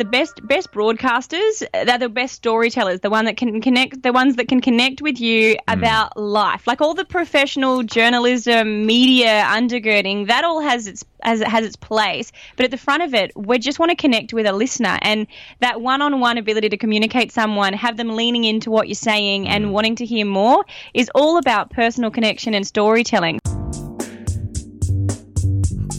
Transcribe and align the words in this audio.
The 0.00 0.04
best 0.06 0.40
best 0.48 0.72
broadcasters 0.72 1.62
they're 1.84 1.98
the 1.98 2.08
best 2.08 2.34
storytellers 2.34 3.00
the 3.00 3.10
one 3.10 3.26
that 3.26 3.36
can 3.36 3.60
connect 3.60 4.02
the 4.02 4.14
ones 4.14 4.36
that 4.36 4.48
can 4.48 4.58
connect 4.58 5.02
with 5.02 5.20
you 5.20 5.56
mm. 5.56 5.58
about 5.68 6.16
life 6.16 6.66
like 6.66 6.80
all 6.80 6.94
the 6.94 7.04
professional 7.04 7.82
journalism 7.82 8.86
media 8.86 9.44
undergirding 9.46 10.26
that 10.26 10.42
all 10.42 10.62
has 10.62 10.86
its 10.86 11.04
as 11.22 11.42
it 11.42 11.48
has 11.48 11.66
its 11.66 11.76
place 11.76 12.32
but 12.56 12.64
at 12.64 12.70
the 12.70 12.78
front 12.78 13.02
of 13.02 13.12
it 13.12 13.30
we 13.36 13.58
just 13.58 13.78
want 13.78 13.90
to 13.90 13.96
connect 13.96 14.32
with 14.32 14.46
a 14.46 14.52
listener 14.54 14.98
and 15.02 15.26
that 15.58 15.82
one-on-one 15.82 16.38
ability 16.38 16.70
to 16.70 16.78
communicate 16.78 17.30
someone 17.30 17.74
have 17.74 17.98
them 17.98 18.16
leaning 18.16 18.44
into 18.44 18.70
what 18.70 18.88
you're 18.88 18.94
saying 18.94 19.46
and 19.46 19.66
mm. 19.66 19.70
wanting 19.70 19.96
to 19.96 20.06
hear 20.06 20.24
more 20.24 20.64
is 20.94 21.10
all 21.14 21.36
about 21.36 21.68
personal 21.68 22.10
connection 22.10 22.54
and 22.54 22.66
storytelling 22.66 23.38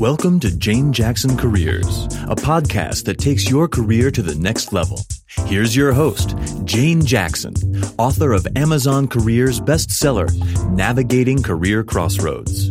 Welcome 0.02 0.40
to 0.40 0.58
Jane 0.58 0.92
Jackson 0.92 1.38
Careers, 1.38 2.06
a 2.24 2.34
podcast 2.34 3.06
that 3.06 3.20
takes 3.20 3.48
your 3.48 3.68
career 3.68 4.10
to 4.10 4.24
the 4.24 4.34
next 4.34 4.74
level. 4.74 5.02
Here's 5.46 5.76
your 5.76 5.94
host, 5.94 6.36
Jane 6.64 7.06
Jackson, 7.06 7.54
author 8.00 8.32
of 8.32 8.48
Amazon 8.56 9.08
Careers 9.08 9.62
bestseller, 9.62 10.28
Navigating 10.72 11.44
Career 11.44 11.84
Crossroads. 11.84 12.71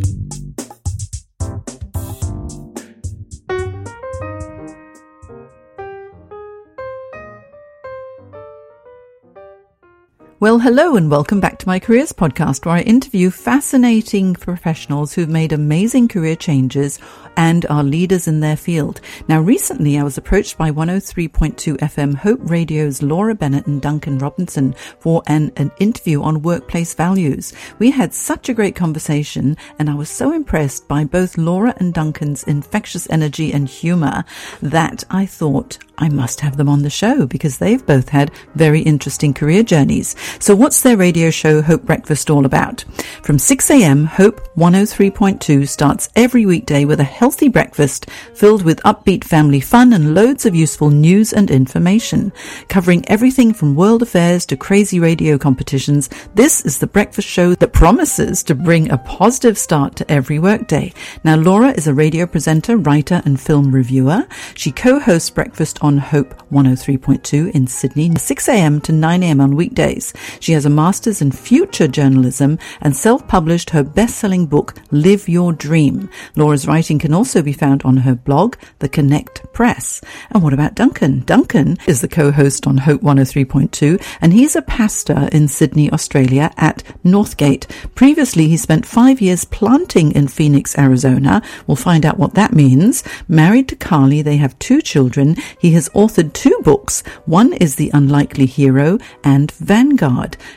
Well, 10.41 10.57
hello 10.57 10.95
and 10.95 11.11
welcome 11.11 11.39
back 11.39 11.59
to 11.59 11.67
my 11.67 11.77
Careers 11.77 12.11
podcast, 12.11 12.65
where 12.65 12.73
I 12.73 12.81
interview 12.81 13.29
fascinating 13.29 14.33
professionals 14.33 15.13
who've 15.13 15.29
made 15.29 15.53
amazing 15.53 16.07
career 16.07 16.35
changes 16.35 16.97
and 17.37 17.63
are 17.67 17.83
leaders 17.83 18.27
in 18.27 18.39
their 18.39 18.57
field. 18.57 19.01
Now, 19.27 19.39
recently 19.39 19.99
I 19.99 20.03
was 20.03 20.17
approached 20.17 20.57
by 20.57 20.71
103.2 20.71 21.77
FM 21.77 22.15
Hope 22.15 22.39
Radio's 22.41 23.03
Laura 23.03 23.35
Bennett 23.35 23.67
and 23.67 23.79
Duncan 23.83 24.17
Robinson 24.17 24.73
for 24.99 25.21
an, 25.27 25.51
an 25.57 25.71
interview 25.79 26.23
on 26.23 26.41
workplace 26.41 26.95
values. 26.95 27.53
We 27.77 27.91
had 27.91 28.11
such 28.11 28.49
a 28.49 28.53
great 28.55 28.75
conversation 28.75 29.57
and 29.77 29.91
I 29.91 29.93
was 29.93 30.09
so 30.09 30.33
impressed 30.33 30.87
by 30.87 31.03
both 31.03 31.37
Laura 31.37 31.75
and 31.77 31.93
Duncan's 31.93 32.43
infectious 32.45 33.07
energy 33.11 33.53
and 33.53 33.67
humor 33.67 34.25
that 34.63 35.03
I 35.11 35.27
thought 35.27 35.77
I 35.97 36.09
must 36.09 36.41
have 36.41 36.57
them 36.57 36.67
on 36.67 36.81
the 36.81 36.89
show 36.89 37.27
because 37.27 37.59
they've 37.59 37.85
both 37.85 38.09
had 38.09 38.31
very 38.55 38.81
interesting 38.81 39.35
career 39.35 39.61
journeys. 39.61 40.15
So 40.39 40.55
what's 40.55 40.81
their 40.81 40.97
radio 40.97 41.29
show 41.29 41.61
Hope 41.61 41.83
Breakfast 41.83 42.29
all 42.29 42.45
about? 42.45 42.83
From 43.23 43.37
6 43.37 43.69
a.m., 43.69 44.05
Hope 44.05 44.41
103.2 44.55 45.67
starts 45.67 46.09
every 46.15 46.45
weekday 46.45 46.85
with 46.85 46.99
a 46.99 47.03
healthy 47.05 47.47
breakfast 47.47 48.09
filled 48.33 48.63
with 48.63 48.81
upbeat 48.83 49.23
family 49.23 49.59
fun 49.59 49.93
and 49.93 50.15
loads 50.15 50.45
of 50.45 50.55
useful 50.55 50.89
news 50.89 51.33
and 51.33 51.51
information. 51.51 52.31
Covering 52.69 53.07
everything 53.07 53.53
from 53.53 53.75
world 53.75 54.01
affairs 54.01 54.45
to 54.47 54.57
crazy 54.57 54.99
radio 54.99 55.37
competitions, 55.37 56.09
this 56.33 56.65
is 56.65 56.79
the 56.79 56.87
breakfast 56.87 57.27
show 57.27 57.53
that 57.55 57.73
promises 57.73 58.43
to 58.43 58.55
bring 58.55 58.89
a 58.91 58.97
positive 58.97 59.57
start 59.57 59.95
to 59.97 60.11
every 60.11 60.39
workday. 60.39 60.93
Now, 61.23 61.35
Laura 61.35 61.71
is 61.71 61.87
a 61.87 61.93
radio 61.93 62.25
presenter, 62.25 62.77
writer, 62.77 63.21
and 63.25 63.39
film 63.39 63.71
reviewer. 63.71 64.27
She 64.55 64.71
co-hosts 64.71 65.29
Breakfast 65.29 65.77
on 65.81 65.97
Hope 65.97 66.33
103.2 66.51 67.51
in 67.51 67.67
Sydney, 67.67 68.11
6 68.15 68.49
a.m. 68.49 68.81
to 68.81 68.91
9 68.91 69.23
a.m. 69.23 69.41
on 69.41 69.55
weekdays. 69.55 70.13
She 70.39 70.53
has 70.53 70.65
a 70.65 70.69
master's 70.69 71.21
in 71.21 71.31
future 71.31 71.87
journalism 71.87 72.59
and 72.81 72.95
self-published 72.95 73.71
her 73.71 73.83
best-selling 73.83 74.47
book, 74.47 74.75
Live 74.91 75.27
Your 75.27 75.53
Dream. 75.53 76.09
Laura's 76.35 76.67
writing 76.67 76.99
can 76.99 77.13
also 77.13 77.41
be 77.41 77.53
found 77.53 77.83
on 77.83 77.97
her 77.97 78.15
blog, 78.15 78.55
The 78.79 78.89
Connect 78.89 79.51
Press. 79.53 80.01
And 80.31 80.43
what 80.43 80.53
about 80.53 80.75
Duncan? 80.75 81.21
Duncan 81.21 81.77
is 81.87 82.01
the 82.01 82.07
co-host 82.07 82.67
on 82.67 82.77
Hope 82.77 83.01
103.2 83.01 84.03
and 84.21 84.33
he's 84.33 84.55
a 84.55 84.61
pastor 84.61 85.29
in 85.31 85.47
Sydney, 85.47 85.91
Australia 85.91 86.51
at 86.57 86.83
Northgate. 87.03 87.67
Previously, 87.95 88.47
he 88.47 88.57
spent 88.57 88.85
five 88.85 89.21
years 89.21 89.45
planting 89.45 90.11
in 90.11 90.27
Phoenix, 90.27 90.77
Arizona. 90.77 91.41
We'll 91.67 91.75
find 91.75 92.05
out 92.05 92.19
what 92.19 92.35
that 92.35 92.53
means. 92.53 93.03
Married 93.27 93.69
to 93.69 93.75
Carly, 93.75 94.21
they 94.21 94.37
have 94.37 94.57
two 94.59 94.81
children. 94.81 95.35
He 95.59 95.71
has 95.71 95.89
authored 95.89 96.33
two 96.33 96.57
books. 96.63 97.01
One 97.25 97.53
is 97.53 97.75
The 97.75 97.91
Unlikely 97.93 98.45
Hero 98.45 98.97
and 99.23 99.51
Vanguard. 99.51 100.10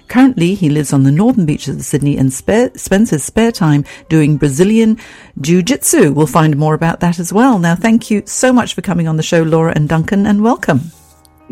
Currently, 0.08 0.54
he 0.54 0.68
lives 0.68 0.92
on 0.92 1.02
the 1.02 1.10
northern 1.10 1.46
beaches 1.46 1.76
of 1.76 1.84
Sydney 1.84 2.16
and 2.16 2.32
spends 2.32 3.10
his 3.10 3.24
spare 3.24 3.52
time 3.52 3.84
doing 4.08 4.36
Brazilian 4.36 4.98
Jiu-Jitsu. 5.40 6.12
We'll 6.12 6.26
find 6.26 6.56
more 6.56 6.74
about 6.74 7.00
that 7.00 7.18
as 7.18 7.32
well. 7.32 7.58
Now, 7.58 7.74
thank 7.74 8.10
you 8.10 8.22
so 8.26 8.52
much 8.52 8.74
for 8.74 8.82
coming 8.82 9.08
on 9.08 9.16
the 9.16 9.22
show, 9.22 9.42
Laura 9.42 9.72
and 9.74 9.88
Duncan, 9.88 10.26
and 10.26 10.42
welcome. 10.42 10.80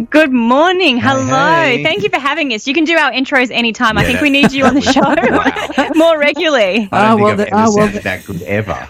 Good 0.09 0.33
morning. 0.33 0.97
Hello. 0.97 1.27
Hey, 1.27 1.77
hey. 1.77 1.83
Thank 1.83 2.03
you 2.03 2.09
for 2.09 2.19
having 2.19 2.55
us. 2.55 2.67
You 2.67 2.73
can 2.73 2.85
do 2.85 2.97
our 2.97 3.13
intros 3.13 3.51
anytime. 3.51 3.97
Yeah, 3.97 4.03
I 4.03 4.05
think 4.07 4.21
we 4.23 4.31
need 4.31 4.51
you 4.51 4.65
on 4.65 4.75
the 4.75 4.81
show 4.81 5.95
more 5.95 6.19
regularly. 6.19 6.89
I 6.91 7.09
don't 7.09 7.21
oh, 7.21 7.23
well, 7.23 7.37
the, 7.37 7.49
oh, 7.53 7.77
well, 7.77 7.89
that 7.89 8.25
good 8.25 8.41
ever. 8.43 8.89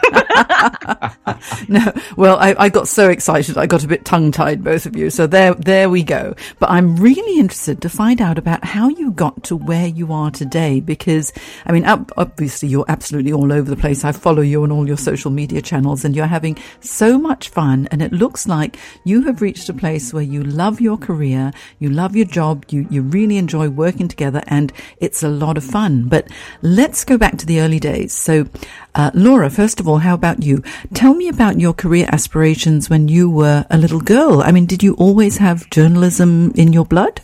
no, 1.68 1.92
well, 2.16 2.38
I, 2.38 2.54
I, 2.56 2.68
got 2.68 2.86
so 2.86 3.10
excited. 3.10 3.58
I 3.58 3.66
got 3.66 3.82
a 3.82 3.88
bit 3.88 4.04
tongue 4.04 4.30
tied, 4.30 4.62
both 4.62 4.86
of 4.86 4.96
you. 4.96 5.10
So 5.10 5.26
there, 5.26 5.54
there 5.54 5.90
we 5.90 6.04
go. 6.04 6.36
But 6.60 6.70
I'm 6.70 6.96
really 6.96 7.40
interested 7.40 7.82
to 7.82 7.88
find 7.88 8.20
out 8.20 8.38
about 8.38 8.64
how 8.64 8.88
you 8.88 9.10
got 9.10 9.42
to 9.44 9.56
where 9.56 9.88
you 9.88 10.12
are 10.12 10.30
today, 10.30 10.78
because 10.78 11.32
I 11.66 11.72
mean, 11.72 11.84
obviously 11.84 12.68
you're 12.68 12.86
absolutely 12.86 13.32
all 13.32 13.52
over 13.52 13.68
the 13.68 13.76
place. 13.76 14.04
I 14.04 14.12
follow 14.12 14.42
you 14.42 14.62
on 14.62 14.70
all 14.70 14.86
your 14.86 14.96
social 14.96 15.32
media 15.32 15.62
channels 15.62 16.04
and 16.04 16.14
you're 16.14 16.26
having 16.26 16.58
so 16.78 17.18
much 17.18 17.48
fun. 17.48 17.88
And 17.90 18.02
it 18.02 18.12
looks 18.12 18.46
like 18.46 18.76
you 19.04 19.22
have 19.22 19.42
reached 19.42 19.68
a 19.68 19.74
place 19.74 20.14
where 20.14 20.22
you 20.22 20.44
love 20.44 20.80
your 20.80 20.91
your 20.92 20.98
career, 20.98 21.52
you 21.78 21.88
love 21.88 22.14
your 22.14 22.26
job, 22.26 22.66
you, 22.68 22.86
you 22.90 23.00
really 23.00 23.38
enjoy 23.38 23.68
working 23.70 24.08
together, 24.08 24.42
and 24.46 24.72
it's 24.98 25.22
a 25.22 25.28
lot 25.28 25.56
of 25.56 25.64
fun. 25.64 26.08
But 26.08 26.28
let's 26.60 27.04
go 27.04 27.16
back 27.16 27.38
to 27.38 27.46
the 27.46 27.60
early 27.60 27.80
days. 27.80 28.12
So, 28.12 28.46
uh, 28.94 29.10
Laura, 29.14 29.48
first 29.48 29.80
of 29.80 29.88
all, 29.88 29.98
how 29.98 30.14
about 30.14 30.42
you? 30.42 30.62
Tell 30.92 31.14
me 31.14 31.28
about 31.28 31.58
your 31.58 31.72
career 31.72 32.06
aspirations 32.12 32.90
when 32.90 33.08
you 33.08 33.30
were 33.30 33.64
a 33.70 33.78
little 33.78 34.00
girl. 34.00 34.42
I 34.42 34.52
mean, 34.52 34.66
did 34.66 34.82
you 34.82 34.94
always 34.94 35.38
have 35.38 35.70
journalism 35.70 36.52
in 36.54 36.74
your 36.74 36.84
blood? 36.84 37.22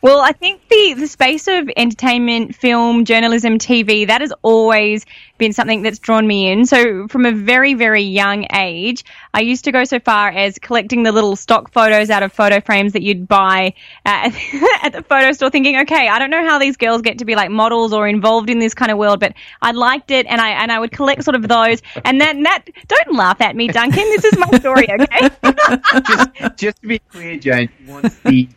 Well, 0.00 0.20
I 0.20 0.32
think 0.32 0.68
the, 0.68 0.94
the 0.96 1.08
space 1.08 1.48
of 1.48 1.68
entertainment, 1.76 2.54
film, 2.54 3.04
journalism, 3.04 3.58
TV, 3.58 4.06
that 4.06 4.20
has 4.20 4.32
always 4.42 5.04
been 5.38 5.52
something 5.52 5.82
that's 5.82 5.98
drawn 5.98 6.26
me 6.26 6.50
in. 6.50 6.66
So 6.66 7.08
from 7.08 7.26
a 7.26 7.32
very, 7.32 7.74
very 7.74 8.02
young 8.02 8.46
age, 8.52 9.04
I 9.34 9.40
used 9.40 9.64
to 9.64 9.72
go 9.72 9.84
so 9.84 9.98
far 9.98 10.28
as 10.28 10.58
collecting 10.58 11.02
the 11.02 11.10
little 11.10 11.34
stock 11.34 11.72
photos 11.72 12.10
out 12.10 12.22
of 12.22 12.32
photo 12.32 12.60
frames 12.60 12.92
that 12.92 13.02
you'd 13.02 13.26
buy 13.26 13.74
at, 14.04 14.26
at 14.82 14.92
the 14.92 15.02
photo 15.02 15.32
store 15.32 15.50
thinking, 15.50 15.78
okay, 15.80 16.08
I 16.08 16.18
don't 16.18 16.30
know 16.30 16.46
how 16.46 16.58
these 16.58 16.76
girls 16.76 17.02
get 17.02 17.18
to 17.18 17.24
be 17.24 17.34
like 17.34 17.50
models 17.50 17.92
or 17.92 18.06
involved 18.06 18.50
in 18.50 18.60
this 18.60 18.74
kind 18.74 18.92
of 18.92 18.98
world, 18.98 19.18
but 19.18 19.34
I 19.62 19.72
liked 19.72 20.10
it 20.12 20.26
and 20.26 20.40
I, 20.40 20.50
and 20.50 20.70
I 20.70 20.78
would 20.78 20.92
collect 20.92 21.24
sort 21.24 21.34
of 21.34 21.48
those. 21.48 21.82
And 22.04 22.20
then 22.20 22.44
that, 22.44 22.64
don't 22.86 23.14
laugh 23.14 23.40
at 23.40 23.56
me, 23.56 23.66
Duncan. 23.68 24.04
This 24.04 24.24
is 24.24 24.38
my 24.38 24.58
story, 24.58 24.86
okay? 24.90 25.30
just, 26.06 26.56
just 26.56 26.82
to 26.82 26.88
be 26.88 26.98
clear, 27.00 27.36
Jane, 27.36 27.70
wants 27.86 28.16
the 28.20 28.48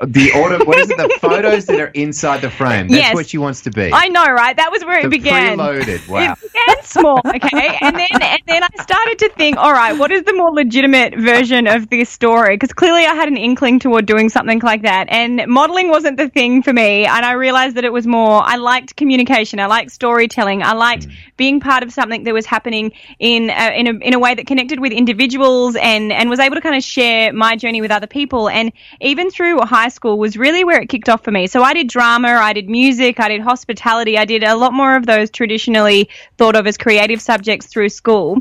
the 0.00 0.32
order, 0.32 0.64
what 0.64 0.78
is 0.78 0.90
it? 0.90 0.96
The 0.96 1.08
photos 1.20 1.66
that 1.66 1.80
are 1.80 1.86
inside 1.86 2.40
the 2.40 2.50
frame. 2.50 2.88
That's 2.88 3.00
yes. 3.00 3.14
what 3.14 3.28
she 3.28 3.38
wants 3.38 3.62
to 3.62 3.70
be. 3.70 3.90
I 3.92 4.08
know, 4.08 4.24
right? 4.24 4.56
That 4.56 4.72
was 4.72 4.84
where 4.84 5.00
the 5.00 5.06
it 5.06 5.10
began. 5.10 5.58
Preloaded. 5.58 6.08
Wow. 6.08 6.32
It 6.32 6.52
began 6.52 6.84
small, 6.84 7.20
okay, 7.24 7.78
and 7.80 7.96
then 7.96 8.08
and 8.20 8.42
then 8.46 8.62
I 8.62 8.82
started 8.82 9.18
to 9.20 9.28
think, 9.30 9.56
all 9.56 9.72
right, 9.72 9.96
what 9.96 10.10
is 10.10 10.24
the 10.24 10.34
more 10.34 10.50
legitimate 10.50 11.14
version 11.16 11.66
of 11.68 11.88
this 11.90 12.10
story? 12.10 12.56
Because 12.56 12.72
clearly 12.72 13.04
I 13.04 13.14
had 13.14 13.28
an 13.28 13.36
inkling 13.36 13.78
toward 13.78 14.06
doing 14.06 14.28
something 14.28 14.60
like 14.60 14.82
that, 14.82 15.06
and 15.10 15.46
modeling 15.46 15.90
wasn't 15.90 16.16
the 16.16 16.28
thing 16.28 16.62
for 16.62 16.72
me. 16.72 17.06
And 17.06 17.24
I 17.24 17.32
realized 17.32 17.76
that 17.76 17.84
it 17.84 17.92
was 17.92 18.06
more. 18.06 18.42
I 18.44 18.56
liked 18.56 18.96
communication. 18.96 19.60
I 19.60 19.66
liked 19.66 19.92
storytelling. 19.92 20.62
I 20.62 20.72
liked 20.72 21.08
mm. 21.08 21.14
being 21.36 21.60
part 21.60 21.84
of 21.84 21.92
something 21.92 22.24
that 22.24 22.34
was 22.34 22.46
happening 22.46 22.92
in 23.20 23.50
a, 23.50 23.78
in 23.78 23.86
a 23.86 23.90
in 23.98 24.14
a 24.14 24.18
way 24.18 24.34
that 24.34 24.46
connected 24.48 24.80
with 24.80 24.92
individuals 24.92 25.76
and 25.76 26.12
and 26.12 26.28
was 26.28 26.40
able 26.40 26.56
to 26.56 26.60
kind 26.60 26.76
of 26.76 26.82
share 26.82 27.32
my 27.32 27.54
journey 27.54 27.80
with 27.80 27.92
other 27.92 28.08
people. 28.08 28.48
And 28.48 28.72
even 29.00 29.30
through 29.30 29.60
high 29.60 29.84
school 29.94 30.18
was 30.18 30.36
really 30.36 30.64
where 30.64 30.80
it 30.80 30.88
kicked 30.88 31.08
off 31.08 31.24
for 31.24 31.30
me. 31.30 31.46
So 31.46 31.62
I 31.62 31.72
did 31.72 31.88
drama, 31.88 32.28
I 32.28 32.52
did 32.52 32.68
music, 32.68 33.20
I 33.20 33.28
did 33.28 33.40
hospitality, 33.40 34.18
I 34.18 34.24
did 34.24 34.44
a 34.44 34.56
lot 34.56 34.72
more 34.72 34.96
of 34.96 35.06
those 35.06 35.30
traditionally 35.30 36.08
thought 36.36 36.56
of 36.56 36.66
as 36.66 36.76
creative 36.76 37.22
subjects 37.22 37.66
through 37.66 37.88
school 37.88 38.38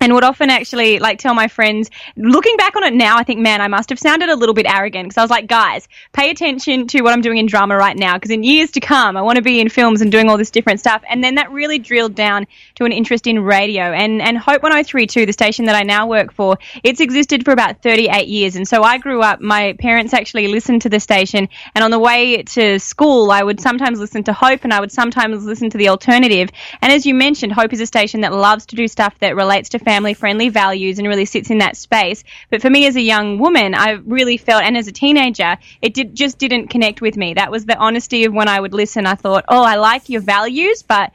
and 0.00 0.14
would 0.14 0.24
often 0.24 0.48
actually 0.50 0.98
like 0.98 1.18
tell 1.18 1.34
my 1.34 1.46
friends 1.46 1.90
looking 2.16 2.56
back 2.56 2.74
on 2.74 2.82
it 2.82 2.94
now 2.94 3.18
i 3.18 3.22
think 3.22 3.38
man 3.38 3.60
i 3.60 3.68
must 3.68 3.90
have 3.90 3.98
sounded 3.98 4.28
a 4.28 4.36
little 4.36 4.54
bit 4.54 4.66
arrogant. 4.66 5.06
Because 5.06 5.18
i 5.18 5.22
was 5.22 5.30
like 5.30 5.46
guys 5.46 5.88
pay 6.12 6.30
attention 6.30 6.86
to 6.88 7.02
what 7.02 7.12
i'm 7.12 7.20
doing 7.20 7.38
in 7.38 7.46
drama 7.46 7.76
right 7.76 7.96
now 7.96 8.14
because 8.14 8.30
in 8.30 8.42
years 8.42 8.70
to 8.72 8.80
come 8.80 9.16
i 9.16 9.22
want 9.22 9.36
to 9.36 9.42
be 9.42 9.60
in 9.60 9.68
films 9.68 10.00
and 10.00 10.10
doing 10.10 10.28
all 10.28 10.38
this 10.38 10.50
different 10.50 10.80
stuff. 10.80 11.02
And 11.08 11.22
then 11.22 11.34
that 11.34 11.50
really 11.50 11.78
drilled 11.78 12.14
down 12.14 12.46
to 12.76 12.84
an 12.84 12.92
interest 12.92 13.26
in 13.26 13.40
radio. 13.40 13.82
And 13.82 14.22
and 14.22 14.38
hope 14.38 14.62
1032 14.62 15.26
the 15.26 15.32
station 15.32 15.66
that 15.66 15.74
i 15.74 15.82
now 15.82 16.06
work 16.06 16.32
for 16.32 16.58
it's 16.82 17.00
existed 17.00 17.44
for 17.44 17.52
about 17.52 17.82
38 17.82 18.26
years. 18.26 18.56
And 18.56 18.66
so 18.66 18.82
i 18.82 18.98
grew 18.98 19.20
up 19.20 19.40
my 19.40 19.74
parents 19.74 20.14
actually 20.14 20.48
listened 20.48 20.82
to 20.82 20.88
the 20.88 21.00
station. 21.00 21.48
And 21.74 21.84
on 21.84 21.90
the 21.90 21.98
way 21.98 22.42
to 22.42 22.78
school 22.78 23.30
i 23.30 23.42
would 23.42 23.60
sometimes 23.60 23.98
listen 23.98 24.24
to 24.24 24.32
hope 24.32 24.64
and 24.64 24.72
i 24.72 24.80
would 24.80 24.92
sometimes 24.92 25.44
listen 25.44 25.68
to 25.70 25.78
the 25.78 25.88
alternative. 25.88 26.50
And 26.80 26.92
as 26.92 27.04
you 27.04 27.14
mentioned 27.14 27.52
hope 27.52 27.72
is 27.72 27.80
a 27.80 27.86
station 27.86 28.22
that 28.22 28.32
loves 28.32 28.66
to 28.66 28.76
do 28.76 28.88
stuff 28.88 29.18
that 29.18 29.36
relates 29.36 29.68
to 29.70 29.78
family 29.90 30.14
friendly 30.14 30.48
values 30.50 31.00
and 31.00 31.08
really 31.08 31.24
sits 31.24 31.50
in 31.50 31.58
that 31.58 31.76
space. 31.76 32.22
But 32.48 32.62
for 32.62 32.70
me 32.70 32.86
as 32.86 32.94
a 32.94 33.00
young 33.00 33.40
woman, 33.40 33.74
I 33.74 33.90
really 34.04 34.36
felt, 34.36 34.62
and 34.62 34.76
as 34.76 34.86
a 34.86 34.92
teenager, 34.92 35.56
it 35.82 35.94
did 35.94 36.14
just 36.14 36.38
didn't 36.38 36.68
connect 36.68 37.00
with 37.00 37.16
me. 37.16 37.34
That 37.34 37.50
was 37.50 37.66
the 37.66 37.76
honesty 37.76 38.24
of 38.24 38.32
when 38.32 38.46
I 38.46 38.60
would 38.60 38.72
listen. 38.72 39.04
I 39.04 39.16
thought, 39.16 39.46
oh, 39.48 39.64
I 39.64 39.74
like 39.74 40.08
your 40.08 40.20
values, 40.20 40.84
but 40.84 41.10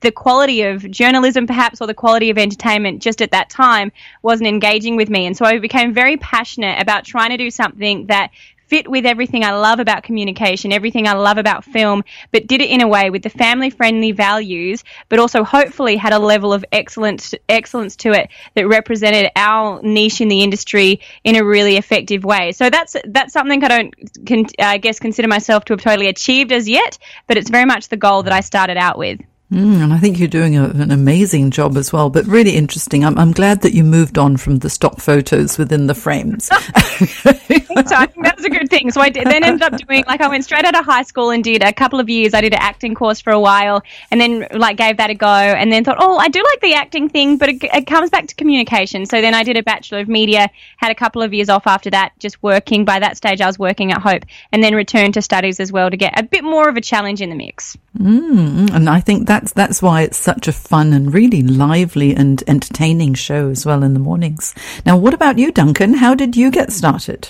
the 0.00 0.10
quality 0.10 0.62
of 0.62 0.90
journalism, 0.90 1.46
perhaps, 1.46 1.80
or 1.80 1.86
the 1.86 1.94
quality 1.94 2.30
of 2.30 2.36
entertainment 2.36 3.00
just 3.00 3.22
at 3.22 3.30
that 3.30 3.48
time 3.48 3.92
wasn't 4.22 4.48
engaging 4.48 4.96
with 4.96 5.08
me. 5.08 5.26
And 5.26 5.36
so 5.36 5.44
I 5.44 5.58
became 5.60 5.94
very 5.94 6.16
passionate 6.16 6.82
about 6.82 7.04
trying 7.04 7.30
to 7.30 7.36
do 7.36 7.50
something 7.52 8.06
that 8.06 8.32
fit 8.66 8.88
with 8.88 9.06
everything 9.06 9.44
I 9.44 9.52
love 9.52 9.78
about 9.78 10.02
communication, 10.02 10.72
everything 10.72 11.06
I 11.06 11.14
love 11.14 11.38
about 11.38 11.64
film, 11.64 12.04
but 12.32 12.46
did 12.46 12.60
it 12.60 12.70
in 12.70 12.80
a 12.80 12.88
way 12.88 13.10
with 13.10 13.22
the 13.22 13.30
family 13.30 13.70
friendly 13.70 14.12
values, 14.12 14.84
but 15.08 15.18
also 15.18 15.44
hopefully 15.44 15.96
had 15.96 16.12
a 16.12 16.18
level 16.18 16.52
of 16.52 16.64
excellence, 16.72 17.34
excellence 17.48 17.96
to 17.96 18.12
it 18.12 18.28
that 18.54 18.66
represented 18.66 19.30
our 19.36 19.80
niche 19.82 20.20
in 20.20 20.28
the 20.28 20.42
industry 20.42 21.00
in 21.24 21.36
a 21.36 21.44
really 21.44 21.76
effective 21.76 22.24
way. 22.24 22.52
So 22.52 22.70
that's, 22.70 22.96
that's 23.04 23.32
something 23.32 23.62
I 23.62 23.68
don't, 23.68 24.52
I 24.58 24.78
guess, 24.78 24.98
consider 24.98 25.28
myself 25.28 25.64
to 25.66 25.72
have 25.72 25.80
totally 25.80 26.08
achieved 26.08 26.52
as 26.52 26.68
yet, 26.68 26.98
but 27.26 27.36
it's 27.36 27.50
very 27.50 27.64
much 27.66 27.88
the 27.88 27.96
goal 27.96 28.22
that 28.24 28.32
I 28.32 28.40
started 28.40 28.76
out 28.76 28.98
with. 28.98 29.20
Mm, 29.52 29.76
and 29.84 29.92
I 29.92 29.98
think 29.98 30.18
you're 30.18 30.26
doing 30.26 30.56
a, 30.56 30.64
an 30.64 30.90
amazing 30.90 31.52
job 31.52 31.76
as 31.76 31.92
well, 31.92 32.10
but 32.10 32.26
really 32.26 32.56
interesting. 32.56 33.04
I'm, 33.04 33.16
I'm, 33.16 33.30
glad 33.30 33.60
that 33.60 33.74
you 33.74 33.84
moved 33.84 34.18
on 34.18 34.36
from 34.36 34.58
the 34.58 34.68
stock 34.68 34.98
photos 34.98 35.56
within 35.56 35.86
the 35.86 35.94
frames. 35.94 36.46
so 36.46 36.56
I 36.56 37.32
think 37.32 38.24
that 38.24 38.34
was 38.36 38.44
a 38.44 38.50
good 38.50 38.68
thing. 38.68 38.90
So 38.90 39.00
I 39.00 39.08
did, 39.08 39.26
then 39.28 39.44
ended 39.44 39.62
up 39.62 39.76
doing, 39.86 40.02
like, 40.08 40.20
I 40.20 40.26
went 40.26 40.42
straight 40.42 40.64
out 40.64 40.76
of 40.76 40.84
high 40.84 41.04
school 41.04 41.30
and 41.30 41.44
did 41.44 41.62
a 41.62 41.72
couple 41.72 42.00
of 42.00 42.08
years. 42.08 42.34
I 42.34 42.40
did 42.40 42.54
an 42.54 42.58
acting 42.60 42.96
course 42.96 43.20
for 43.20 43.32
a 43.32 43.38
while 43.38 43.84
and 44.10 44.20
then, 44.20 44.48
like, 44.52 44.78
gave 44.78 44.96
that 44.96 45.10
a 45.10 45.14
go 45.14 45.28
and 45.28 45.70
then 45.70 45.84
thought, 45.84 45.98
oh, 46.00 46.16
I 46.16 46.26
do 46.26 46.42
like 46.42 46.60
the 46.60 46.74
acting 46.74 47.08
thing, 47.08 47.36
but 47.36 47.48
it, 47.48 47.62
it 47.62 47.86
comes 47.86 48.10
back 48.10 48.26
to 48.26 48.34
communication. 48.34 49.06
So 49.06 49.20
then 49.20 49.32
I 49.32 49.44
did 49.44 49.56
a 49.56 49.62
Bachelor 49.62 50.00
of 50.00 50.08
Media, 50.08 50.50
had 50.78 50.90
a 50.90 50.94
couple 50.96 51.22
of 51.22 51.32
years 51.32 51.48
off 51.48 51.68
after 51.68 51.90
that, 51.90 52.18
just 52.18 52.42
working. 52.42 52.84
By 52.84 52.98
that 52.98 53.16
stage, 53.16 53.40
I 53.40 53.46
was 53.46 53.60
working 53.60 53.92
at 53.92 54.02
Hope 54.02 54.24
and 54.50 54.60
then 54.60 54.74
returned 54.74 55.14
to 55.14 55.22
studies 55.22 55.60
as 55.60 55.70
well 55.70 55.88
to 55.88 55.96
get 55.96 56.18
a 56.18 56.24
bit 56.24 56.42
more 56.42 56.68
of 56.68 56.76
a 56.76 56.80
challenge 56.80 57.22
in 57.22 57.30
the 57.30 57.36
mix. 57.36 57.76
Mm, 57.96 58.74
and 58.74 58.90
I 58.90 59.00
think 59.00 59.28
that's 59.36 59.52
that's 59.52 59.82
why 59.82 60.00
it's 60.02 60.16
such 60.16 60.48
a 60.48 60.52
fun 60.52 60.94
and 60.94 61.12
really 61.12 61.42
lively 61.42 62.14
and 62.14 62.42
entertaining 62.46 63.12
show 63.12 63.50
as 63.50 63.66
well 63.66 63.82
in 63.82 63.92
the 63.92 64.00
mornings. 64.00 64.54
Now, 64.86 64.96
what 64.96 65.12
about 65.12 65.38
you, 65.38 65.52
Duncan? 65.52 65.94
How 65.94 66.14
did 66.14 66.36
you 66.36 66.50
get 66.50 66.72
started? 66.72 67.28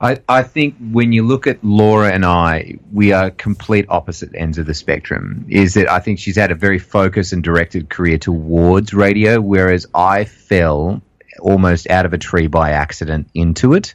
I, 0.00 0.18
I 0.28 0.42
think 0.42 0.74
when 0.92 1.12
you 1.12 1.22
look 1.22 1.46
at 1.46 1.64
Laura 1.64 2.12
and 2.12 2.26
I, 2.26 2.78
we 2.92 3.12
are 3.12 3.30
complete 3.30 3.86
opposite 3.88 4.34
ends 4.34 4.58
of 4.58 4.66
the 4.66 4.74
spectrum. 4.74 5.46
Is 5.48 5.74
that 5.74 5.90
I 5.90 6.00
think 6.00 6.18
she's 6.18 6.36
had 6.36 6.50
a 6.50 6.54
very 6.54 6.78
focused 6.78 7.32
and 7.32 7.42
directed 7.42 7.88
career 7.88 8.18
towards 8.18 8.92
radio, 8.92 9.40
whereas 9.40 9.86
I 9.94 10.24
fell 10.24 11.00
almost 11.40 11.88
out 11.88 12.04
of 12.04 12.12
a 12.12 12.18
tree 12.18 12.48
by 12.48 12.72
accident 12.72 13.28
into 13.32 13.72
it. 13.72 13.94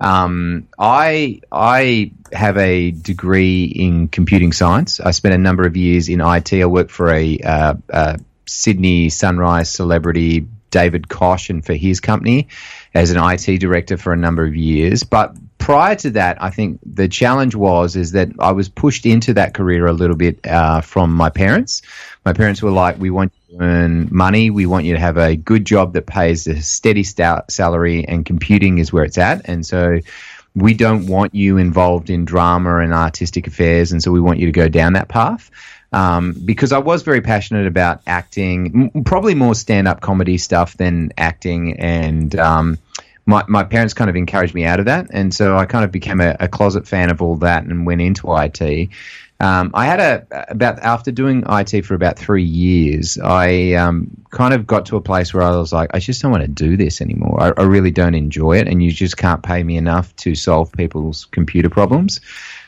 Um, 0.00 0.68
I 0.78 1.40
I 1.52 2.12
have 2.32 2.56
a 2.56 2.90
degree 2.90 3.64
in 3.64 4.08
computing 4.08 4.52
science. 4.52 5.00
I 5.00 5.10
spent 5.10 5.34
a 5.34 5.38
number 5.38 5.66
of 5.66 5.76
years 5.76 6.08
in 6.08 6.20
IT. 6.20 6.52
I 6.54 6.66
worked 6.66 6.90
for 6.90 7.12
a, 7.12 7.38
uh, 7.38 7.74
a 7.88 8.20
Sydney 8.46 9.10
Sunrise 9.10 9.70
celebrity, 9.70 10.46
David 10.70 11.08
Koch, 11.08 11.50
and 11.50 11.64
for 11.64 11.74
his 11.74 12.00
company 12.00 12.48
as 12.94 13.10
an 13.10 13.18
IT 13.18 13.58
director 13.58 13.96
for 13.96 14.12
a 14.12 14.16
number 14.16 14.44
of 14.44 14.56
years. 14.56 15.02
But 15.02 15.36
prior 15.58 15.96
to 15.96 16.10
that, 16.10 16.42
I 16.42 16.50
think 16.50 16.80
the 16.84 17.08
challenge 17.08 17.54
was 17.54 17.96
is 17.96 18.12
that 18.12 18.30
I 18.38 18.52
was 18.52 18.68
pushed 18.68 19.06
into 19.06 19.34
that 19.34 19.54
career 19.54 19.86
a 19.86 19.92
little 19.92 20.16
bit 20.16 20.46
uh, 20.46 20.80
from 20.80 21.12
my 21.12 21.30
parents. 21.30 21.82
My 22.24 22.32
parents 22.32 22.62
were 22.62 22.70
like, 22.70 22.98
"We 22.98 23.10
want 23.10 23.32
earn 23.58 24.08
money. 24.10 24.50
We 24.50 24.66
want 24.66 24.84
you 24.84 24.94
to 24.94 25.00
have 25.00 25.16
a 25.16 25.36
good 25.36 25.64
job 25.64 25.94
that 25.94 26.06
pays 26.06 26.46
a 26.46 26.60
steady 26.60 27.02
salary, 27.02 28.04
and 28.06 28.24
computing 28.24 28.78
is 28.78 28.92
where 28.92 29.04
it's 29.04 29.18
at. 29.18 29.48
And 29.48 29.64
so 29.64 30.00
we 30.54 30.74
don't 30.74 31.06
want 31.06 31.34
you 31.34 31.56
involved 31.58 32.10
in 32.10 32.24
drama 32.24 32.78
and 32.78 32.92
artistic 32.92 33.46
affairs, 33.46 33.92
and 33.92 34.02
so 34.02 34.10
we 34.10 34.20
want 34.20 34.38
you 34.38 34.46
to 34.46 34.52
go 34.52 34.68
down 34.68 34.94
that 34.94 35.08
path. 35.08 35.50
Um, 35.92 36.34
because 36.44 36.70
I 36.72 36.78
was 36.78 37.02
very 37.02 37.20
passionate 37.20 37.66
about 37.66 38.00
acting, 38.06 38.92
m- 38.94 39.04
probably 39.04 39.34
more 39.34 39.56
stand 39.56 39.88
up 39.88 40.00
comedy 40.00 40.38
stuff 40.38 40.76
than 40.76 41.12
acting. 41.18 41.80
And 41.80 42.36
um, 42.38 42.78
my, 43.26 43.44
my 43.48 43.64
parents 43.64 43.94
kind 43.94 44.08
of 44.08 44.14
encouraged 44.16 44.54
me 44.54 44.64
out 44.64 44.78
of 44.78 44.86
that. 44.86 45.08
And 45.10 45.34
so 45.34 45.56
I 45.56 45.66
kind 45.66 45.84
of 45.84 45.90
became 45.90 46.20
a, 46.20 46.36
a 46.38 46.48
closet 46.48 46.86
fan 46.86 47.10
of 47.10 47.22
all 47.22 47.36
that 47.38 47.64
and 47.64 47.86
went 47.86 48.00
into 48.00 48.32
IT. 48.32 48.90
Um, 49.40 49.70
I 49.72 49.86
had 49.86 50.00
a 50.00 50.50
about 50.50 50.78
after 50.80 51.10
doing 51.10 51.44
IT 51.48 51.86
for 51.86 51.94
about 51.94 52.18
three 52.18 52.44
years, 52.44 53.18
I 53.18 53.72
um, 53.72 54.10
kind 54.30 54.52
of 54.52 54.66
got 54.66 54.84
to 54.86 54.96
a 54.96 55.00
place 55.00 55.32
where 55.32 55.42
I 55.42 55.56
was 55.56 55.72
like, 55.72 55.88
I 55.94 55.98
just 55.98 56.20
don't 56.20 56.30
want 56.30 56.42
to 56.42 56.48
do 56.48 56.76
this 56.76 57.00
anymore. 57.00 57.42
I, 57.42 57.52
I, 57.56 57.64
really 57.64 57.90
don't 57.90 58.14
enjoy 58.14 58.58
it, 58.58 58.68
and 58.68 58.82
you 58.82 58.92
just 58.92 59.16
can't 59.16 59.42
pay 59.42 59.62
me 59.62 59.78
enough 59.78 60.14
to 60.16 60.34
solve 60.34 60.70
people's 60.72 61.24
computer 61.24 61.70
problems. 61.70 62.20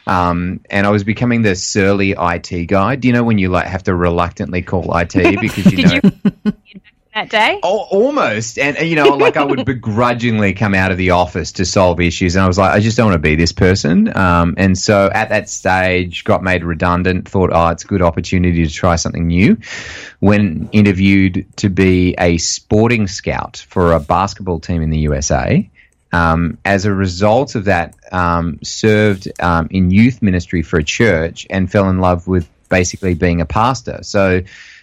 Um, 0.07 0.61
and 0.71 0.87
I 0.87 0.91
was 0.91 1.05
becoming 1.05 1.43
the 1.43 1.55
surly 1.55 2.15
IT 2.19 2.67
guy. 2.69 2.97
Do 2.97 3.07
you 3.07 3.13
know 3.13 3.23
when 3.23 3.37
you 3.37 3.51
like 3.51 3.67
have 3.67 3.83
to 3.85 3.95
reluctantly 3.95 4.63
call 4.63 4.97
IT 4.97 5.13
because 5.41 5.73
you 5.73 5.85
know? 5.85 6.01
That 7.15 7.29
day? 7.29 7.61
Oh, 7.63 7.81
almost. 7.91 8.59
And, 8.59 8.77
and, 8.77 8.89
you 8.89 8.97
know, 8.97 9.17
like 9.17 9.37
I 9.37 9.45
would 9.45 9.65
begrudgingly 9.67 10.55
come 10.55 10.75
out 10.75 10.91
of 10.91 10.99
the 10.99 11.11
office 11.11 11.53
to 11.53 11.65
solve 11.65 12.01
issues. 12.01 12.37
And 12.37 12.45
I 12.45 12.47
was 12.47 12.59
like, 12.59 12.73
I 12.73 12.81
just 12.81 12.97
don't 12.97 13.07
want 13.07 13.17
to 13.17 13.29
be 13.29 13.37
this 13.37 13.53
person. 13.53 14.17
Um, 14.17 14.55
and 14.57 14.77
so 14.77 15.11
at 15.13 15.29
that 15.29 15.49
stage, 15.49 16.25
got 16.25 16.43
made 16.43 16.65
redundant, 16.65 17.29
thought, 17.29 17.51
oh, 17.53 17.69
it's 17.69 17.85
a 17.85 17.87
good 17.87 18.03
opportunity 18.03 18.67
to 18.67 18.73
try 18.73 18.97
something 18.97 19.27
new. 19.27 19.59
When 20.21 20.69
interviewed 20.73 21.47
to 21.57 21.69
be 21.69 22.15
a 22.19 22.39
sporting 22.39 23.07
scout 23.09 23.65
for 23.69 23.93
a 23.93 24.01
basketball 24.01 24.61
team 24.61 24.83
in 24.83 24.91
the 24.91 25.01
USA. 25.01 25.69
Um, 26.15 26.59
as 26.63 26.85
a 26.85 26.93
result 26.93 27.55
of 27.55 27.65
that, 27.65 27.95
um, 28.13 28.59
served 28.63 29.33
um, 29.41 29.69
in 29.71 29.91
youth 29.91 30.21
ministry 30.21 30.63
for 30.63 30.79
a 30.79 30.85
church 30.85 31.47
and 31.49 31.73
fell 31.73 31.89
in 31.89 32.01
love 32.01 32.29
with 32.29 32.49
basically 32.69 33.15
being 33.15 33.41
a 33.41 33.47
pastor. 33.47 34.01
So 34.03 34.43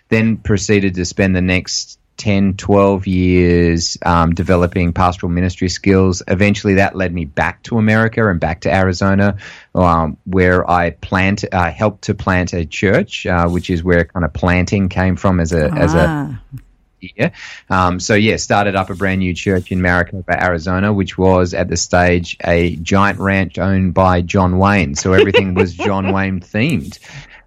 then 0.10 0.38
proceeded 0.38 0.96
to 0.96 1.06
spend 1.06 1.36
the 1.36 1.42
next 1.42 2.00
10, 2.20 2.58
12 2.58 3.08
years 3.08 3.98
um, 4.06 4.36
developing 4.36 4.94
pastoral 4.94 5.32
ministry 5.32 5.70
skills. 5.70 6.22
Eventually, 6.28 6.76
that 6.76 6.96
led 6.96 7.14
me 7.14 7.26
back 7.26 7.64
to 7.64 7.78
America 7.78 8.30
and 8.30 8.40
back 8.40 8.62
to 8.62 8.74
Arizona, 8.74 9.38
um, 9.74 10.18
where 10.26 10.70
I 10.70 10.92
plant, 10.92 11.46
uh, 11.52 11.72
helped 11.72 12.04
to 12.04 12.14
plant 12.14 12.54
a 12.54 12.66
church, 12.66 13.26
uh, 13.26 13.48
which 13.48 13.70
is 13.70 13.84
where 13.84 14.04
kind 14.06 14.26
of 14.26 14.34
planting 14.34 14.90
came 14.90 15.16
from 15.16 15.40
as 15.40 15.54
a 15.54 15.70
ah. 15.70 15.76
as 15.76 15.94
a 15.94 16.06
ah. 16.08 16.40
yeah. 17.00 17.32
Um, 17.70 18.00
so 18.00 18.16
yeah, 18.16 18.36
started 18.36 18.76
up 18.76 18.90
a 18.90 18.96
brand 18.96 19.20
new 19.20 19.34
church 19.34 19.72
in 19.72 19.82
Maricopa, 19.82 20.44
Arizona, 20.44 20.92
which 20.92 21.18
was 21.18 21.54
at 21.54 21.70
the 21.70 21.78
stage 21.78 22.36
a 22.44 22.76
giant 22.76 23.20
ranch 23.20 23.58
owned 23.58 23.94
by 23.94 24.22
John 24.22 24.60
Wayne. 24.60 24.96
So 24.96 25.14
everything 25.14 25.54
was 25.54 25.74
John 25.74 26.12
Wayne 26.14 26.42
themed. 26.42 27.00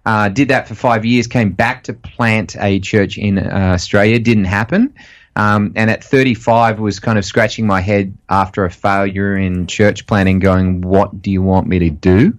Uh, 0.05 0.29
did 0.29 0.49
that 0.49 0.67
for 0.67 0.75
five 0.75 1.05
years, 1.05 1.27
came 1.27 1.51
back 1.51 1.83
to 1.83 1.93
plant 1.93 2.55
a 2.59 2.79
church 2.79 3.17
in 3.17 3.39
uh, 3.39 3.71
Australia, 3.73 4.19
didn't 4.19 4.45
happen. 4.45 4.93
Um, 5.35 5.73
and 5.75 5.89
at 5.89 6.03
35 6.03 6.79
was 6.79 6.99
kind 6.99 7.17
of 7.17 7.25
scratching 7.25 7.65
my 7.65 7.81
head 7.81 8.15
after 8.29 8.65
a 8.65 8.69
failure 8.69 9.35
in 9.35 9.65
church 9.65 10.05
planting, 10.05 10.39
going, 10.39 10.81
what 10.81 11.21
do 11.21 11.31
you 11.31 11.41
want 11.41 11.67
me 11.67 11.79
to 11.79 11.89
do? 11.89 12.37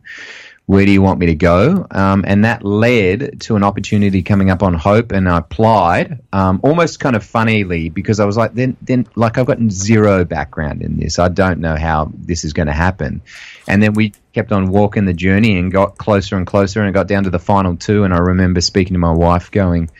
Where 0.67 0.87
do 0.87 0.93
you 0.93 1.03
want 1.03 1.19
me 1.19 1.27
to 1.27 1.35
go? 1.35 1.87
Um, 1.91 2.25
and 2.27 2.47
that 2.47 2.65
led 2.65 3.43
to 3.43 3.57
an 3.57 3.63
opportunity 3.63 4.23
coming 4.23 4.49
up 4.49 4.63
on 4.63 4.73
Hope, 4.73 5.13
and 5.13 5.29
I 5.29 5.39
applied. 5.39 6.21
Um, 6.33 6.61
almost 6.63 7.01
kind 7.01 7.15
of 7.15 7.23
funnily 7.23 7.91
because 7.91 8.19
I 8.19 8.25
was 8.25 8.39
like, 8.39 8.55
then, 8.55 8.75
then, 8.81 9.07
like 9.15 9.37
I've 9.37 9.45
got 9.45 9.59
zero 9.69 10.25
background 10.25 10.81
in 10.81 10.97
this. 10.97 11.19
I 11.19 11.29
don't 11.29 11.61
know 11.61 11.77
how 11.77 12.11
this 12.15 12.45
is 12.45 12.55
going 12.55 12.69
to 12.69 12.73
happen. 12.73 13.21
And 13.69 13.83
then 13.83 13.93
we 13.93 14.15
kept 14.33 14.53
on 14.53 14.71
walking 14.71 15.05
the 15.05 15.13
journey 15.13 15.59
and 15.59 15.71
got 15.71 15.99
closer 15.99 16.37
and 16.37 16.47
closer, 16.47 16.83
and 16.83 16.95
got 16.95 17.09
down 17.09 17.25
to 17.25 17.31
the 17.31 17.39
final 17.39 17.77
two. 17.77 18.05
And 18.05 18.15
I 18.15 18.19
remember 18.19 18.63
speaking 18.63 18.95
to 18.95 18.99
my 18.99 19.13
wife, 19.13 19.51
going, 19.51 19.91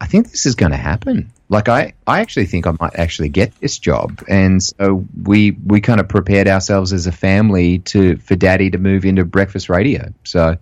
"I 0.00 0.06
think 0.06 0.32
this 0.32 0.46
is 0.46 0.56
going 0.56 0.72
to 0.72 0.78
happen." 0.78 1.30
Like 1.52 1.68
I, 1.68 1.92
I 2.06 2.20
actually 2.20 2.46
think 2.46 2.66
I 2.66 2.74
might 2.80 2.96
actually 2.96 3.28
get 3.28 3.54
this 3.60 3.78
job, 3.78 4.24
and 4.26 4.62
so 4.62 5.04
we 5.22 5.50
we 5.50 5.82
kind 5.82 6.00
of 6.00 6.08
prepared 6.08 6.48
ourselves 6.48 6.94
as 6.94 7.06
a 7.06 7.12
family 7.12 7.80
to 7.80 8.16
for 8.16 8.34
Daddy 8.34 8.70
to 8.70 8.78
move 8.78 9.04
into 9.04 9.26
breakfast 9.26 9.68
radio. 9.68 10.14
So 10.24 10.56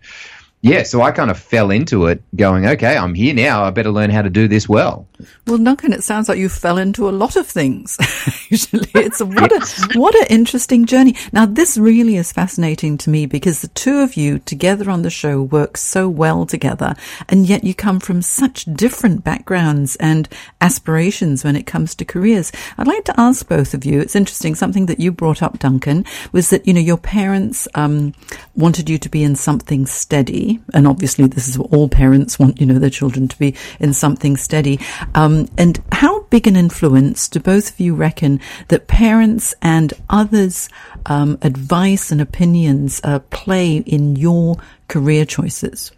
yeah, 0.62 0.82
so 0.82 1.00
I 1.00 1.10
kind 1.10 1.30
of 1.30 1.38
fell 1.38 1.70
into 1.70 2.04
it 2.06 2.22
going, 2.36 2.66
okay, 2.66 2.94
I'm 2.94 3.14
here 3.14 3.32
now. 3.32 3.64
I 3.64 3.70
better 3.70 3.90
learn 3.90 4.10
how 4.10 4.20
to 4.20 4.28
do 4.28 4.46
this 4.46 4.68
well. 4.68 5.06
Well, 5.46 5.56
Duncan, 5.56 5.94
it 5.94 6.04
sounds 6.04 6.28
like 6.28 6.38
you 6.38 6.50
fell 6.50 6.76
into 6.76 7.08
a 7.08 7.12
lot 7.12 7.34
of 7.36 7.46
things. 7.46 7.96
Usually 8.50 8.90
it's 8.94 9.22
a, 9.22 9.26
what 9.26 9.52
a, 9.52 9.98
what 9.98 10.14
an 10.14 10.26
interesting 10.28 10.84
journey. 10.84 11.16
Now, 11.32 11.46
this 11.46 11.78
really 11.78 12.16
is 12.16 12.30
fascinating 12.30 12.98
to 12.98 13.10
me 13.10 13.24
because 13.24 13.62
the 13.62 13.68
two 13.68 14.00
of 14.00 14.18
you 14.18 14.38
together 14.38 14.90
on 14.90 15.00
the 15.00 15.08
show 15.08 15.40
work 15.40 15.78
so 15.78 16.10
well 16.10 16.44
together. 16.44 16.94
And 17.30 17.46
yet 17.46 17.64
you 17.64 17.74
come 17.74 17.98
from 17.98 18.20
such 18.20 18.66
different 18.66 19.24
backgrounds 19.24 19.96
and 19.96 20.28
aspirations 20.60 21.42
when 21.42 21.56
it 21.56 21.66
comes 21.66 21.94
to 21.94 22.04
careers. 22.04 22.52
I'd 22.76 22.86
like 22.86 23.04
to 23.06 23.18
ask 23.18 23.48
both 23.48 23.72
of 23.72 23.86
you. 23.86 23.98
It's 24.00 24.16
interesting. 24.16 24.54
Something 24.54 24.86
that 24.86 25.00
you 25.00 25.10
brought 25.10 25.42
up, 25.42 25.58
Duncan, 25.58 26.04
was 26.32 26.50
that, 26.50 26.66
you 26.66 26.74
know, 26.74 26.80
your 26.80 26.98
parents, 26.98 27.66
um, 27.74 28.12
wanted 28.54 28.90
you 28.90 28.98
to 28.98 29.08
be 29.08 29.22
in 29.22 29.36
something 29.36 29.86
steady 29.86 30.49
and 30.72 30.86
obviously 30.86 31.26
this 31.26 31.46
is 31.46 31.58
what 31.58 31.72
all 31.72 31.88
parents 31.88 32.38
want, 32.38 32.60
you 32.60 32.66
know, 32.66 32.78
their 32.78 32.90
children 32.90 33.28
to 33.28 33.38
be 33.38 33.54
in 33.78 33.92
something 33.92 34.36
steady. 34.36 34.80
Um, 35.14 35.48
and 35.58 35.82
how 35.92 36.22
big 36.24 36.46
an 36.46 36.56
influence 36.56 37.28
do 37.28 37.40
both 37.40 37.70
of 37.70 37.80
you 37.80 37.94
reckon 37.94 38.40
that 38.68 38.86
parents 38.86 39.54
and 39.62 39.92
others' 40.08 40.68
um, 41.06 41.38
advice 41.42 42.10
and 42.10 42.20
opinions 42.20 43.00
uh, 43.04 43.20
play 43.30 43.76
in 43.76 44.16
your 44.16 44.56
career 44.88 45.24
choices? 45.24 45.92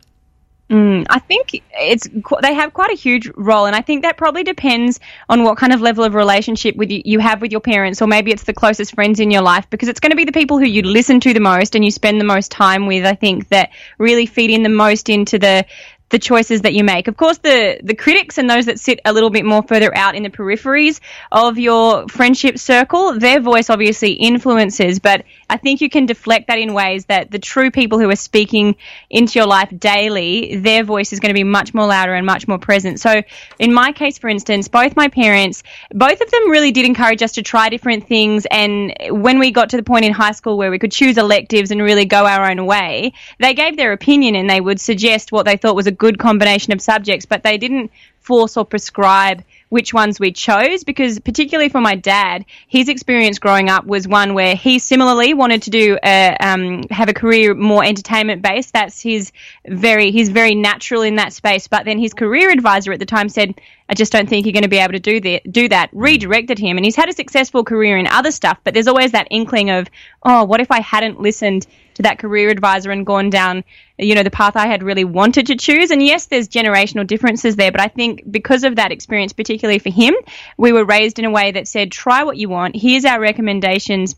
Mm, 0.70 1.06
I 1.10 1.18
think 1.18 1.62
it's 1.74 2.08
they 2.40 2.54
have 2.54 2.72
quite 2.72 2.90
a 2.90 2.94
huge 2.94 3.30
role, 3.36 3.66
and 3.66 3.76
I 3.76 3.82
think 3.82 4.02
that 4.02 4.16
probably 4.16 4.42
depends 4.42 5.00
on 5.28 5.44
what 5.44 5.58
kind 5.58 5.72
of 5.72 5.82
level 5.82 6.02
of 6.02 6.14
relationship 6.14 6.76
with 6.76 6.90
you, 6.90 7.02
you 7.04 7.18
have 7.18 7.42
with 7.42 7.52
your 7.52 7.60
parents, 7.60 8.00
or 8.00 8.06
maybe 8.06 8.30
it's 8.30 8.44
the 8.44 8.54
closest 8.54 8.94
friends 8.94 9.20
in 9.20 9.30
your 9.30 9.42
life, 9.42 9.68
because 9.68 9.88
it's 9.88 10.00
going 10.00 10.12
to 10.12 10.16
be 10.16 10.24
the 10.24 10.32
people 10.32 10.58
who 10.58 10.64
you 10.64 10.80
listen 10.82 11.20
to 11.20 11.34
the 11.34 11.40
most 11.40 11.74
and 11.74 11.84
you 11.84 11.90
spend 11.90 12.18
the 12.18 12.24
most 12.24 12.50
time 12.50 12.86
with. 12.86 13.04
I 13.04 13.14
think 13.14 13.48
that 13.48 13.70
really 13.98 14.24
feed 14.24 14.50
in 14.50 14.62
the 14.62 14.70
most 14.70 15.10
into 15.10 15.38
the 15.38 15.66
the 16.12 16.18
choices 16.18 16.60
that 16.62 16.74
you 16.74 16.84
make. 16.84 17.08
Of 17.08 17.16
course, 17.16 17.38
the, 17.38 17.80
the 17.82 17.94
critics 17.94 18.38
and 18.38 18.48
those 18.48 18.66
that 18.66 18.78
sit 18.78 19.00
a 19.04 19.12
little 19.12 19.30
bit 19.30 19.44
more 19.44 19.62
further 19.62 19.96
out 19.96 20.14
in 20.14 20.22
the 20.22 20.30
peripheries 20.30 21.00
of 21.32 21.58
your 21.58 22.06
friendship 22.06 22.58
circle, 22.58 23.18
their 23.18 23.40
voice 23.40 23.70
obviously 23.70 24.12
influences, 24.12 25.00
but 25.00 25.24
I 25.48 25.56
think 25.56 25.80
you 25.80 25.88
can 25.88 26.06
deflect 26.06 26.48
that 26.48 26.58
in 26.58 26.74
ways 26.74 27.06
that 27.06 27.30
the 27.30 27.38
true 27.38 27.70
people 27.70 27.98
who 27.98 28.10
are 28.10 28.16
speaking 28.16 28.76
into 29.08 29.38
your 29.38 29.46
life 29.46 29.72
daily, 29.76 30.56
their 30.56 30.84
voice 30.84 31.12
is 31.12 31.20
going 31.20 31.30
to 31.30 31.34
be 31.34 31.44
much 31.44 31.72
more 31.72 31.86
louder 31.86 32.14
and 32.14 32.26
much 32.26 32.46
more 32.46 32.58
present. 32.58 33.00
So, 33.00 33.22
in 33.58 33.72
my 33.72 33.92
case, 33.92 34.18
for 34.18 34.28
instance, 34.28 34.68
both 34.68 34.96
my 34.96 35.08
parents, 35.08 35.62
both 35.92 36.20
of 36.20 36.30
them 36.30 36.50
really 36.50 36.72
did 36.72 36.84
encourage 36.84 37.22
us 37.22 37.32
to 37.32 37.42
try 37.42 37.70
different 37.70 38.06
things. 38.06 38.46
And 38.50 38.94
when 39.10 39.38
we 39.38 39.50
got 39.50 39.70
to 39.70 39.78
the 39.78 39.82
point 39.82 40.04
in 40.04 40.12
high 40.12 40.32
school 40.32 40.58
where 40.58 40.70
we 40.70 40.78
could 40.78 40.92
choose 40.92 41.16
electives 41.16 41.70
and 41.70 41.82
really 41.82 42.04
go 42.04 42.26
our 42.26 42.50
own 42.50 42.66
way, 42.66 43.12
they 43.38 43.54
gave 43.54 43.76
their 43.76 43.92
opinion 43.92 44.34
and 44.34 44.48
they 44.48 44.60
would 44.60 44.80
suggest 44.80 45.32
what 45.32 45.46
they 45.46 45.56
thought 45.56 45.74
was 45.74 45.86
a 45.86 45.92
good 46.02 46.18
combination 46.18 46.72
of 46.72 46.80
subjects, 46.80 47.26
but 47.26 47.44
they 47.44 47.58
didn't 47.58 47.92
force 48.18 48.56
or 48.56 48.64
prescribe 48.64 49.44
which 49.68 49.94
ones 49.94 50.18
we 50.18 50.32
chose 50.32 50.82
because 50.82 51.20
particularly 51.20 51.68
for 51.68 51.80
my 51.80 51.94
dad 51.94 52.44
his 52.68 52.88
experience 52.88 53.38
growing 53.38 53.68
up 53.68 53.84
was 53.84 54.06
one 54.06 54.34
where 54.34 54.54
he 54.54 54.78
similarly 54.78 55.32
wanted 55.32 55.62
to 55.62 55.70
do 55.70 55.98
a, 56.04 56.36
um, 56.40 56.82
have 56.90 57.08
a 57.08 57.14
career 57.14 57.54
more 57.54 57.84
entertainment 57.84 58.42
based. 58.42 58.72
That's 58.72 59.00
his 59.00 59.32
very 59.66 60.10
he's 60.10 60.28
very 60.28 60.54
natural 60.54 61.02
in 61.02 61.16
that 61.16 61.32
space 61.32 61.68
but 61.68 61.84
then 61.84 61.98
his 61.98 62.14
career 62.14 62.50
advisor 62.50 62.92
at 62.92 62.98
the 62.98 63.06
time 63.06 63.28
said 63.28 63.54
I 63.88 63.94
just 63.94 64.12
don't 64.12 64.28
think 64.28 64.44
you're 64.44 64.52
going 64.52 64.62
to 64.62 64.68
be 64.68 64.78
able 64.78 64.92
to 64.92 65.00
do 65.00 65.38
do 65.48 65.68
that 65.68 65.88
redirected 65.92 66.58
him 66.58 66.76
and 66.76 66.84
he's 66.84 66.96
had 66.96 67.08
a 67.08 67.12
successful 67.12 67.64
career 67.64 67.96
in 67.96 68.06
other 68.08 68.30
stuff 68.30 68.58
but 68.64 68.74
there's 68.74 68.88
always 68.88 69.12
that 69.12 69.28
inkling 69.30 69.70
of 69.70 69.88
oh 70.22 70.44
what 70.44 70.60
if 70.60 70.70
I 70.70 70.80
hadn't 70.80 71.20
listened 71.20 71.66
to 71.94 72.02
that 72.02 72.18
career 72.18 72.50
advisor 72.50 72.90
and 72.90 73.04
gone 73.06 73.30
down, 73.30 73.64
you 74.02 74.14
know, 74.14 74.22
the 74.22 74.30
path 74.30 74.56
I 74.56 74.66
had 74.66 74.82
really 74.82 75.04
wanted 75.04 75.46
to 75.48 75.56
choose. 75.56 75.90
And 75.90 76.02
yes, 76.02 76.26
there's 76.26 76.48
generational 76.48 77.06
differences 77.06 77.56
there, 77.56 77.72
but 77.72 77.80
I 77.80 77.88
think 77.88 78.30
because 78.30 78.64
of 78.64 78.76
that 78.76 78.92
experience, 78.92 79.32
particularly 79.32 79.78
for 79.78 79.90
him, 79.90 80.14
we 80.56 80.72
were 80.72 80.84
raised 80.84 81.18
in 81.18 81.24
a 81.24 81.30
way 81.30 81.52
that 81.52 81.68
said, 81.68 81.92
try 81.92 82.24
what 82.24 82.36
you 82.36 82.48
want. 82.48 82.76
Here's 82.76 83.04
our 83.04 83.20
recommendations 83.20 84.14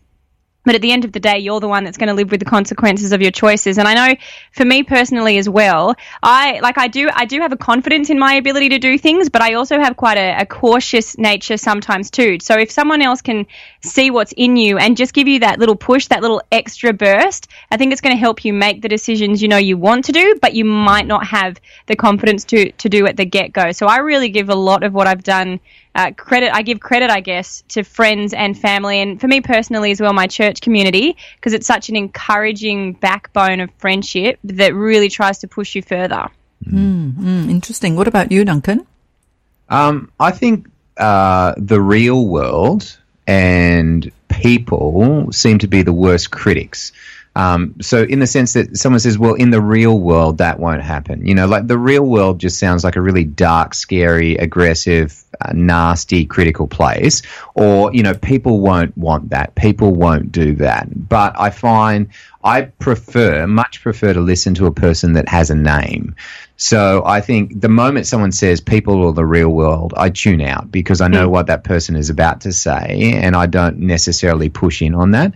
but 0.64 0.74
at 0.74 0.80
the 0.80 0.92
end 0.92 1.04
of 1.04 1.12
the 1.12 1.20
day, 1.20 1.38
you're 1.38 1.60
the 1.60 1.68
one 1.68 1.84
that's 1.84 1.98
going 1.98 2.08
to 2.08 2.14
live 2.14 2.30
with 2.30 2.40
the 2.40 2.46
consequences 2.46 3.12
of 3.12 3.20
your 3.20 3.30
choices. 3.30 3.78
And 3.78 3.86
I 3.86 3.94
know 3.94 4.14
for 4.52 4.64
me 4.64 4.82
personally 4.82 5.36
as 5.36 5.48
well, 5.48 5.94
I 6.22 6.60
like 6.60 6.78
I 6.78 6.88
do 6.88 7.10
I 7.12 7.26
do 7.26 7.40
have 7.40 7.52
a 7.52 7.56
confidence 7.56 8.10
in 8.10 8.18
my 8.18 8.34
ability 8.34 8.70
to 8.70 8.78
do 8.78 8.96
things, 8.96 9.28
but 9.28 9.42
I 9.42 9.54
also 9.54 9.78
have 9.78 9.96
quite 9.96 10.16
a, 10.16 10.40
a 10.40 10.46
cautious 10.46 11.18
nature 11.18 11.58
sometimes 11.58 12.10
too. 12.10 12.38
So 12.40 12.58
if 12.58 12.70
someone 12.70 13.02
else 13.02 13.20
can 13.20 13.46
see 13.84 14.10
what's 14.10 14.32
in 14.32 14.56
you 14.56 14.78
and 14.78 14.96
just 14.96 15.12
give 15.12 15.28
you 15.28 15.40
that 15.40 15.58
little 15.58 15.76
push, 15.76 16.08
that 16.08 16.22
little 16.22 16.42
extra 16.50 16.92
burst, 16.92 17.48
I 17.70 17.76
think 17.76 17.92
it's 17.92 18.00
going 18.00 18.14
to 18.14 18.20
help 18.20 18.44
you 18.44 18.52
make 18.52 18.82
the 18.82 18.88
decisions 18.88 19.42
you 19.42 19.48
know 19.48 19.56
you 19.56 19.76
want 19.76 20.06
to 20.06 20.12
do, 20.12 20.38
but 20.40 20.54
you 20.54 20.64
might 20.64 21.06
not 21.06 21.26
have 21.26 21.60
the 21.86 21.96
confidence 21.96 22.44
to 22.46 22.72
to 22.72 22.88
do 22.88 23.06
at 23.06 23.16
the 23.16 23.24
get 23.24 23.52
go. 23.52 23.72
So 23.72 23.86
I 23.86 23.98
really 23.98 24.30
give 24.30 24.48
a 24.48 24.54
lot 24.54 24.82
of 24.82 24.94
what 24.94 25.06
I've 25.06 25.22
done 25.22 25.60
uh, 25.94 26.10
credit, 26.12 26.52
I 26.52 26.62
give 26.62 26.80
credit, 26.80 27.10
I 27.10 27.20
guess, 27.20 27.62
to 27.68 27.84
friends 27.84 28.32
and 28.32 28.58
family, 28.58 29.00
and 29.00 29.20
for 29.20 29.28
me 29.28 29.40
personally 29.40 29.92
as 29.92 30.00
well, 30.00 30.12
my 30.12 30.26
church 30.26 30.60
community, 30.60 31.16
because 31.36 31.52
it's 31.52 31.66
such 31.66 31.88
an 31.88 31.96
encouraging 31.96 32.94
backbone 32.94 33.60
of 33.60 33.70
friendship 33.78 34.38
that 34.44 34.74
really 34.74 35.08
tries 35.08 35.38
to 35.40 35.48
push 35.48 35.74
you 35.76 35.82
further. 35.82 36.28
Mm, 36.66 37.12
mm, 37.12 37.50
interesting. 37.50 37.94
What 37.94 38.08
about 38.08 38.32
you, 38.32 38.44
Duncan? 38.44 38.86
Um, 39.68 40.10
I 40.18 40.32
think 40.32 40.68
uh, 40.96 41.54
the 41.56 41.80
real 41.80 42.26
world 42.26 42.98
and 43.26 44.10
people 44.28 45.32
seem 45.32 45.58
to 45.58 45.66
be 45.66 45.82
the 45.82 45.92
worst 45.92 46.30
critics. 46.30 46.92
Um, 47.36 47.74
so 47.80 48.02
in 48.02 48.20
the 48.20 48.28
sense 48.28 48.52
that 48.52 48.76
someone 48.76 49.00
says, 49.00 49.18
well, 49.18 49.34
in 49.34 49.50
the 49.50 49.60
real 49.60 49.98
world, 49.98 50.38
that 50.38 50.60
won't 50.60 50.82
happen. 50.82 51.26
You 51.26 51.34
know, 51.34 51.46
like 51.46 51.66
the 51.66 51.78
real 51.78 52.04
world 52.04 52.38
just 52.38 52.60
sounds 52.60 52.84
like 52.84 52.94
a 52.94 53.00
really 53.00 53.24
dark, 53.24 53.74
scary, 53.74 54.36
aggressive, 54.36 55.24
uh, 55.40 55.52
nasty, 55.52 56.26
critical 56.26 56.68
place. 56.68 57.22
Or, 57.54 57.92
you 57.92 58.04
know, 58.04 58.14
people 58.14 58.60
won't 58.60 58.96
want 58.96 59.30
that. 59.30 59.56
People 59.56 59.94
won't 59.94 60.30
do 60.30 60.54
that. 60.56 60.86
But 61.08 61.34
I 61.36 61.50
find 61.50 62.10
I 62.44 62.62
prefer, 62.62 63.46
much 63.46 63.82
prefer 63.82 64.12
to 64.12 64.20
listen 64.20 64.54
to 64.54 64.66
a 64.66 64.72
person 64.72 65.14
that 65.14 65.28
has 65.28 65.50
a 65.50 65.56
name. 65.56 66.14
So 66.56 67.02
I 67.04 67.20
think 67.20 67.60
the 67.60 67.68
moment 67.68 68.06
someone 68.06 68.32
says 68.32 68.60
people 68.60 69.02
or 69.02 69.12
the 69.12 69.24
real 69.24 69.48
world, 69.48 69.92
I 69.96 70.10
tune 70.10 70.40
out 70.40 70.70
because 70.70 71.00
I 71.00 71.08
know 71.08 71.28
mm. 71.28 71.32
what 71.32 71.48
that 71.48 71.64
person 71.64 71.96
is 71.96 72.10
about 72.10 72.42
to 72.42 72.52
say 72.52 73.12
and 73.14 73.34
I 73.34 73.46
don't 73.46 73.78
necessarily 73.78 74.48
push 74.48 74.80
in 74.80 74.94
on 74.94 75.10
that 75.12 75.34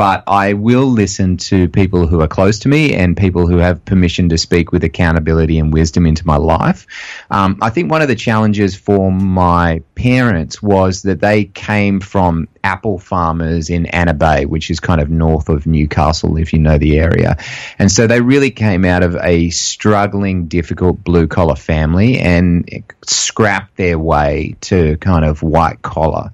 but 0.00 0.24
I 0.26 0.54
will 0.54 0.86
listen 0.86 1.36
to 1.36 1.68
people 1.68 2.06
who 2.06 2.22
are 2.22 2.26
close 2.26 2.58
to 2.60 2.70
me 2.70 2.94
and 2.94 3.14
people 3.14 3.46
who 3.46 3.58
have 3.58 3.84
permission 3.84 4.30
to 4.30 4.38
speak 4.38 4.72
with 4.72 4.82
accountability 4.82 5.58
and 5.58 5.74
wisdom 5.74 6.06
into 6.06 6.26
my 6.26 6.38
life. 6.38 6.86
Um, 7.30 7.58
I 7.60 7.68
think 7.68 7.90
one 7.90 8.00
of 8.00 8.08
the 8.08 8.16
challenges 8.16 8.74
for 8.74 9.12
my 9.12 9.82
parents 9.96 10.62
was 10.62 11.02
that 11.02 11.20
they 11.20 11.44
came 11.44 12.00
from 12.00 12.48
apple 12.64 12.98
farmers 12.98 13.68
in 13.68 13.84
Anna 13.86 14.14
Bay, 14.14 14.46
which 14.46 14.70
is 14.70 14.80
kind 14.80 15.02
of 15.02 15.10
north 15.10 15.50
of 15.50 15.66
Newcastle, 15.66 16.38
if 16.38 16.54
you 16.54 16.60
know 16.60 16.78
the 16.78 16.98
area. 16.98 17.36
And 17.78 17.92
so 17.92 18.06
they 18.06 18.22
really 18.22 18.50
came 18.50 18.86
out 18.86 19.02
of 19.02 19.16
a 19.16 19.50
struggling, 19.50 20.46
difficult 20.60 21.02
blue 21.02 21.26
collar 21.26 21.56
family 21.56 22.18
and 22.18 22.84
scrapped 23.06 23.78
their 23.78 23.98
way 23.98 24.54
to 24.60 24.98
kind 24.98 25.24
of 25.24 25.42
white 25.42 25.80
collar. 25.80 26.32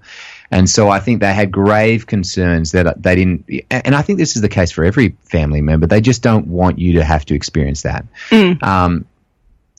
And 0.51 0.69
so 0.69 0.89
I 0.89 0.99
think 0.99 1.21
they 1.21 1.33
had 1.33 1.53
grave 1.53 2.07
concerns 2.09 2.73
that 2.73 3.01
they 3.01 3.15
didn't, 3.15 3.49
and 3.71 3.95
I 3.95 4.03
think 4.03 4.19
this 4.19 4.35
is 4.35 4.43
the 4.43 4.49
case 4.49 4.73
for 4.73 4.85
every 4.85 5.17
family 5.23 5.61
member. 5.61 5.87
They 5.87 6.01
just 6.01 6.23
don't 6.23 6.49
want 6.49 6.81
you 6.81 6.95
to 6.95 7.05
have 7.05 7.25
to 7.27 7.35
experience 7.35 7.83
that. 7.83 8.05
Mm. 8.31 8.61
Um, 8.63 9.05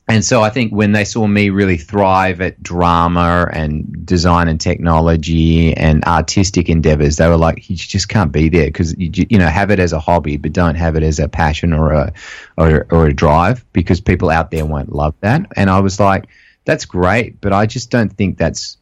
and 0.10 0.24
so 0.24 0.42
I 0.42 0.50
think 0.50 0.72
when 0.72 0.94
they 0.94 1.04
saw 1.04 1.28
me 1.28 1.50
really 1.50 1.78
thrive 1.78 2.40
at 2.40 2.64
drama 2.64 3.50
and 3.52 4.06
design 4.06 4.48
and 4.48 4.60
technology 4.60 5.76
and 5.76 6.04
artistic 6.06 6.70
endeavors, 6.70 7.18
they 7.18 7.28
were 7.28 7.36
like, 7.36 7.70
"You 7.70 7.76
just 7.76 8.08
can't 8.08 8.32
be 8.32 8.48
there 8.48 8.68
because 8.68 8.98
you, 8.98 9.26
you 9.30 9.38
know 9.38 9.48
have 9.48 9.70
it 9.70 9.80
as 9.80 9.92
a 9.92 10.00
hobby, 10.00 10.38
but 10.38 10.54
don't 10.54 10.76
have 10.76 10.96
it 10.96 11.04
as 11.04 11.20
a 11.20 11.28
passion 11.28 11.74
or 11.74 11.92
a 11.92 12.14
or, 12.58 12.88
or 12.90 13.08
a 13.08 13.14
drive 13.14 13.66
because 13.74 14.00
people 14.00 14.30
out 14.30 14.50
there 14.52 14.66
won't 14.66 14.94
love 14.94 15.14
that." 15.20 15.46
And 15.58 15.70
I 15.70 15.82
was 15.82 16.00
like, 16.00 16.28
"That's 16.64 16.86
great, 16.86 17.42
but 17.42 17.52
I 17.52 17.66
just 17.66 17.92
don't 17.92 18.14
think 18.14 18.38
that's 18.38 18.77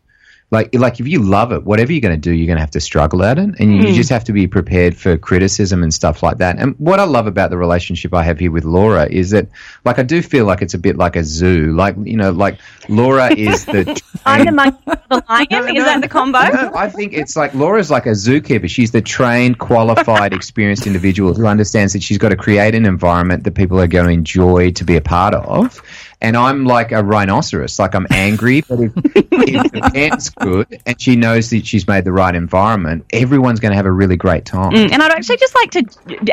like 0.51 0.75
like 0.75 0.99
if 0.99 1.07
you 1.07 1.23
love 1.23 1.51
it, 1.51 1.63
whatever 1.63 1.91
you're 1.91 2.01
going 2.01 2.13
to 2.13 2.21
do, 2.21 2.31
you're 2.31 2.45
going 2.45 2.57
to 2.57 2.61
have 2.61 2.71
to 2.71 2.79
struggle 2.79 3.23
at 3.23 3.39
it, 3.39 3.59
and 3.59 3.59
you, 3.59 3.81
you 3.81 3.87
hmm. 3.89 3.93
just 3.93 4.11
have 4.11 4.25
to 4.25 4.33
be 4.33 4.45
prepared 4.47 4.95
for 4.95 5.17
criticism 5.17 5.81
and 5.81 5.91
stuff 5.91 6.21
like 6.21 6.37
that. 6.37 6.57
And 6.59 6.75
what 6.79 6.99
I 6.99 7.05
love 7.05 7.25
about 7.25 7.49
the 7.49 7.57
relationship 7.57 8.13
I 8.13 8.23
have 8.23 8.39
here 8.39 8.51
with 8.51 8.63
Laura 8.63 9.07
is 9.09 9.31
that, 9.31 9.47
like, 9.85 9.97
I 9.97 10.03
do 10.03 10.21
feel 10.21 10.45
like 10.45 10.61
it's 10.61 10.75
a 10.75 10.77
bit 10.77 10.97
like 10.97 11.15
a 11.15 11.23
zoo. 11.23 11.73
Like, 11.73 11.95
you 12.03 12.15
know, 12.15 12.31
like 12.31 12.59
Laura 12.87 13.33
is 13.33 13.65
the. 13.65 14.01
I'm 14.25 14.45
the 14.45 14.51
monkey, 14.51 14.77
the 14.85 15.23
lion. 15.27 15.75
is 15.75 15.83
that 15.83 16.01
the 16.01 16.07
combo? 16.07 16.39
No, 16.39 16.71
I 16.75 16.89
think 16.89 17.13
it's 17.13 17.35
like 17.35 17.53
Laura's 17.55 17.89
like 17.89 18.05
a 18.05 18.11
zookeeper. 18.11 18.69
She's 18.69 18.91
the 18.91 19.01
trained, 19.01 19.57
qualified, 19.57 20.31
experienced 20.33 20.85
individual 20.85 21.33
who 21.33 21.47
understands 21.47 21.93
that 21.93 22.03
she's 22.03 22.19
got 22.19 22.29
to 22.29 22.37
create 22.37 22.75
an 22.75 22.85
environment 22.85 23.45
that 23.45 23.55
people 23.55 23.79
are 23.79 23.87
going 23.87 24.05
to 24.05 24.11
enjoy 24.11 24.71
to 24.71 24.83
be 24.83 24.95
a 24.95 25.01
part 25.01 25.33
of 25.33 25.81
and 26.22 26.36
I'm 26.38 26.65
like 26.65 26.91
a 26.91 27.03
rhinoceros. 27.03 27.77
Like 27.79 27.95
I'm 27.95 28.07
angry, 28.10 28.62
but 28.62 28.79
if, 28.79 28.91
if 28.95 29.72
the 29.72 29.91
pant's 29.93 30.29
good 30.29 30.81
and 30.86 31.00
she 31.00 31.15
knows 31.15 31.50
that 31.50 31.65
she's 31.65 31.88
made 31.88 32.05
the 32.05 32.12
right 32.12 32.34
environment, 32.34 33.05
everyone's 33.12 33.60
going 33.60 33.72
to 33.72 33.75
have 33.75 33.86
a 33.86 33.91
really 33.91 34.15
great 34.15 34.45
time. 34.45 34.72
Mm, 34.72 34.91
and 34.91 35.01
I'd 35.01 35.12
actually 35.12 35.38
just 35.38 35.55
like 35.55 35.72
to 35.72 35.84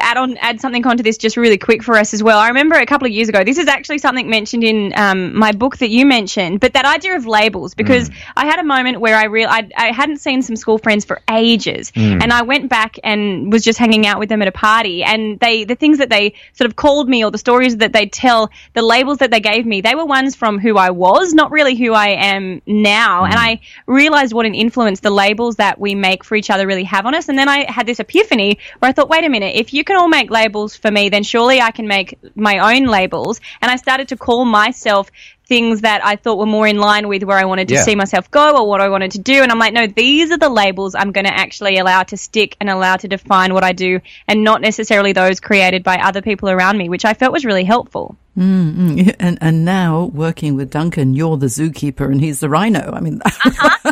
add 0.01 0.17
on, 0.17 0.37
add 0.39 0.61
something 0.61 0.87
onto 0.87 1.03
this 1.03 1.19
just 1.19 1.37
really 1.37 1.59
quick 1.59 1.83
for 1.83 1.97
us 1.97 2.15
as 2.15 2.23
well. 2.23 2.39
I 2.39 2.49
remember 2.49 2.77
a 2.77 2.87
couple 2.87 3.07
of 3.07 3.13
years 3.13 3.29
ago, 3.29 3.45
this 3.45 3.59
is 3.59 3.69
actually 3.69 3.99
something 3.99 4.29
mentioned 4.29 4.65
in 4.65 4.93
um, 4.97 5.37
my 5.37 5.53
book 5.53 5.79
that 5.79 5.91
you 5.91 6.07
mentioned, 6.07 6.61
but 6.61 6.75
that 6.75 6.85
idea 6.85 7.17
of 7.17 7.27
labels, 7.27 7.75
because 7.75 8.11
mm. 8.11 8.17
I 8.37 8.47
had 8.47 8.59
a 8.59 8.65
moment 8.65 9.01
where 9.01 9.17
I 9.17 9.25
real 9.25 9.49
I, 9.49 9.69
I 9.77 9.93
hadn't 9.93 10.19
seen 10.19 10.43
some 10.43 10.57
school 10.57 10.79
friends 10.79 11.05
for 11.05 11.21
ages, 11.31 11.91
mm. 11.93 12.23
and 12.23 12.33
I 12.33 12.43
went 12.43 12.69
back 12.69 12.99
and 13.03 13.53
was 13.53 13.65
just 13.65 13.79
hanging 13.79 14.07
out 14.07 14.19
with 14.19 14.29
them 14.29 14.43
at 14.43 14.49
a 14.49 14.53
party, 14.53 15.03
and 15.03 15.39
they 15.41 15.65
the 15.65 15.75
things 15.75 15.99
that 15.99 16.11
they 16.11 16.35
sort 16.53 16.69
of 16.69 16.77
called 16.77 17.09
me 17.09 17.25
or 17.25 17.31
the 17.31 17.39
stories 17.39 17.79
that 17.79 17.93
they 17.93 18.07
tell, 18.07 18.51
the 18.75 18.83
labels 18.83 19.19
that 19.19 19.31
they 19.31 19.41
gave 19.41 19.67
me, 19.67 19.72
they 19.81 19.95
were 19.95 20.05
ones 20.05 20.37
from 20.37 20.59
who 20.59 20.77
I 20.77 20.91
was, 20.91 21.33
not 21.33 21.51
really 21.51 21.75
who 21.75 21.93
I 21.93 22.09
am 22.09 22.61
now. 22.67 23.23
Mm. 23.23 23.31
And 23.31 23.35
I 23.35 23.61
realized 23.87 24.33
what 24.33 24.47
an 24.47 24.55
influence 24.55 25.01
the 25.01 25.11
labels 25.11 25.57
that 25.57 25.79
we 25.79 25.95
make 25.95 26.25
for 26.25 26.35
each 26.37 26.51
other 26.51 26.67
really 26.67 26.85
have 26.85 27.07
on 27.07 27.15
us. 27.15 27.29
And 27.29 27.39
then 27.39 27.49
I 27.49 27.71
had 27.71 27.87
this 27.87 28.01
epiphany 28.01 28.59
where 28.79 28.89
I 28.89 28.93
thought, 28.93 29.09
wait 29.09 29.25
a 29.25 29.29
minute, 29.29 29.57
if 29.57 29.73
you 29.73 29.85
can 29.85 29.97
all 29.97 30.09
make 30.09 30.31
labels 30.31 30.77
for 30.77 30.91
me, 30.91 31.09
then 31.09 31.23
surely 31.23 31.61
I 31.61 31.71
can 31.71 31.87
make 31.89 32.19
my 32.35 32.77
own 32.77 32.87
labels. 32.87 33.41
And 33.61 33.71
I 33.71 33.77
started 33.77 34.09
to 34.09 34.17
call 34.17 34.45
myself 34.45 35.11
things 35.53 35.83
that 35.83 36.03
I 36.03 36.17
thought 36.17 36.39
were 36.39 36.47
more 36.47 36.67
in 36.67 36.79
line 36.79 37.09
with 37.09 37.25
where 37.25 37.37
I 37.37 37.45
wanted 37.45 37.69
to 37.69 37.75
yeah. 37.75 37.83
see 37.83 37.95
myself 37.95 38.31
go 38.31 38.57
or 38.57 38.67
what 38.67 38.81
I 38.81 38.89
wanted 38.89 39.11
to 39.11 39.19
do. 39.19 39.43
And 39.43 39.53
I'm 39.53 39.59
like, 39.59 39.75
no, 39.75 39.87
these 39.87 40.31
are 40.31 40.39
the 40.39 40.49
labels 40.49 40.95
I'm 40.95 41.13
going 41.13 41.27
to 41.27 41.35
actually 41.35 41.77
allow 41.77 42.05
to 42.05 42.17
stick 42.17 42.57
and 42.59 42.71
allow 42.71 42.97
to 42.97 43.07
define 43.07 43.53
what 43.53 43.63
I 43.63 43.73
do 43.73 44.01
and 44.27 44.45
not 44.45 44.63
necessarily 44.63 45.13
those 45.13 45.41
created 45.41 45.85
by 45.85 45.97
other 45.97 46.23
people 46.23 46.49
around 46.49 46.79
me, 46.79 46.89
which 46.89 47.05
I 47.05 47.13
felt 47.13 47.35
was 47.35 47.45
really 47.45 47.65
helpful. 47.65 48.17
Mm-hmm. 48.39 49.11
And 49.21 49.37
and 49.43 49.65
now 49.67 50.05
working 50.15 50.57
with 50.57 50.71
Duncan, 50.71 51.13
you're 51.13 51.37
the 51.37 51.49
zookeeper 51.49 52.11
and 52.11 52.19
he's 52.19 52.41
the 52.41 52.49
rhino. 52.49 52.91
I 52.91 53.01
mean, 53.01 53.21
uh-huh. 53.23 53.92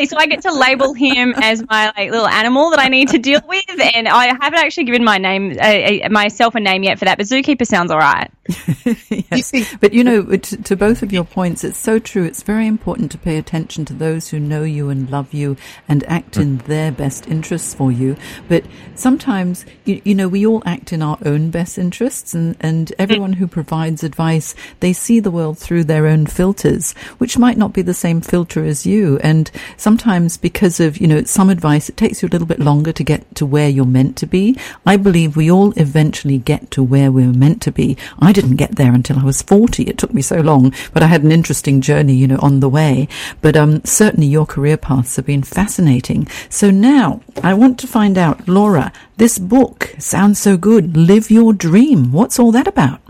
exactly. 0.00 0.06
So 0.06 0.16
I 0.16 0.26
get 0.26 0.42
to 0.42 0.52
label 0.52 0.94
him 0.94 1.34
as 1.36 1.64
my 1.68 1.92
like, 1.96 2.10
little 2.10 2.26
animal 2.26 2.70
that 2.70 2.78
I 2.78 2.88
need 2.88 3.08
to 3.08 3.18
deal 3.18 3.40
with, 3.46 3.80
and 3.94 4.08
I 4.08 4.26
haven't 4.26 4.58
actually 4.58 4.84
given 4.84 5.04
my 5.04 5.18
name 5.18 5.56
uh, 5.60 6.08
myself 6.10 6.54
a 6.54 6.60
name 6.60 6.82
yet 6.82 6.98
for 6.98 7.04
that. 7.04 7.18
But 7.18 7.26
zookeeper 7.26 7.66
sounds 7.66 7.90
all 7.90 7.98
right. 7.98 8.30
yes. 9.30 9.52
But 9.80 9.92
you 9.92 10.04
know, 10.04 10.36
to, 10.36 10.62
to 10.62 10.76
both 10.76 11.02
of 11.02 11.12
your 11.12 11.24
points, 11.24 11.64
it's 11.64 11.78
so 11.78 11.98
true. 11.98 12.24
It's 12.24 12.42
very 12.42 12.66
important 12.66 13.12
to 13.12 13.18
pay 13.18 13.36
attention 13.36 13.84
to 13.86 13.92
those 13.92 14.28
who 14.28 14.40
know 14.40 14.62
you 14.62 14.88
and 14.88 15.10
love 15.10 15.32
you 15.32 15.56
and 15.88 16.04
act 16.04 16.36
in 16.36 16.58
their 16.58 16.90
best 16.90 17.26
interests 17.26 17.74
for 17.74 17.92
you. 17.92 18.16
But 18.48 18.64
sometimes, 18.94 19.64
you, 19.84 20.00
you 20.04 20.14
know, 20.14 20.28
we 20.28 20.46
all 20.46 20.62
act 20.66 20.92
in 20.92 21.02
our 21.02 21.18
own 21.24 21.50
best 21.50 21.78
interests, 21.78 22.34
and 22.34 22.56
and 22.60 22.92
everyone 22.98 23.34
who 23.34 23.46
provides 23.46 24.02
advice, 24.02 24.54
they 24.80 24.92
see 24.92 25.20
the 25.20 25.30
world 25.30 25.58
through 25.58 25.84
their 25.84 26.06
own 26.06 26.26
filters, 26.26 26.92
which 27.18 27.38
might 27.38 27.56
not 27.56 27.72
be 27.72 27.82
the 27.82 27.94
same 27.94 28.20
filter 28.20 28.64
as 28.64 28.86
you. 28.86 29.18
And 29.18 29.50
sometimes 29.90 30.36
because 30.36 30.78
of, 30.78 30.98
you 30.98 31.08
know, 31.08 31.20
some 31.24 31.50
advice, 31.50 31.88
it 31.88 31.96
takes 31.96 32.22
you 32.22 32.28
a 32.28 32.30
little 32.30 32.46
bit 32.46 32.60
longer 32.60 32.92
to 32.92 33.02
get 33.02 33.34
to 33.34 33.44
where 33.44 33.68
you're 33.68 33.84
meant 33.84 34.16
to 34.16 34.24
be. 34.24 34.56
I 34.86 34.96
believe 34.96 35.34
we 35.34 35.50
all 35.50 35.72
eventually 35.72 36.38
get 36.38 36.70
to 36.70 36.80
where 36.80 37.10
we're 37.10 37.32
meant 37.32 37.60
to 37.62 37.72
be. 37.72 37.96
I 38.20 38.30
didn't 38.30 38.54
get 38.54 38.76
there 38.76 38.94
until 38.94 39.18
I 39.18 39.24
was 39.24 39.42
40. 39.42 39.82
It 39.82 39.98
took 39.98 40.14
me 40.14 40.22
so 40.22 40.38
long, 40.42 40.72
but 40.92 41.02
I 41.02 41.08
had 41.08 41.24
an 41.24 41.32
interesting 41.32 41.80
journey, 41.80 42.14
you 42.14 42.28
know, 42.28 42.38
on 42.40 42.60
the 42.60 42.68
way. 42.68 43.08
But 43.40 43.56
um, 43.56 43.84
certainly 43.84 44.28
your 44.28 44.46
career 44.46 44.76
paths 44.76 45.16
have 45.16 45.26
been 45.26 45.42
fascinating. 45.42 46.28
So 46.48 46.70
now 46.70 47.20
I 47.42 47.52
want 47.54 47.80
to 47.80 47.88
find 47.88 48.16
out, 48.16 48.46
Laura, 48.46 48.92
this 49.16 49.40
book 49.40 49.96
sounds 49.98 50.38
so 50.38 50.56
good. 50.56 50.96
Live 50.96 51.32
your 51.32 51.52
dream. 51.52 52.12
What's 52.12 52.38
all 52.38 52.52
that 52.52 52.68
about? 52.68 53.00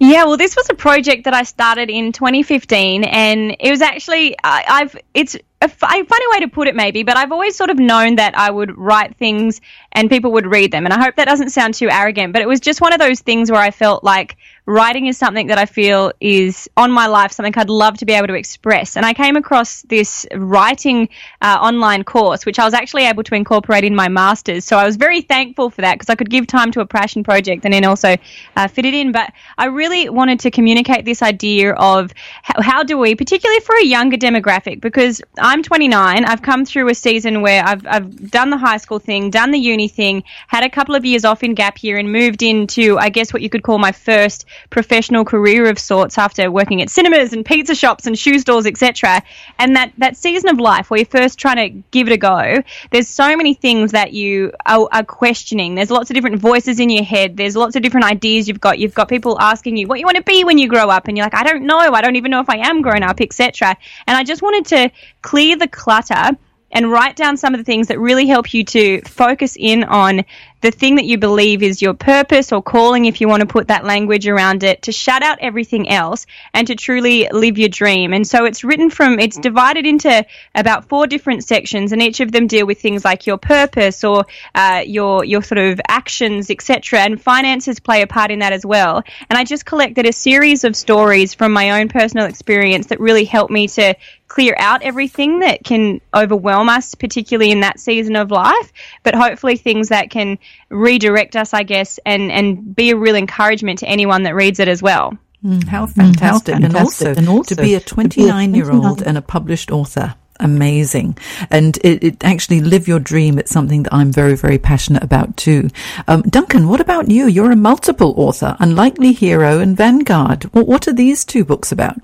Yeah, 0.00 0.24
well, 0.24 0.38
this 0.38 0.56
was 0.56 0.66
a 0.70 0.74
project 0.74 1.24
that 1.24 1.34
I 1.34 1.42
started 1.42 1.90
in 1.90 2.12
2015, 2.12 3.04
and 3.04 3.54
it 3.60 3.70
was 3.70 3.82
actually 3.82 4.34
I, 4.42 4.64
I've 4.66 4.96
it's 5.12 5.36
a, 5.62 5.64
f- 5.64 5.82
a 5.82 6.04
funny 6.04 6.26
way 6.32 6.40
to 6.40 6.48
put 6.48 6.68
it, 6.68 6.74
maybe, 6.74 7.02
but 7.02 7.16
I've 7.16 7.32
always 7.32 7.56
sort 7.56 7.70
of 7.70 7.78
known 7.78 8.16
that 8.16 8.36
I 8.36 8.50
would 8.50 8.76
write 8.78 9.16
things 9.16 9.60
and 9.92 10.08
people 10.08 10.32
would 10.32 10.46
read 10.46 10.72
them, 10.72 10.84
and 10.84 10.94
I 10.94 11.02
hope 11.02 11.16
that 11.16 11.26
doesn't 11.26 11.50
sound 11.50 11.74
too 11.74 11.88
arrogant, 11.90 12.32
but 12.32 12.42
it 12.42 12.48
was 12.48 12.60
just 12.60 12.80
one 12.80 12.92
of 12.92 12.98
those 12.98 13.20
things 13.20 13.50
where 13.50 13.60
I 13.60 13.70
felt 13.70 14.04
like 14.04 14.36
writing 14.66 15.06
is 15.06 15.18
something 15.18 15.48
that 15.48 15.58
I 15.58 15.66
feel 15.66 16.12
is 16.20 16.70
on 16.76 16.92
my 16.92 17.08
life, 17.08 17.32
something 17.32 17.52
I'd 17.56 17.68
love 17.68 17.98
to 17.98 18.04
be 18.04 18.12
able 18.12 18.28
to 18.28 18.34
express. 18.34 18.96
And 18.96 19.04
I 19.04 19.14
came 19.14 19.36
across 19.36 19.82
this 19.82 20.26
writing 20.32 21.08
uh, 21.42 21.58
online 21.60 22.04
course, 22.04 22.46
which 22.46 22.58
I 22.58 22.64
was 22.64 22.72
actually 22.72 23.04
able 23.04 23.24
to 23.24 23.34
incorporate 23.34 23.82
in 23.82 23.96
my 23.96 24.08
master's. 24.08 24.64
So 24.64 24.76
I 24.76 24.84
was 24.84 24.96
very 24.96 25.22
thankful 25.22 25.70
for 25.70 25.80
that 25.80 25.94
because 25.94 26.08
I 26.08 26.14
could 26.14 26.30
give 26.30 26.46
time 26.46 26.70
to 26.72 26.80
a 26.80 26.86
passion 26.86 27.24
project 27.24 27.64
and 27.64 27.74
then 27.74 27.84
also 27.84 28.16
uh, 28.54 28.68
fit 28.68 28.84
it 28.84 28.94
in. 28.94 29.10
But 29.10 29.32
I 29.58 29.66
really 29.66 30.08
wanted 30.08 30.38
to 30.40 30.52
communicate 30.52 31.04
this 31.04 31.20
idea 31.20 31.72
of 31.72 32.12
how, 32.42 32.62
how 32.62 32.82
do 32.84 32.96
we, 32.96 33.16
particularly 33.16 33.60
for 33.60 33.74
a 33.76 33.84
younger 33.84 34.18
demographic, 34.18 34.80
because 34.80 35.20
I'm 35.50 35.64
29, 35.64 36.24
I've 36.26 36.42
come 36.42 36.64
through 36.64 36.88
a 36.90 36.94
season 36.94 37.42
where 37.42 37.64
I've, 37.64 37.84
I've 37.84 38.30
done 38.30 38.50
the 38.50 38.56
high 38.56 38.76
school 38.76 39.00
thing, 39.00 39.30
done 39.30 39.50
the 39.50 39.58
uni 39.58 39.88
thing, 39.88 40.22
had 40.46 40.62
a 40.62 40.70
couple 40.70 40.94
of 40.94 41.04
years 41.04 41.24
off 41.24 41.42
in 41.42 41.54
gap 41.54 41.82
year, 41.82 41.98
and 41.98 42.12
moved 42.12 42.44
into, 42.44 42.96
I 43.00 43.08
guess, 43.08 43.32
what 43.32 43.42
you 43.42 43.50
could 43.50 43.64
call 43.64 43.78
my 43.78 43.90
first 43.90 44.44
professional 44.70 45.24
career 45.24 45.68
of 45.68 45.76
sorts 45.76 46.18
after 46.18 46.52
working 46.52 46.80
at 46.82 46.88
cinemas 46.88 47.32
and 47.32 47.44
pizza 47.44 47.74
shops 47.74 48.06
and 48.06 48.16
shoe 48.16 48.38
stores, 48.38 48.64
etc. 48.64 49.24
And 49.58 49.74
that, 49.74 49.92
that 49.98 50.16
season 50.16 50.50
of 50.50 50.60
life 50.60 50.88
where 50.88 50.98
you're 50.98 51.06
first 51.06 51.36
trying 51.36 51.56
to 51.56 51.82
give 51.90 52.06
it 52.06 52.12
a 52.12 52.16
go, 52.16 52.62
there's 52.92 53.08
so 53.08 53.36
many 53.36 53.54
things 53.54 53.90
that 53.90 54.12
you 54.12 54.52
are, 54.66 54.88
are 54.92 55.02
questioning. 55.02 55.74
There's 55.74 55.90
lots 55.90 56.10
of 56.10 56.14
different 56.14 56.38
voices 56.38 56.78
in 56.78 56.90
your 56.90 57.02
head. 57.02 57.36
There's 57.36 57.56
lots 57.56 57.74
of 57.74 57.82
different 57.82 58.06
ideas 58.06 58.46
you've 58.46 58.60
got. 58.60 58.78
You've 58.78 58.94
got 58.94 59.08
people 59.08 59.36
asking 59.40 59.78
you 59.78 59.88
what 59.88 59.98
you 59.98 60.06
want 60.06 60.16
to 60.16 60.22
be 60.22 60.44
when 60.44 60.58
you 60.58 60.68
grow 60.68 60.90
up, 60.90 61.08
and 61.08 61.16
you're 61.16 61.26
like, 61.26 61.34
I 61.34 61.42
don't 61.42 61.66
know. 61.66 61.76
I 61.76 62.02
don't 62.02 62.14
even 62.14 62.30
know 62.30 62.40
if 62.40 62.48
I 62.48 62.58
am 62.68 62.82
grown 62.82 63.02
up, 63.02 63.20
etc. 63.20 63.76
And 64.06 64.16
I 64.16 64.22
just 64.22 64.42
wanted 64.42 64.66
to 64.66 64.92
clear 65.40 65.56
the 65.56 65.68
clutter 65.68 66.36
and 66.70 66.92
write 66.92 67.16
down 67.16 67.34
some 67.34 67.54
of 67.54 67.58
the 67.58 67.64
things 67.64 67.88
that 67.88 67.98
really 67.98 68.26
help 68.26 68.52
you 68.52 68.62
to 68.62 69.00
focus 69.06 69.56
in 69.58 69.84
on 69.84 70.22
the 70.60 70.70
thing 70.70 70.96
that 70.96 71.06
you 71.06 71.18
believe 71.18 71.62
is 71.62 71.80
your 71.80 71.94
purpose 71.94 72.52
or 72.52 72.62
calling, 72.62 73.06
if 73.06 73.20
you 73.20 73.28
want 73.28 73.40
to 73.40 73.46
put 73.46 73.68
that 73.68 73.84
language 73.84 74.28
around 74.28 74.62
it, 74.62 74.82
to 74.82 74.92
shut 74.92 75.22
out 75.22 75.38
everything 75.40 75.88
else 75.88 76.26
and 76.52 76.66
to 76.66 76.74
truly 76.74 77.28
live 77.32 77.58
your 77.58 77.68
dream. 77.68 78.12
And 78.12 78.26
so 78.26 78.44
it's 78.44 78.62
written 78.62 78.90
from, 78.90 79.18
it's 79.18 79.38
divided 79.38 79.86
into 79.86 80.24
about 80.54 80.86
four 80.86 81.06
different 81.06 81.44
sections, 81.44 81.92
and 81.92 82.02
each 82.02 82.20
of 82.20 82.32
them 82.32 82.46
deal 82.46 82.66
with 82.66 82.80
things 82.80 83.04
like 83.04 83.26
your 83.26 83.38
purpose 83.38 84.04
or 84.04 84.26
uh, 84.54 84.82
your 84.86 85.24
your 85.24 85.42
sort 85.42 85.58
of 85.58 85.80
actions, 85.88 86.50
etc. 86.50 87.00
And 87.00 87.20
finances 87.20 87.80
play 87.80 88.02
a 88.02 88.06
part 88.06 88.30
in 88.30 88.40
that 88.40 88.52
as 88.52 88.66
well. 88.66 89.02
And 89.28 89.38
I 89.38 89.44
just 89.44 89.64
collected 89.64 90.06
a 90.06 90.12
series 90.12 90.64
of 90.64 90.76
stories 90.76 91.34
from 91.34 91.52
my 91.52 91.80
own 91.80 91.88
personal 91.88 92.26
experience 92.26 92.86
that 92.88 93.00
really 93.00 93.24
helped 93.24 93.50
me 93.50 93.68
to 93.68 93.94
clear 94.30 94.54
out 94.58 94.82
everything 94.82 95.40
that 95.40 95.64
can 95.64 96.00
overwhelm 96.14 96.68
us, 96.68 96.94
particularly 96.94 97.50
in 97.50 97.60
that 97.60 97.80
season 97.80 98.14
of 98.14 98.30
life, 98.30 98.72
but 99.02 99.12
hopefully 99.12 99.56
things 99.56 99.88
that 99.88 100.08
can 100.08 100.38
redirect 100.68 101.36
us, 101.36 101.54
I 101.54 101.62
guess, 101.62 101.98
and, 102.06 102.30
and 102.30 102.74
be 102.74 102.90
a 102.90 102.96
real 102.96 103.16
encouragement 103.16 103.80
to 103.80 103.86
anyone 103.86 104.24
that 104.24 104.34
reads 104.34 104.60
it 104.60 104.68
as 104.68 104.82
well. 104.82 105.16
Mm, 105.44 105.64
how 105.64 105.86
fantastic. 105.86 106.54
Mm, 106.54 106.58
how 106.58 106.60
fantastic. 106.60 106.64
And, 106.64 106.76
also, 106.76 107.14
and 107.14 107.28
also 107.28 107.54
to 107.54 107.62
be 107.62 107.74
a 107.74 107.80
29 107.80 108.54
year 108.54 108.70
old 108.70 109.02
and 109.02 109.16
a 109.16 109.22
published 109.22 109.70
author 109.70 110.14
amazing. 110.40 111.16
And 111.50 111.76
it, 111.84 112.02
it, 112.02 112.24
actually 112.24 112.60
live 112.60 112.88
your 112.88 112.98
dream. 112.98 113.38
It's 113.38 113.50
something 113.50 113.84
that 113.84 113.94
I'm 113.94 114.10
very, 114.10 114.36
very 114.36 114.58
passionate 114.58 115.02
about 115.02 115.36
too. 115.36 115.68
Um, 116.08 116.22
Duncan, 116.22 116.68
what 116.68 116.80
about 116.80 117.10
you? 117.10 117.26
You're 117.26 117.52
a 117.52 117.56
multiple 117.56 118.14
author, 118.16 118.56
Unlikely 118.58 119.12
Hero 119.12 119.60
and 119.60 119.76
Vanguard. 119.76 120.44
What, 120.54 120.66
what 120.66 120.88
are 120.88 120.92
these 120.92 121.24
two 121.24 121.44
books 121.44 121.70
about? 121.70 121.96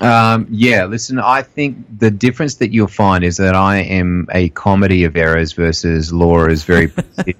Um, 0.00 0.48
yeah, 0.50 0.86
listen, 0.86 1.18
I 1.20 1.42
think 1.42 1.76
the 1.98 2.10
difference 2.10 2.56
that 2.56 2.72
you'll 2.72 2.88
find 2.88 3.22
is 3.22 3.36
that 3.36 3.54
I 3.54 3.78
am 3.78 4.26
a 4.32 4.48
comedy 4.50 5.04
of 5.04 5.16
errors 5.16 5.52
versus 5.52 6.12
Laura's 6.12 6.64
very 6.64 6.92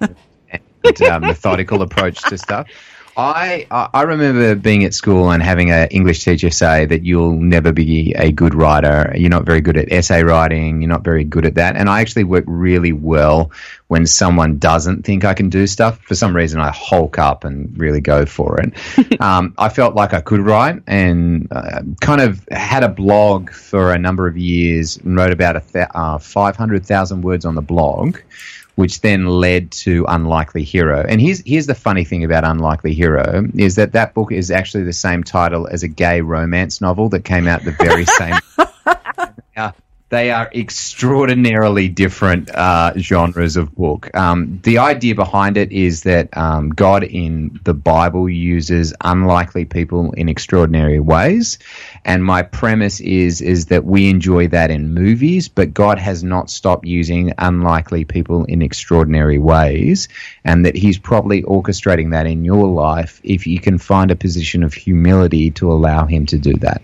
and, 0.85 1.01
uh, 1.01 1.19
methodical 1.19 1.81
approach 1.81 2.21
to 2.23 2.37
stuff. 2.37 2.67
I 3.17 3.65
I 3.69 4.01
remember 4.01 4.55
being 4.55 4.83
at 4.83 4.93
school 4.93 5.31
and 5.31 5.41
having 5.41 5.71
an 5.71 5.87
English 5.89 6.23
teacher 6.23 6.49
say 6.49 6.85
that 6.85 7.03
you'll 7.03 7.39
never 7.39 7.71
be 7.71 8.13
a 8.13 8.31
good 8.31 8.53
writer. 8.53 9.13
You're 9.15 9.29
not 9.29 9.45
very 9.45 9.61
good 9.61 9.77
at 9.77 9.91
essay 9.91 10.23
writing. 10.23 10.81
You're 10.81 10.89
not 10.89 11.03
very 11.03 11.23
good 11.23 11.45
at 11.45 11.55
that. 11.55 11.77
And 11.77 11.89
I 11.89 12.01
actually 12.01 12.25
work 12.25 12.43
really 12.45 12.91
well 12.91 13.51
when 13.87 14.05
someone 14.05 14.57
doesn't 14.57 15.03
think 15.03 15.23
I 15.23 15.33
can 15.33 15.49
do 15.49 15.65
stuff. 15.65 16.01
For 16.01 16.15
some 16.15 16.35
reason, 16.35 16.59
I 16.59 16.71
hulk 16.71 17.17
up 17.17 17.45
and 17.45 17.77
really 17.77 18.01
go 18.01 18.25
for 18.25 18.59
it. 18.59 19.21
um, 19.21 19.53
I 19.57 19.69
felt 19.69 19.95
like 19.95 20.13
I 20.13 20.19
could 20.21 20.41
write 20.41 20.81
and 20.87 21.47
uh, 21.51 21.83
kind 22.01 22.19
of 22.19 22.45
had 22.51 22.83
a 22.83 22.89
blog 22.89 23.49
for 23.51 23.93
a 23.93 23.97
number 23.97 24.27
of 24.27 24.37
years 24.37 24.97
and 24.97 25.15
wrote 25.15 25.31
about 25.31 25.55
a 25.55 25.61
th- 25.61 25.87
uh, 25.95 26.17
500,000 26.17 27.21
words 27.21 27.45
on 27.45 27.55
the 27.55 27.61
blog 27.61 28.17
which 28.75 29.01
then 29.01 29.25
led 29.25 29.71
to 29.71 30.05
Unlikely 30.07 30.63
Hero. 30.63 31.03
And 31.07 31.19
here's 31.19 31.41
here's 31.45 31.65
the 31.65 31.75
funny 31.75 32.03
thing 32.03 32.23
about 32.23 32.43
Unlikely 32.43 32.93
Hero 32.93 33.47
is 33.55 33.75
that 33.75 33.93
that 33.93 34.13
book 34.13 34.31
is 34.31 34.51
actually 34.51 34.83
the 34.83 34.93
same 34.93 35.23
title 35.23 35.67
as 35.67 35.83
a 35.83 35.87
gay 35.87 36.21
romance 36.21 36.81
novel 36.81 37.09
that 37.09 37.25
came 37.25 37.47
out 37.47 37.63
the 37.63 37.71
very 37.71 38.05
same. 38.05 38.35
they 40.15 40.31
are 40.31 40.49
extraordinarily 40.53 41.89
different 41.89 42.49
uh, 42.55 42.93
genres 42.97 43.57
of 43.57 43.75
book. 43.75 44.09
Um, 44.15 44.61
the 44.63 44.77
idea 44.77 45.13
behind 45.13 45.57
it 45.57 45.73
is 45.73 46.03
that 46.03 46.29
um, 46.37 46.69
God 46.69 47.03
in 47.03 47.59
the 47.65 47.73
Bible 47.73 48.29
uses 48.29 48.93
unlikely 49.01 49.65
people 49.65 50.13
in 50.13 50.29
extraordinary 50.29 51.01
ways, 51.01 51.59
and 52.05 52.23
my 52.23 52.43
premise 52.43 53.01
is 53.01 53.41
is 53.41 53.65
that 53.65 53.83
we 53.83 54.09
enjoy 54.09 54.47
that 54.47 54.71
in 54.71 54.93
movies, 54.93 55.49
but 55.49 55.73
God 55.73 55.99
has 55.99 56.23
not 56.23 56.49
stopped 56.49 56.85
using 56.85 57.33
unlikely 57.37 58.05
people 58.05 58.45
in 58.45 58.61
extraordinary 58.61 59.37
ways, 59.37 60.07
and 60.45 60.65
that 60.65 60.77
He's 60.77 60.97
probably 60.97 61.43
orchestrating 61.43 62.11
that 62.11 62.25
in 62.25 62.45
your 62.45 62.67
life 62.67 63.19
if 63.25 63.45
you 63.45 63.59
can 63.59 63.77
find 63.77 64.11
a 64.11 64.15
position 64.15 64.63
of 64.63 64.73
humility 64.73 65.51
to 65.51 65.69
allow 65.69 66.05
Him 66.05 66.25
to 66.27 66.37
do 66.37 66.53
that. 66.59 66.81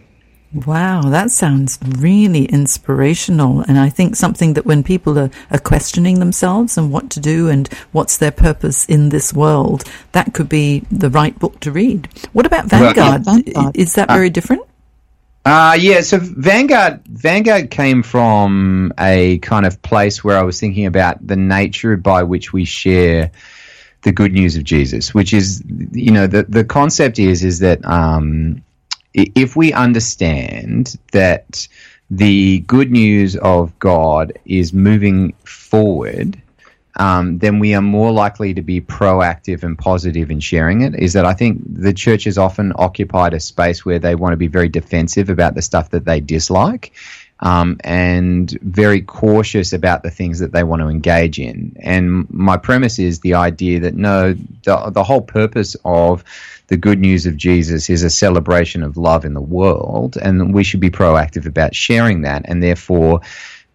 Wow, 0.53 1.03
that 1.03 1.31
sounds 1.31 1.79
really 1.81 2.43
inspirational. 2.43 3.61
And 3.61 3.79
I 3.79 3.87
think 3.87 4.17
something 4.17 4.53
that 4.55 4.65
when 4.65 4.83
people 4.83 5.17
are, 5.17 5.29
are, 5.49 5.59
questioning 5.59 6.19
themselves 6.19 6.77
and 6.77 6.91
what 6.91 7.09
to 7.11 7.21
do 7.21 7.47
and 7.47 7.69
what's 7.93 8.17
their 8.17 8.31
purpose 8.31 8.85
in 8.85 9.09
this 9.09 9.33
world, 9.33 9.85
that 10.11 10.33
could 10.33 10.49
be 10.49 10.83
the 10.91 11.09
right 11.09 11.37
book 11.39 11.61
to 11.61 11.71
read. 11.71 12.09
What 12.33 12.45
about 12.45 12.65
Vanguard? 12.65 13.25
Well, 13.25 13.37
yeah, 13.37 13.43
Vanguard. 13.53 13.77
Is 13.77 13.93
that 13.95 14.09
very 14.09 14.27
uh, 14.27 14.31
different? 14.31 14.63
Uh, 15.45 15.77
yeah, 15.79 16.01
so 16.01 16.19
Vanguard 16.19 17.01
Vanguard 17.07 17.71
came 17.71 18.03
from 18.03 18.93
a 18.99 19.37
kind 19.39 19.65
of 19.65 19.81
place 19.81 20.23
where 20.23 20.37
I 20.37 20.43
was 20.43 20.59
thinking 20.59 20.85
about 20.85 21.25
the 21.25 21.37
nature 21.37 21.95
by 21.95 22.23
which 22.23 22.51
we 22.51 22.65
share 22.65 23.31
the 24.03 24.11
good 24.11 24.33
news 24.33 24.55
of 24.55 24.63
Jesus, 24.63 25.13
which 25.13 25.33
is, 25.33 25.63
you 25.91 26.11
know, 26.11 26.27
the, 26.27 26.43
the 26.43 26.63
concept 26.63 27.19
is, 27.19 27.43
is 27.43 27.59
that, 27.59 27.83
um, 27.85 28.63
if 29.13 29.55
we 29.55 29.73
understand 29.73 30.97
that 31.11 31.67
the 32.09 32.59
good 32.59 32.91
news 32.91 33.35
of 33.37 33.77
God 33.79 34.33
is 34.45 34.73
moving 34.73 35.33
forward, 35.45 36.41
um, 36.97 37.37
then 37.39 37.59
we 37.59 37.73
are 37.73 37.81
more 37.81 38.11
likely 38.11 38.53
to 38.53 38.61
be 38.61 38.81
proactive 38.81 39.63
and 39.63 39.77
positive 39.77 40.29
in 40.29 40.39
sharing 40.39 40.81
it. 40.81 40.95
Is 40.95 41.13
that 41.13 41.25
I 41.25 41.33
think 41.33 41.61
the 41.65 41.93
church 41.93 42.25
has 42.25 42.37
often 42.37 42.73
occupied 42.75 43.33
a 43.33 43.39
space 43.39 43.85
where 43.85 43.99
they 43.99 44.15
want 44.15 44.33
to 44.33 44.37
be 44.37 44.47
very 44.47 44.67
defensive 44.67 45.29
about 45.29 45.55
the 45.55 45.61
stuff 45.61 45.91
that 45.91 46.05
they 46.05 46.19
dislike. 46.19 46.93
Um, 47.43 47.77
and 47.83 48.51
very 48.61 49.01
cautious 49.01 49.73
about 49.73 50.03
the 50.03 50.11
things 50.11 50.39
that 50.39 50.51
they 50.51 50.63
want 50.63 50.83
to 50.83 50.89
engage 50.89 51.39
in. 51.39 51.75
And 51.79 52.29
my 52.29 52.57
premise 52.57 52.99
is 52.99 53.19
the 53.21 53.33
idea 53.33 53.79
that 53.79 53.95
no, 53.95 54.33
the, 54.33 54.91
the 54.91 55.03
whole 55.03 55.21
purpose 55.21 55.75
of 55.83 56.23
the 56.67 56.77
good 56.77 56.99
news 56.99 57.25
of 57.25 57.35
Jesus 57.35 57.89
is 57.89 58.03
a 58.03 58.09
celebration 58.09 58.83
of 58.83 58.95
love 58.95 59.25
in 59.25 59.33
the 59.33 59.41
world, 59.41 60.17
and 60.17 60.53
we 60.53 60.63
should 60.63 60.79
be 60.79 60.89
proactive 60.89 61.45
about 61.45 61.75
sharing 61.75 62.21
that. 62.21 62.43
And 62.45 62.63
therefore, 62.63 63.21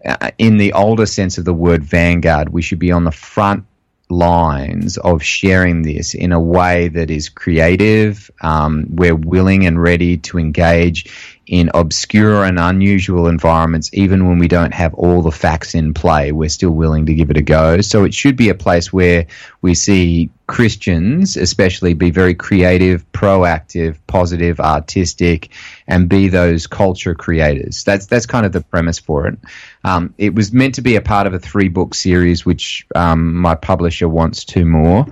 uh, 0.04 0.30
in 0.38 0.56
the 0.56 0.72
older 0.72 1.04
sense 1.04 1.36
of 1.36 1.44
the 1.44 1.52
word 1.52 1.82
vanguard, 1.84 2.48
we 2.48 2.62
should 2.62 2.78
be 2.78 2.92
on 2.92 3.04
the 3.04 3.10
front 3.10 3.66
lines 4.08 4.96
of 4.98 5.22
sharing 5.22 5.82
this 5.82 6.14
in 6.14 6.32
a 6.32 6.40
way 6.40 6.88
that 6.88 7.10
is 7.10 7.28
creative. 7.28 8.30
Um, 8.40 8.86
we're 8.90 9.14
willing 9.14 9.66
and 9.66 9.82
ready 9.82 10.16
to 10.18 10.38
engage 10.38 11.35
in 11.46 11.70
obscure 11.74 12.44
and 12.44 12.58
unusual 12.58 13.28
environments, 13.28 13.90
even 13.92 14.26
when 14.26 14.38
we 14.38 14.48
don't 14.48 14.74
have 14.74 14.94
all 14.94 15.22
the 15.22 15.30
facts 15.30 15.74
in 15.74 15.94
play, 15.94 16.32
we're 16.32 16.48
still 16.48 16.70
willing 16.70 17.06
to 17.06 17.14
give 17.14 17.30
it 17.30 17.36
a 17.36 17.42
go. 17.42 17.80
So 17.80 18.04
it 18.04 18.14
should 18.14 18.36
be 18.36 18.48
a 18.48 18.54
place 18.54 18.92
where 18.92 19.26
we 19.62 19.74
see 19.74 20.30
Christians, 20.46 21.36
especially, 21.36 21.94
be 21.94 22.10
very 22.10 22.34
creative, 22.34 23.10
proactive, 23.12 23.98
positive, 24.06 24.60
artistic, 24.60 25.50
and 25.88 26.08
be 26.08 26.28
those 26.28 26.66
culture 26.66 27.14
creators. 27.14 27.82
That's 27.84 28.06
that's 28.06 28.26
kind 28.26 28.46
of 28.46 28.52
the 28.52 28.60
premise 28.60 28.98
for 28.98 29.26
it. 29.26 29.38
Um, 29.84 30.14
it 30.18 30.34
was 30.34 30.52
meant 30.52 30.76
to 30.76 30.82
be 30.82 30.96
a 30.96 31.00
part 31.00 31.26
of 31.26 31.34
a 31.34 31.38
three 31.38 31.68
book 31.68 31.94
series, 31.94 32.46
which 32.46 32.86
um, 32.94 33.34
my 33.34 33.54
publisher 33.54 34.08
wants 34.08 34.44
two 34.44 34.64
more 34.64 35.06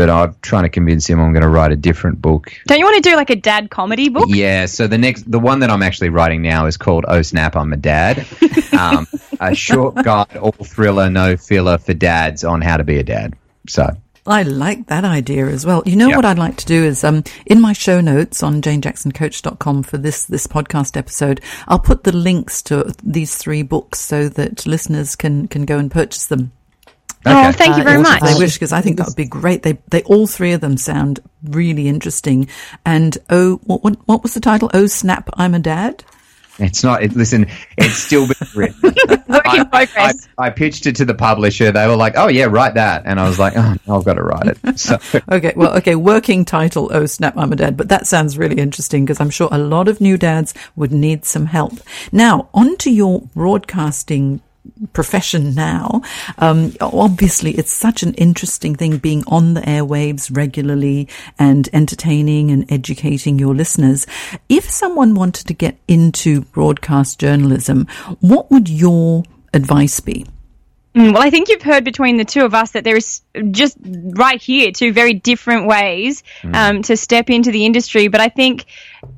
but 0.00 0.08
I'm 0.08 0.34
trying 0.40 0.62
to 0.62 0.70
convince 0.70 1.06
him 1.06 1.20
I'm 1.20 1.34
going 1.34 1.42
to 1.42 1.48
write 1.48 1.72
a 1.72 1.76
different 1.76 2.22
book. 2.22 2.50
Don't 2.66 2.78
you 2.78 2.86
want 2.86 3.04
to 3.04 3.10
do 3.10 3.16
like 3.16 3.28
a 3.28 3.36
dad 3.36 3.70
comedy 3.70 4.08
book? 4.08 4.28
Yeah. 4.28 4.64
So 4.64 4.86
the 4.86 4.96
next, 4.96 5.30
the 5.30 5.38
one 5.38 5.60
that 5.60 5.68
I'm 5.68 5.82
actually 5.82 6.08
writing 6.08 6.40
now 6.40 6.64
is 6.64 6.78
called 6.78 7.04
"Oh 7.06 7.20
Snap, 7.20 7.54
I'm 7.54 7.70
a 7.74 7.76
Dad," 7.76 8.26
um, 8.72 9.06
a 9.38 9.54
short 9.54 9.96
guide, 9.96 10.38
all 10.38 10.52
thriller, 10.52 11.10
no 11.10 11.36
filler 11.36 11.76
for 11.76 11.92
dads 11.92 12.44
on 12.44 12.62
how 12.62 12.78
to 12.78 12.84
be 12.84 12.96
a 12.96 13.02
dad. 13.02 13.34
So. 13.68 13.94
I 14.26 14.42
like 14.42 14.86
that 14.86 15.04
idea 15.04 15.46
as 15.46 15.64
well. 15.64 15.82
You 15.86 15.96
know 15.96 16.08
yep. 16.08 16.16
what 16.16 16.24
I'd 16.24 16.38
like 16.38 16.56
to 16.58 16.66
do 16.66 16.84
is 16.84 17.04
um, 17.04 17.24
in 17.46 17.60
my 17.60 17.72
show 17.72 18.00
notes 18.00 18.42
on 18.42 18.60
janejacksoncoach.com 18.60 19.82
for 19.82 19.98
this 19.98 20.24
this 20.26 20.46
podcast 20.46 20.96
episode, 20.96 21.40
I'll 21.68 21.78
put 21.78 22.04
the 22.04 22.12
links 22.12 22.62
to 22.64 22.94
these 23.02 23.36
three 23.36 23.62
books 23.62 24.00
so 24.00 24.28
that 24.28 24.66
listeners 24.66 25.16
can 25.16 25.48
can 25.48 25.64
go 25.64 25.78
and 25.78 25.90
purchase 25.90 26.26
them. 26.26 26.52
Okay. 27.26 27.48
Oh, 27.48 27.52
thank 27.52 27.76
you 27.76 27.84
very 27.84 27.98
uh, 27.98 28.02
much. 28.02 28.22
I 28.22 28.38
wish 28.38 28.54
because 28.54 28.72
I 28.72 28.80
think 28.80 28.96
that 28.96 29.06
would 29.06 29.16
be 29.16 29.26
great. 29.26 29.62
They 29.62 29.78
they 29.90 30.02
all 30.04 30.26
three 30.26 30.52
of 30.52 30.60
them 30.60 30.76
sound 30.76 31.20
really 31.42 31.88
interesting. 31.88 32.48
And 32.84 33.16
oh, 33.28 33.56
what 33.64 33.82
what, 33.82 33.96
what 34.06 34.22
was 34.22 34.34
the 34.34 34.40
title? 34.40 34.70
Oh 34.72 34.86
snap! 34.86 35.28
I'm 35.34 35.54
a 35.54 35.58
dad. 35.58 36.04
It's 36.58 36.84
not. 36.84 37.02
It, 37.02 37.16
listen, 37.16 37.46
it's 37.78 37.94
still 37.94 38.26
been 38.26 38.48
written. 38.54 38.82
Work 38.82 39.54
in 39.54 39.66
progress. 39.66 40.28
I, 40.38 40.44
I, 40.44 40.46
I, 40.46 40.50
pitched 40.50 40.86
it 40.86 40.96
to 40.96 41.04
the 41.04 41.14
publisher. 41.14 41.72
They 41.72 41.86
were 41.86 41.96
like, 41.96 42.14
"Oh 42.16 42.28
yeah, 42.28 42.44
write 42.44 42.74
that," 42.74 43.02
and 43.06 43.18
I 43.18 43.28
was 43.28 43.38
like, 43.38 43.54
"Oh, 43.56 43.76
I've 43.88 44.04
got 44.04 44.14
to 44.14 44.22
write 44.22 44.46
it." 44.46 44.58
So. 44.80 44.98
okay, 45.30 45.52
well, 45.56 45.76
okay, 45.78 45.94
working 45.94 46.44
title. 46.44 46.90
Oh 46.92 47.06
snap! 47.06 47.36
I'm 47.36 47.52
a 47.52 47.56
dad, 47.56 47.76
but 47.76 47.88
that 47.88 48.06
sounds 48.06 48.38
really 48.38 48.56
interesting 48.56 49.04
because 49.04 49.20
I'm 49.20 49.30
sure 49.30 49.48
a 49.50 49.58
lot 49.58 49.88
of 49.88 50.00
new 50.00 50.16
dads 50.16 50.54
would 50.76 50.92
need 50.92 51.24
some 51.24 51.46
help. 51.46 51.74
Now, 52.12 52.48
on 52.54 52.76
to 52.78 52.90
your 52.90 53.22
broadcasting 53.34 54.40
profession 54.92 55.54
now. 55.54 56.02
Um, 56.38 56.74
obviously, 56.80 57.52
it's 57.52 57.72
such 57.72 58.02
an 58.02 58.14
interesting 58.14 58.74
thing 58.74 58.98
being 58.98 59.24
on 59.26 59.54
the 59.54 59.60
airwaves 59.62 60.34
regularly 60.34 61.08
and 61.38 61.68
entertaining 61.72 62.50
and 62.50 62.70
educating 62.70 63.38
your 63.38 63.54
listeners. 63.54 64.06
If 64.48 64.70
someone 64.70 65.14
wanted 65.14 65.46
to 65.48 65.54
get 65.54 65.78
into 65.88 66.42
broadcast 66.42 67.20
journalism, 67.20 67.86
what 68.20 68.50
would 68.50 68.68
your 68.68 69.24
advice 69.52 70.00
be? 70.00 70.26
Mm, 70.94 71.14
well, 71.14 71.22
I 71.22 71.30
think 71.30 71.48
you've 71.48 71.62
heard 71.62 71.84
between 71.84 72.16
the 72.16 72.24
two 72.24 72.44
of 72.44 72.52
us 72.52 72.72
that 72.72 72.82
there 72.82 72.96
is 72.96 73.22
just 73.52 73.76
right 73.84 74.42
here 74.42 74.72
two 74.72 74.92
very 74.92 75.14
different 75.14 75.68
ways 75.68 76.24
mm. 76.42 76.54
um, 76.54 76.82
to 76.82 76.96
step 76.96 77.30
into 77.30 77.52
the 77.52 77.64
industry. 77.64 78.08
But 78.08 78.20
I 78.20 78.28
think 78.28 78.64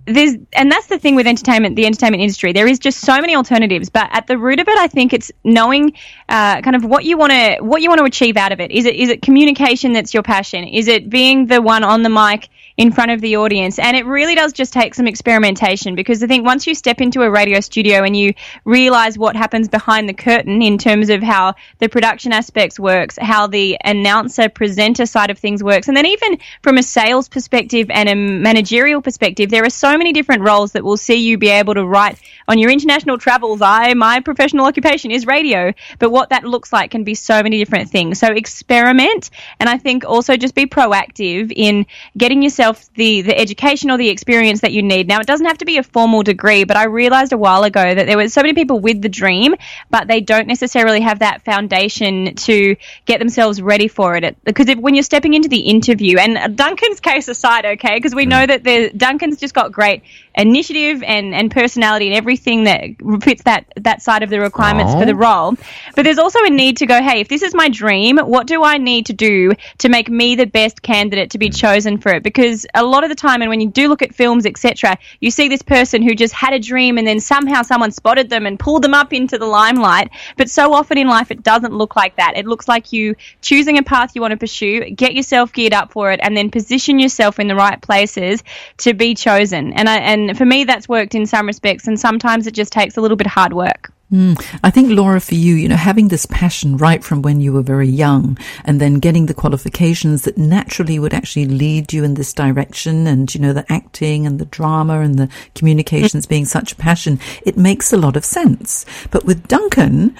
there's, 0.05 0.35
and 0.53 0.71
that's 0.71 0.89
the 0.89 0.99
thing 0.99 1.15
with 1.15 1.27
entertainment, 1.27 1.77
the 1.77 1.87
entertainment 1.87 2.23
industry. 2.23 2.53
There 2.53 2.67
is 2.67 2.79
just 2.79 3.01
so 3.01 3.19
many 3.23 3.35
alternatives. 3.35 3.89
But 3.89 4.11
at 4.13 4.27
the 4.27 4.37
root 4.37 4.61
of 4.61 4.69
it, 4.69 4.79
I 4.79 4.87
think 4.87 5.15
it's 5.15 5.33
knowing 5.45 5.95
uh, 6.29 6.61
kind 6.61 6.77
of 6.77 6.85
what 6.85 7.07
you 7.07 7.17
want 7.17 7.33
to 7.33 7.57
what 7.61 7.81
you 7.81 7.89
want 7.89 8.01
to 8.01 8.05
achieve 8.05 8.37
out 8.37 8.53
of 8.53 8.61
it. 8.61 8.71
Is 8.71 8.85
it 8.85 8.95
is 8.95 9.09
it 9.09 9.23
communication 9.23 9.95
that's 9.95 10.13
your 10.13 10.23
passion? 10.23 10.65
Is 10.65 10.89
it 10.89 11.09
being 11.09 11.47
the 11.47 11.63
one 11.63 11.85
on 11.85 12.03
the 12.03 12.11
mic? 12.11 12.51
In 12.77 12.93
front 12.93 13.11
of 13.11 13.21
the 13.21 13.37
audience. 13.37 13.79
And 13.79 13.97
it 13.97 14.07
really 14.07 14.35
does 14.35 14.53
just 14.53 14.73
take 14.73 14.95
some 14.95 15.07
experimentation 15.07 15.95
because 15.95 16.23
I 16.23 16.27
think 16.27 16.45
once 16.45 16.67
you 16.67 16.75
step 16.75 17.01
into 17.01 17.23
a 17.23 17.31
radio 17.31 17.61
studio 17.61 18.03
and 18.03 18.17
you 18.17 18.35
realize 18.65 19.19
what 19.19 19.37
happens 19.37 19.69
behind 19.69 20.09
the 20.09 20.15
curtain 20.15 20.63
in 20.63 20.79
terms 20.79 21.11
of 21.11 21.23
how 21.23 21.55
the 21.79 21.89
production 21.89 22.33
aspects 22.33 22.81
works, 22.81 23.19
how 23.21 23.47
the 23.47 23.79
announcer 23.85 24.49
presenter 24.49 25.07
side 25.07 25.31
of 25.31 25.39
things 25.39 25.63
works, 25.63 25.89
and 25.89 25.97
then 25.97 26.07
even 26.07 26.39
from 26.63 26.79
a 26.79 26.83
sales 26.83 27.29
perspective 27.29 27.91
and 27.91 28.09
a 28.09 28.15
managerial 28.15 29.03
perspective, 29.03 29.51
there 29.51 29.65
are 29.65 29.71
so 29.71 29.97
many 29.99 30.13
different 30.13 30.43
roles 30.43 30.73
that 30.73 30.85
will 30.85 30.97
see 30.97 31.17
you 31.17 31.39
be 31.39 31.49
able 31.49 31.75
to 31.75 31.85
write 31.85 32.19
on 32.49 32.59
your 32.59 32.71
international 32.71 33.19
travels. 33.19 33.61
I 33.63 33.95
my 33.95 34.21
professional 34.21 34.67
occupation 34.67 35.11
is 35.11 35.27
radio, 35.27 35.73
but 35.99 36.11
what 36.11 36.31
that 36.31 36.45
looks 36.45 36.73
like 36.73 36.91
can 36.91 37.05
be 37.05 37.15
so 37.15 37.43
many 37.43 37.59
different 37.59 37.91
things. 37.91 38.19
So 38.19 38.29
experiment 38.29 39.31
and 39.61 39.69
I 39.69 39.79
think 39.79 40.05
also 40.05 40.37
just 40.37 40.55
be 40.55 40.67
proactive 40.67 41.53
in 41.55 41.87
getting 42.17 42.43
yourself 42.43 42.62
yourself 42.62 42.92
the, 42.94 43.22
the 43.22 43.37
education 43.37 43.90
or 43.90 43.98
the 43.98 44.09
experience 44.09 44.61
that 44.61 44.72
you 44.72 44.83
need. 44.83 45.09
Now, 45.09 45.20
it 45.20 45.27
doesn't 45.27 45.46
have 45.46 45.59
to 45.59 45.64
be 45.64 45.79
a 45.79 45.83
formal 45.83 46.22
degree, 46.22 46.64
but 46.64 46.77
I 46.77 46.85
realized 46.85 47.33
a 47.33 47.38
while 47.38 47.64
ago 47.64 47.83
that 47.83 48.07
there 48.07 48.16
were 48.16 48.29
so 48.29 48.42
many 48.42 48.55
people 48.55 48.79
with 48.79 49.03
the 49.03 49.09
dream, 49.09 49.55
but 49.90 50.07
they 50.09 50.20
don't 50.20 50.46
necessarily 50.46 51.01
have 51.01 51.20
that 51.20 51.44
foundation 51.44 52.35
to 52.35 52.77
get 53.05 53.18
themselves 53.18 53.61
ready 53.61 53.88
for 53.88 54.16
it. 54.16 54.37
Because 54.44 54.68
if, 54.68 54.79
when 54.79 54.94
you're 54.94 55.03
stepping 55.03 55.35
into 55.35 55.48
the 55.48 55.61
interview, 55.61 56.18
and 56.18 56.57
Duncan's 56.57 57.01
case 57.11 57.29
aside, 57.29 57.64
okay, 57.64 57.96
because 57.96 58.14
we 58.14 58.27
know 58.27 58.44
mm. 58.44 58.48
that 58.48 58.64
the, 58.64 58.92
Duncan's 58.96 59.40
just 59.40 59.55
got 59.55 59.72
great 59.72 60.03
initiative 60.35 61.03
and, 61.03 61.35
and 61.35 61.51
personality 61.51 62.07
and 62.07 62.16
everything 62.16 62.64
that 62.64 62.90
fits 63.23 63.42
that, 63.42 63.66
that 63.77 64.03
side 64.03 64.23
of 64.23 64.31
the 64.31 64.40
requirements 64.40 64.92
Aww. 64.92 65.01
for 65.01 65.07
the 65.07 65.12
oh. 65.12 65.16
role. 65.16 65.57
But 65.95 66.05
there's 66.05 66.18
also 66.18 66.40
a 66.45 66.51
need 66.51 66.79
to 66.79 66.87
go, 66.87 67.03
hey, 67.03 67.21
if 67.21 67.29
this 67.29 67.42
is 67.42 67.55
my 67.55 67.68
dream, 67.68 68.18
what 68.18 68.47
do 68.47 68.62
I 68.62 68.79
need 68.79 69.07
to 69.07 69.12
do 69.12 69.53
to 69.79 69.88
make 69.88 70.09
me 70.09 70.35
the 70.37 70.47
best 70.47 70.83
candidate 70.83 71.31
to 71.31 71.38
be 71.38 71.51
mm. 71.51 71.57
chosen 71.57 71.99
for 71.99 72.12
it? 72.14 72.23
Because 72.23 72.66
a 72.75 72.85
lot 72.85 73.05
of 73.05 73.11
the 73.11 73.16
time, 73.16 73.42
and 73.42 73.51
when 73.51 73.61
you 73.61 73.68
do 73.68 73.88
look 73.88 74.03
at 74.03 74.14
films, 74.14 74.47
etc., 74.47 74.99
you 75.21 75.31
see 75.31 75.49
this 75.49 75.62
person 75.62 76.03
who 76.03 76.14
just 76.14 76.35
had 76.35 76.53
a 76.53 76.59
dream 76.59 76.99
and 76.99 77.07
then 77.07 77.21
somehow 77.21 77.62
someone 77.62 77.90
spotted 77.90 78.31
them 78.31 78.47
and 78.47 78.59
pulled 78.59 78.83
them 78.83 78.95
up 78.95 79.12
into 79.12 79.38
the 79.38 79.47
limelight. 79.47 80.11
But 80.37 80.51
so 80.51 80.73
often 80.73 80.99
in 80.99 81.09
life, 81.09 81.31
it 81.31 81.42
doesn't 81.42 81.73
look 81.73 81.97
like 81.97 82.16
that. 82.16 82.37
It 82.37 82.47
looks 82.47 82.68
like 82.68 82.92
you 82.92 83.16
choosing 83.40 83.79
a 83.79 83.83
path 83.83 84.12
you 84.14 84.21
want 84.21 84.33
to 84.33 84.38
pursue, 84.38 84.90
get 84.90 85.14
yourself 85.14 85.53
geared 85.53 85.73
up 85.73 85.92
for 85.92 86.12
it, 86.12 86.21
and 86.23 86.37
then 86.37 86.51
position 86.51 86.99
yourself 86.99 87.38
in 87.38 87.49
the 87.49 87.55
right 87.55 87.81
places 87.81 88.42
to 88.79 88.95
be 88.95 89.14
chosen. 89.14 89.73
And 89.73 89.88
I, 89.88 89.99
and 89.99 90.22
for 90.37 90.45
me, 90.45 90.65
that's 90.65 90.89
worked 90.89 91.15
in 91.15 91.27
some 91.27 91.47
respects, 91.47 91.87
and 91.87 91.99
sometimes 91.99 92.47
it 92.47 92.55
just 92.55 92.73
takes 92.73 92.97
a 92.97 93.01
little 93.01 93.17
bit 93.17 93.27
of 93.27 93.33
hard 93.33 93.53
work. 93.53 93.93
Mm. 94.13 94.39
I 94.63 94.71
think, 94.71 94.91
Laura, 94.91 95.21
for 95.21 95.35
you, 95.35 95.55
you 95.55 95.69
know, 95.69 95.77
having 95.77 96.09
this 96.09 96.27
passion 96.27 96.77
right 96.77 97.03
from 97.03 97.23
when 97.23 97.41
you 97.41 97.51
were 97.51 97.63
very 97.63 97.89
young 97.89 98.37
and 98.65 98.79
then 98.79 98.99
getting 98.99 99.25
the 99.25 99.33
qualifications 99.33 100.25
that 100.25 100.37
naturally 100.37 100.99
would 100.99 101.15
actually 101.15 101.47
lead 101.47 101.95
you 101.95 102.05
in 102.05 102.13
this 102.15 102.35
direction 102.35 103.07
and, 103.07 103.35
you 103.35 103.41
know, 103.41 103.55
the 103.55 103.65
acting 103.73 104.27
and 104.27 104.39
the 104.39 104.45
drama 104.45 105.01
and 105.01 105.19
the 105.19 105.31
communications 105.55 106.27
being 106.27 106.45
such 106.45 106.73
a 106.73 106.77
passion, 106.77 107.19
it 107.47 107.57
makes 107.57 107.91
a 107.91 107.97
lot 107.97 108.15
of 108.15 108.25
sense. 108.25 108.85
But 109.11 109.25
with 109.25 109.49
Duncan, 109.49 110.15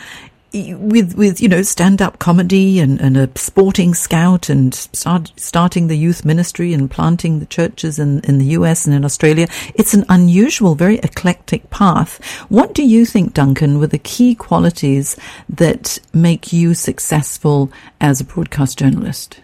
with 0.53 1.15
with 1.17 1.41
you 1.41 1.49
know 1.49 1.62
stand 1.62 2.03
up 2.03 2.19
comedy 2.19 2.81
and, 2.81 3.01
and 3.01 3.17
a 3.17 3.31
sporting 3.37 3.95
scout 3.95 4.49
and 4.49 4.75
start, 4.75 5.33
starting 5.37 5.87
the 5.87 5.97
youth 5.97 6.25
ministry 6.25 6.73
and 6.73 6.91
planting 6.91 7.38
the 7.38 7.47
churches 7.47 7.99
in, 7.99 8.21
in 8.21 8.38
the 8.38 8.47
US 8.47 8.87
and 8.87 8.95
in 8.95 9.05
Australia, 9.05 9.49
it's 9.75 9.95
an 9.95 10.05
unusual, 10.09 10.75
very 10.75 10.99
eclectic 10.99 11.69
path. 11.71 12.23
What 12.49 12.75
do 12.75 12.83
you 12.83 13.07
think, 13.07 13.35
Duncan, 13.35 13.79
were 13.79 13.87
the 13.87 13.99
key 13.99 14.35
qualities 14.35 15.17
that 15.49 15.99
make 16.12 16.53
you 16.53 16.75
successful 16.75 17.73
as 18.01 18.21
a 18.21 18.25
broadcast 18.25 18.79
journalist? 18.79 19.41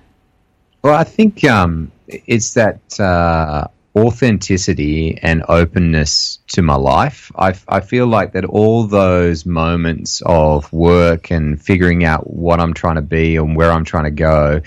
Well, 0.83 0.94
I 0.94 1.05
think 1.05 1.44
um, 1.44 1.90
it's 2.07 2.55
that 2.55 3.01
uh, 3.01 3.68
authenticity 3.96 5.18
and 5.22 5.44
openness 5.48 6.38
to 6.48 6.62
my 6.62 6.77
life. 6.77 7.33
I, 7.37 7.55
I 7.66 7.81
feel 7.81 8.07
like 8.07 8.33
that 8.33 8.44
all 8.44 8.85
those 8.85 9.46
moments 9.46 10.22
of 10.24 10.72
work 10.72 11.31
and 11.31 11.61
figuring 11.61 12.05
out 12.05 12.29
what 12.31 12.61
I'm 12.61 12.74
trying 12.74 12.96
to 12.96 13.03
be 13.03 13.37
and 13.37 13.57
where 13.57 13.70
I'm 13.70 13.85
trying 13.85 14.05
to 14.05 14.11
go 14.11 14.61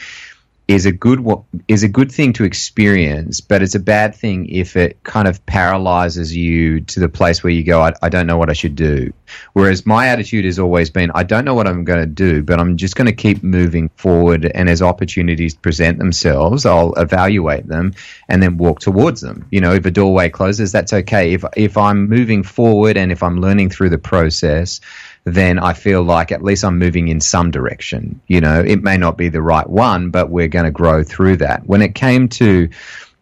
is 0.72 0.86
a 0.86 0.92
good 0.92 1.26
is 1.68 1.84
a 1.84 1.88
good 1.88 2.12
thing 2.12 2.32
to 2.34 2.46
experience, 2.46 3.42
but 3.42 3.62
it's 3.62 3.76
a 3.76 3.80
bad 3.80 4.16
thing 4.16 4.48
if 4.48 4.78
it 4.78 5.04
kind 5.04 5.28
of 5.28 5.46
paralyzes 5.46 6.36
you 6.36 6.82
to 6.82 7.00
the 7.00 7.10
place 7.10 7.44
where 7.44 7.52
you 7.52 7.64
go, 7.64 7.82
I, 7.82 7.94
I 8.02 8.10
don't 8.10 8.26
know 8.26 8.38
what 8.38 8.50
I 8.50 8.54
should 8.54 8.76
do. 8.76 9.12
Whereas 9.54 9.86
my 9.86 10.08
attitude 10.08 10.46
has 10.46 10.60
always 10.60 10.90
been, 10.90 11.12
I 11.14 11.24
don't 11.24 11.46
know 11.46 11.56
what 11.56 11.68
I'm 11.68 11.84
going 11.84 12.00
to 12.00 12.06
do, 12.06 12.42
but 12.42 12.60
I'm 12.60 12.78
just 12.78 12.96
going 12.96 13.08
to 13.08 13.14
keep 13.14 13.44
moving 13.44 13.90
forward. 13.96 14.46
And 14.46 14.70
as 14.70 14.82
opportunities 14.82 15.56
present 15.56 15.98
themselves, 15.98 16.66
I'll 16.66 16.94
evaluate 16.94 17.68
them 17.68 17.94
and 18.30 18.42
then 18.42 18.58
walk 18.58 18.80
towards 18.80 19.22
them. 19.22 19.48
You 19.52 19.62
know, 19.62 19.74
if 19.74 19.86
a 19.86 19.92
doorway 19.92 20.30
closes, 20.30 20.72
that's 20.72 20.94
okay. 20.94 21.34
If 21.34 21.44
if 21.58 21.78
I'm 21.78 22.08
moving 22.08 22.44
forward 22.44 22.96
and 22.96 23.12
if 23.12 23.24
I'm 23.24 23.42
learning 23.42 23.72
through 23.72 23.90
the 23.90 23.98
process 23.98 24.80
then 25.24 25.60
I 25.60 25.74
feel 25.74 26.02
like 26.04 26.32
at 26.32 26.44
least 26.44 26.64
I'm 26.64 26.80
moving 26.80 27.08
in 27.08 27.22
some 27.22 27.52
direction. 27.52 28.22
You 28.28 28.42
know, 28.42 28.60
it 28.60 28.82
may 28.82 28.98
not 28.98 29.18
be 29.18 29.30
the 29.30 29.42
right 29.42 29.70
one, 29.70 30.10
but 30.10 30.30
we're 30.30 30.48
going 30.48 30.66
to 30.66 30.72
grow 30.72 31.04
through 31.04 31.38
that. 31.38 31.66
When 31.66 31.82
it 31.82 31.96
came 31.96 32.28
to 32.30 32.70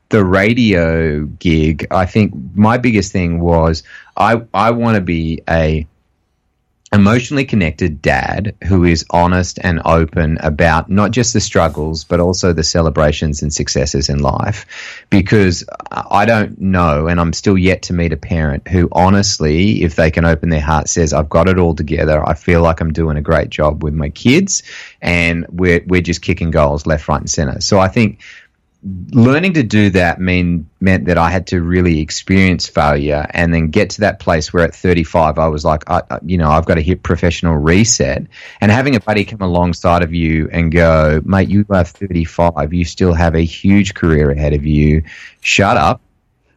the 0.09 0.23
radio 0.23 1.25
gig, 1.25 1.87
I 1.91 2.05
think 2.05 2.33
my 2.55 2.77
biggest 2.77 3.11
thing 3.11 3.39
was 3.39 3.83
I 4.17 4.41
I 4.53 4.71
want 4.71 4.95
to 4.95 5.01
be 5.01 5.41
a 5.49 5.85
emotionally 6.91 7.45
connected 7.45 8.01
dad 8.01 8.55
who 8.63 8.83
is 8.83 9.05
honest 9.11 9.59
and 9.61 9.79
open 9.85 10.37
about 10.39 10.89
not 10.89 11.11
just 11.11 11.33
the 11.33 11.39
struggles 11.39 12.03
but 12.03 12.19
also 12.19 12.51
the 12.51 12.63
celebrations 12.63 13.43
and 13.43 13.53
successes 13.53 14.09
in 14.09 14.19
life. 14.19 14.65
Because 15.09 15.63
I 15.91 16.25
don't 16.25 16.59
know 16.59 17.07
and 17.07 17.19
I'm 17.19 17.33
still 17.33 17.57
yet 17.57 17.83
to 17.83 17.93
meet 17.93 18.11
a 18.11 18.17
parent 18.17 18.67
who 18.67 18.89
honestly 18.91 19.83
if 19.83 19.95
they 19.95 20.09
can 20.09 20.25
open 20.25 20.49
their 20.49 20.61
heart 20.61 20.89
says 20.89 21.13
I've 21.13 21.29
got 21.29 21.47
it 21.47 21.59
all 21.59 21.75
together. 21.75 22.27
I 22.27 22.33
feel 22.33 22.61
like 22.61 22.81
I'm 22.81 22.93
doing 22.93 23.17
a 23.17 23.21
great 23.21 23.49
job 23.49 23.83
with 23.83 23.93
my 23.93 24.09
kids 24.09 24.63
and 25.01 25.45
we're 25.49 25.83
we're 25.85 26.01
just 26.01 26.23
kicking 26.23 26.49
goals 26.49 26.87
left 26.87 27.07
right 27.07 27.19
and 27.19 27.29
center. 27.29 27.61
So 27.61 27.79
I 27.79 27.87
think 27.87 28.19
learning 28.81 29.53
to 29.53 29.63
do 29.63 29.89
that 29.89 30.21
mean 30.21 30.69
meant 30.79 31.05
that 31.05 31.17
I 31.17 31.29
had 31.29 31.47
to 31.47 31.61
really 31.61 31.99
experience 31.99 32.67
failure 32.67 33.27
and 33.31 33.53
then 33.53 33.67
get 33.69 33.89
to 33.91 34.01
that 34.01 34.19
place 34.19 34.53
where 34.53 34.63
at 34.63 34.73
35 34.73 35.37
I 35.37 35.47
was 35.47 35.65
like, 35.65 35.83
I, 35.89 36.01
you 36.25 36.37
know, 36.37 36.49
I've 36.49 36.65
got 36.65 36.75
to 36.75 36.81
hit 36.81 37.03
professional 37.03 37.57
reset. 37.57 38.25
And 38.61 38.71
having 38.71 38.95
a 38.95 39.01
buddy 39.01 39.25
come 39.25 39.41
alongside 39.41 40.01
of 40.01 40.13
you 40.13 40.47
and 40.51 40.71
go, 40.71 41.21
mate, 41.25 41.49
you 41.49 41.65
are 41.69 41.83
35, 41.83 42.73
you 42.73 42.85
still 42.85 43.13
have 43.13 43.35
a 43.35 43.41
huge 43.41 43.95
career 43.95 44.31
ahead 44.31 44.53
of 44.53 44.65
you. 44.65 45.03
Shut 45.41 45.75
up 45.75 46.01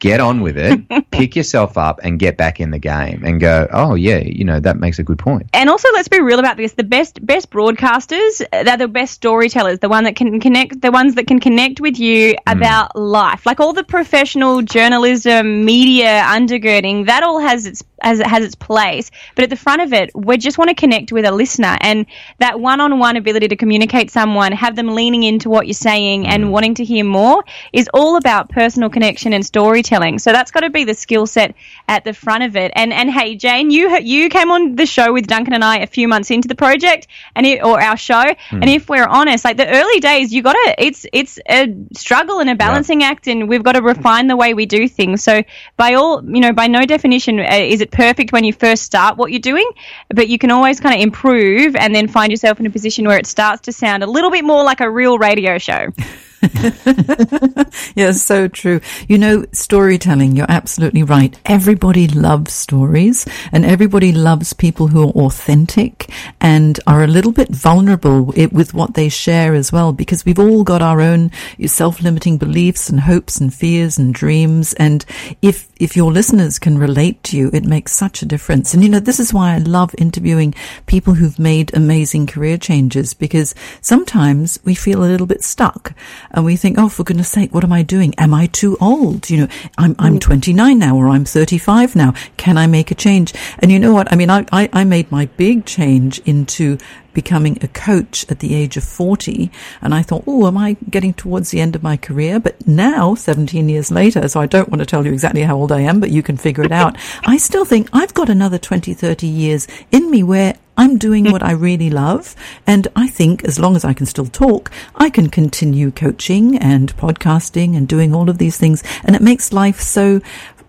get 0.03 0.19
on 0.19 0.41
with 0.41 0.59
it, 0.59 0.83
pick 1.13 1.37
yourself 1.37 1.79
up, 1.79 2.01
and 2.03 2.19
get 2.19 2.37
back 2.37 2.59
in 2.61 2.73
the 2.73 2.79
game 2.79 3.23
and 3.25 3.41
go, 3.41 3.69
oh, 3.73 3.95
yeah, 3.95 4.19
you 4.19 4.45
know, 4.45 4.59
that 4.59 4.77
makes 4.77 4.99
a 4.99 5.05
good 5.05 5.19
point. 5.19 5.49
And 5.55 5.71
also, 5.71 5.89
let's 5.93 6.09
be 6.09 6.21
real 6.21 6.41
about 6.41 6.57
this 6.57 6.73
the 6.73 6.83
best 6.83 7.25
best 7.25 7.51
broadcasters, 7.51 8.43
they're 8.51 8.77
the 8.77 8.89
best 8.89 9.15
storytellers, 9.15 9.79
the 9.79 9.89
one 9.89 10.03
that 10.05 10.17
can 10.17 10.41
connect, 10.41 10.83
the 10.83 10.91
ones 10.91 11.15
that 11.15 11.29
can 11.29 11.39
connect 11.39 11.81
with 11.81 11.99
you 12.01 12.33
mm. 12.33 12.39
about 12.47 12.97
life. 12.97 13.47
Like 13.47 13.61
all 13.61 13.73
the 13.73 13.85
professional 13.85 14.61
journalism, 14.61 15.65
media 15.65 16.23
undergirding, 16.27 17.07
that 17.07 17.23
all 17.23 17.39
has 17.39 17.65
its 17.65 17.81
as 18.03 18.21
it 18.21 18.27
has 18.27 18.45
its 18.45 18.55
place. 18.55 19.11
But 19.35 19.45
at 19.45 19.51
the 19.51 19.57
front 19.57 19.83
of 19.83 19.93
it, 19.93 20.11
we 20.15 20.37
just 20.37 20.59
want 20.59 20.69
to 20.69 20.75
connect 20.75 21.13
with 21.13 21.25
a 21.25 21.33
listener 21.33 21.77
and 21.81 22.07
that 22.39 22.61
one 22.61 22.81
on 22.81 22.99
one 22.99 23.17
ability 23.17 23.49
to 23.49 23.57
communicate 23.57 24.11
someone, 24.11 24.53
have 24.53 24.77
them 24.77 24.95
leaning 24.95 25.23
into 25.23 25.49
what 25.49 25.67
you're 25.67 25.75
saying 25.75 26.27
and 26.27 26.45
mm. 26.45 26.51
wanting 26.51 26.75
to 26.75 26.85
hear 26.85 27.05
more 27.05 27.45
is 27.73 27.89
all 27.95 28.17
about 28.17 28.49
personal 28.49 28.91
connection 28.91 29.33
and 29.33 29.45
storytelling. 29.45 30.19
So 30.19 30.33
that's 30.33 30.51
got 30.51 30.61
to 30.61 30.71
be 30.71 30.85
the 30.85 30.95
skill 30.95 31.27
set 31.27 31.55
at 31.89 32.05
the 32.05 32.13
front 32.13 32.45
of 32.45 32.57
it. 32.57 32.73
And 32.75 32.93
and 32.93 33.11
hey, 33.11 33.37
Jane, 33.37 33.71
you 33.71 33.99
you 33.99 34.29
came 34.29 34.51
on 34.51 34.77
the 34.77 34.87
show 34.87 35.13
with 35.13 35.27
Duncan 35.27 35.55
and 35.55 35.65
I 35.65 35.79
a 35.79 35.87
few 35.87 36.09
months 36.09 36.31
into 36.31 36.49
the 36.49 36.55
project 36.55 37.07
and 37.37 37.47
it, 37.47 37.63
or 37.63 37.81
our 37.81 37.97
show. 37.97 38.25
Mm. 38.25 38.37
And 38.53 38.69
if 38.69 38.89
we're 38.89 39.07
honest, 39.07 39.45
like 39.45 39.57
the 39.57 39.69
early 39.69 40.01
days, 40.01 40.33
you 40.33 40.43
got 40.43 40.55
to 40.55 40.75
it's 40.79 41.07
it's 41.13 41.39
a 41.49 41.75
struggle 41.95 42.41
and 42.41 42.51
a 42.51 42.55
balancing 42.55 43.01
yeah. 43.01 43.11
act, 43.11 43.29
and 43.29 43.49
we've 43.49 43.63
got 43.63 43.73
to 43.73 43.83
refine 43.83 44.27
the 44.27 44.37
way 44.37 44.55
we 44.55 44.67
do 44.67 44.89
things. 44.89 45.23
So 45.23 45.43
by 45.77 45.95
all 45.95 46.25
you 46.25 46.41
know, 46.41 46.53
by 46.53 46.67
no 46.67 46.85
definition 46.85 47.39
uh, 47.39 47.47
is 47.51 47.81
it 47.81 47.92
perfect 47.93 48.33
when 48.33 48.45
you 48.45 48.53
first 48.53 48.83
start 48.83 49.17
what 49.17 49.31
you're 49.31 49.41
doing, 49.41 49.69
but 50.09 50.29
you 50.29 50.39
can 50.39 50.51
always 50.51 50.81
kind 50.81 50.95
of 50.95 51.01
improve 51.01 51.77
and 51.77 51.95
then 51.95 52.09
find 52.09 52.33
yourself 52.33 52.59
in 52.59 52.67
a 52.67 52.71
position 52.71 53.07
where 53.07 53.19
it 53.19 53.27
starts 53.27 53.63
to 53.63 53.73
sound 53.73 54.03
a 54.03 54.07
little 54.07 54.31
bit 54.31 54.45
more 54.45 54.65
like 54.65 54.81
a 54.81 54.91
real 54.91 55.19
radio 55.19 55.59
show. 55.59 55.89
yes, 57.95 58.23
so 58.23 58.49
true. 58.49 58.81
You 59.09 59.19
know, 59.19 59.45
storytelling, 59.53 60.35
you're 60.35 60.47
absolutely 60.49 61.03
right. 61.03 61.39
Everybody 61.47 62.09
loves 62.09 62.53
stories 62.53 63.27
and 63.53 63.65
everybody 63.65 64.13
loves 64.13 64.53
people 64.53 64.89
who 64.89 65.03
are 65.03 65.13
authentic 65.27 66.11
and 66.41 66.81
are 66.87 67.05
a 67.05 67.07
little 67.07 67.33
bit 67.33 67.49
vulnerable 67.51 68.25
with 68.51 68.75
what 68.75 68.95
they 68.95 69.09
share 69.09 69.55
as 69.55 69.71
well, 69.73 69.93
because 69.93 70.25
we've 70.25 70.39
all 70.39 70.65
got 70.65 70.83
our 70.83 71.01
own 71.01 71.31
self-limiting 71.65 72.39
beliefs 72.39 72.89
and 72.89 73.01
hopes 73.01 73.41
and 73.41 73.55
fears 73.55 73.97
and 73.99 74.13
dreams. 74.13 74.73
And 74.75 75.05
if, 75.43 75.69
if 75.77 75.97
your 75.97 76.13
listeners 76.13 76.59
can 76.59 76.77
relate 76.77 77.23
to 77.25 77.37
you, 77.37 77.51
it 77.53 77.65
makes 77.65 77.93
such 77.93 78.23
a 78.23 78.27
difference. 78.27 78.75
And 78.75 78.83
you 78.83 78.89
know, 78.89 79.01
this 79.01 79.21
is 79.21 79.33
why 79.33 79.55
I 79.55 79.59
love 79.59 79.95
interviewing 79.97 80.55
people 80.87 81.15
who've 81.15 81.39
made 81.39 81.75
amazing 81.75 82.27
career 82.27 82.59
changes 82.59 83.15
because 83.15 83.55
sometimes 83.81 84.59
we 84.65 84.75
feel 84.75 85.05
a 85.05 85.07
little 85.07 85.27
bit 85.27 85.45
stuck 85.45 85.95
and 86.33 86.45
we 86.45 86.57
think, 86.57 86.79
oh, 86.79 86.89
for 86.89 87.05
goodness 87.05 87.29
sake, 87.29 87.55
what 87.55 87.65
am 87.65 87.73
I 87.73 87.83
doing? 87.83 88.15
Am 88.19 88.35
I 88.35 88.47
too 88.47 88.77
old? 88.81 89.31
You 89.31 89.43
know, 89.43 89.49
I'm, 89.79 89.95
I'm 89.99 90.17
mm. 90.17 90.21
29 90.21 90.79
now 90.79 90.97
or 90.97 91.09
I'm 91.09 91.25
35 91.25 91.95
now. 91.95 92.15
Can 92.37 92.59
I 92.59 92.67
make 92.67 92.91
a 92.91 92.95
change? 92.95 93.33
And 93.59 93.71
you 93.71 93.79
know 93.79 93.93
what? 93.93 94.13
I 94.13 94.17
mean, 94.17 94.31
I, 94.31 94.47
I, 94.53 94.69
I 94.73 94.85
made 94.85 95.11
my 95.11 95.27
big 95.27 95.67
change 95.67 96.19
into 96.21 96.79
becoming 97.13 97.59
a 97.61 97.69
coach 97.69 98.25
at 98.31 98.41
the 98.41 98.55
age 98.55 98.77
of 98.77 98.85
40. 98.85 99.51
And 99.81 99.95
I 99.95 100.03
thought, 100.03 100.25
oh, 100.27 100.47
am 100.47 100.57
I 100.57 100.77
getting 100.91 101.15
towards 101.15 101.51
the 101.51 101.61
end 101.61 101.75
of 101.75 101.83
my 101.83 101.97
career? 101.97 102.41
But 102.41 102.67
now, 102.67 103.15
17 103.15 103.69
years 103.69 103.91
later, 103.91 104.27
so 104.29 104.41
I 104.41 104.47
don't 104.47 104.69
want 104.69 104.81
to 104.81 104.87
tell 104.87 105.05
you 105.05 105.13
exactly 105.13 105.43
how 105.43 105.57
old 105.57 105.73
I 105.73 105.81
am, 105.81 106.01
but 106.01 106.11
you 106.11 106.23
can 106.23 106.37
figure 106.37 106.65
it 106.65 106.73
out. 106.73 106.97
I 107.25 107.37
still 107.37 107.65
think 107.65 107.89
I've 107.93 108.15
got 108.15 108.29
another 108.29 108.59
20, 108.59 108.95
30 108.95 109.27
years 109.27 109.69
in 109.91 110.11
me 110.11 110.23
where 110.23 110.55
I'm 110.77 110.97
doing 110.97 111.31
what 111.31 111.43
I 111.43 111.53
really 111.53 111.91
love. 111.91 112.35
And 112.67 112.89
I 112.97 113.07
think 113.07 113.45
as 113.45 113.59
long 113.59 113.77
as 113.77 113.85
I 113.85 113.93
can 113.93 114.07
still 114.07 114.27
talk, 114.27 114.71
I 114.95 115.11
can 115.11 115.29
continue 115.29 115.91
coaching 115.91 116.57
and 116.59 116.97
podcasting 116.97 117.77
and 117.77 117.87
doing 117.87 118.15
all 118.15 118.31
of 118.31 118.39
these 118.39 118.57
things. 118.57 118.83
And 119.05 119.15
it 119.15 119.21
makes 119.21 119.53
life 119.53 119.81
so 119.81 120.21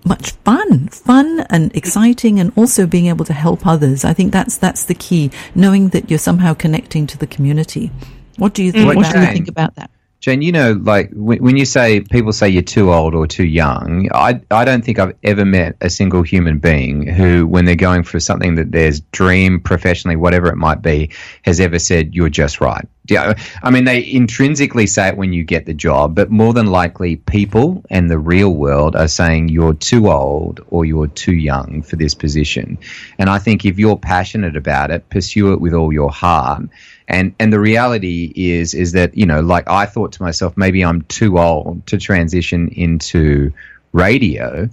much 0.05 0.31
fun, 0.45 0.87
fun 0.89 1.45
and 1.49 1.75
exciting 1.75 2.39
and 2.39 2.51
also 2.55 2.85
being 2.85 3.07
able 3.07 3.25
to 3.25 3.33
help 3.33 3.65
others. 3.65 4.03
I 4.05 4.13
think 4.13 4.31
that's, 4.31 4.57
that's 4.57 4.85
the 4.85 4.95
key, 4.95 5.31
knowing 5.55 5.89
that 5.89 6.09
you're 6.09 6.19
somehow 6.19 6.53
connecting 6.53 7.07
to 7.07 7.17
the 7.17 7.27
community. 7.27 7.91
What 8.37 8.53
do 8.53 8.63
you 8.63 8.71
think, 8.71 8.87
What 8.87 8.97
about, 8.97 9.13
Jane? 9.13 9.33
think 9.33 9.47
about 9.47 9.75
that? 9.75 9.89
Jane, 10.23 10.41
you 10.41 10.53
know, 10.53 10.71
like 10.71 11.09
when, 11.11 11.57
you 11.57 11.65
say 11.65 11.99
people 11.99 12.31
say 12.31 12.47
you're 12.47 12.61
too 12.61 12.93
old 12.93 13.13
or 13.13 13.27
too 13.27 13.43
young, 13.43 14.07
I 14.13 14.39
I 14.49 14.63
don't 14.63 14.81
think 14.81 14.97
I've 14.97 15.17
ever 15.21 15.43
met 15.43 15.75
a 15.81 15.89
single 15.89 16.21
human 16.21 16.59
being 16.59 17.05
who, 17.05 17.45
when 17.45 17.65
they're 17.65 17.75
going 17.75 18.03
for 18.03 18.21
something 18.21 18.55
that 18.55 18.71
there's 18.71 19.01
dream 19.01 19.59
professionally, 19.59 20.15
whatever 20.15 20.47
it 20.47 20.55
might 20.55 20.81
be, 20.81 21.09
has 21.41 21.59
ever 21.59 21.77
said 21.77 22.15
you're 22.15 22.29
just 22.29 22.61
right. 22.61 22.87
Yeah, 23.09 23.33
I 23.61 23.69
mean, 23.69 23.83
they 23.83 24.09
intrinsically 24.09 24.87
say 24.87 25.09
it 25.09 25.17
when 25.17 25.33
you 25.33 25.43
get 25.43 25.65
the 25.65 25.73
job, 25.73 26.15
but 26.15 26.31
more 26.31 26.53
than 26.53 26.67
likely, 26.67 27.17
people 27.17 27.83
and 27.89 28.09
the 28.09 28.17
real 28.17 28.55
world 28.55 28.95
are 28.95 29.09
saying 29.09 29.49
you're 29.49 29.73
too 29.73 30.09
old 30.09 30.61
or 30.69 30.85
you're 30.85 31.07
too 31.07 31.35
young 31.35 31.81
for 31.81 31.97
this 31.97 32.15
position. 32.15 32.77
And 33.19 33.29
I 33.29 33.39
think 33.39 33.65
if 33.65 33.77
you're 33.77 33.97
passionate 33.97 34.55
about 34.55 34.89
it, 34.89 35.09
pursue 35.09 35.51
it 35.51 35.59
with 35.59 35.73
all 35.73 35.91
your 35.91 36.11
heart. 36.11 36.63
And 37.07 37.35
and 37.39 37.51
the 37.51 37.59
reality 37.59 38.31
is 38.35 38.73
is 38.73 38.93
that 38.93 39.17
you 39.17 39.25
know, 39.25 39.41
like 39.41 39.69
I 39.69 39.85
thought 39.85 40.13
to 40.13 40.23
myself, 40.23 40.55
maybe 40.55 40.83
I'm 40.83 41.01
too 41.03 41.39
old 41.39 41.85
to 41.87 41.97
transition 41.97 42.69
into 42.69 43.51
radio. 43.91 44.69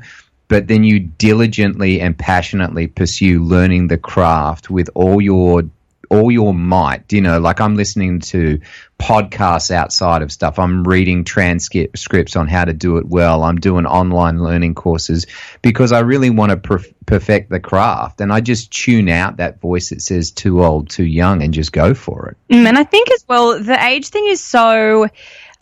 But 0.49 0.66
then 0.66 0.83
you 0.83 0.99
diligently 0.99 2.01
and 2.01 2.19
passionately 2.19 2.88
pursue 2.88 3.43
learning 3.45 3.87
the 3.87 3.99
craft 3.99 4.69
with 4.69 4.90
all 4.95 5.21
your 5.21 5.62
all 6.11 6.31
your 6.31 6.53
might. 6.53 7.12
You 7.12 7.20
know, 7.20 7.38
like 7.38 7.61
I'm 7.61 7.77
listening 7.77 8.20
to 8.20 8.61
podcasts 8.99 9.70
outside 9.70 10.20
of 10.23 10.31
stuff. 10.31 10.59
I'm 10.59 10.85
reading 10.85 11.25
transcripts 11.25 12.37
on 12.37 12.49
how 12.49 12.64
to 12.64 12.75
do 12.75 12.99
it 12.99 13.07
well. 13.07 13.44
I'm 13.44 13.59
doing 13.59 13.87
online 13.87 14.42
learning 14.42 14.75
courses 14.75 15.27
because 15.62 15.92
I 15.92 16.01
really 16.01 16.29
want 16.29 16.51
to 16.51 16.57
perf- 16.57 16.92
perfect 17.07 17.51
the 17.51 17.61
craft. 17.61 18.20
And 18.20 18.33
I 18.33 18.40
just 18.40 18.70
tune 18.70 19.09
out 19.09 19.38
that 19.38 19.61
voice 19.61 19.88
that 19.88 20.03
says 20.03 20.31
too 20.31 20.62
old, 20.62 20.90
too 20.90 21.05
young, 21.05 21.42
and 21.42 21.55
just 21.55 21.73
go 21.73 21.94
for 21.94 22.29
it. 22.29 22.55
Mm, 22.55 22.66
and 22.66 22.79
I 22.79 22.85
think 22.85 23.11
as 23.12 23.25
well, 23.27 23.62
the 23.62 23.83
age 23.83 24.09
thing 24.09 24.27
is 24.27 24.40
so. 24.40 25.09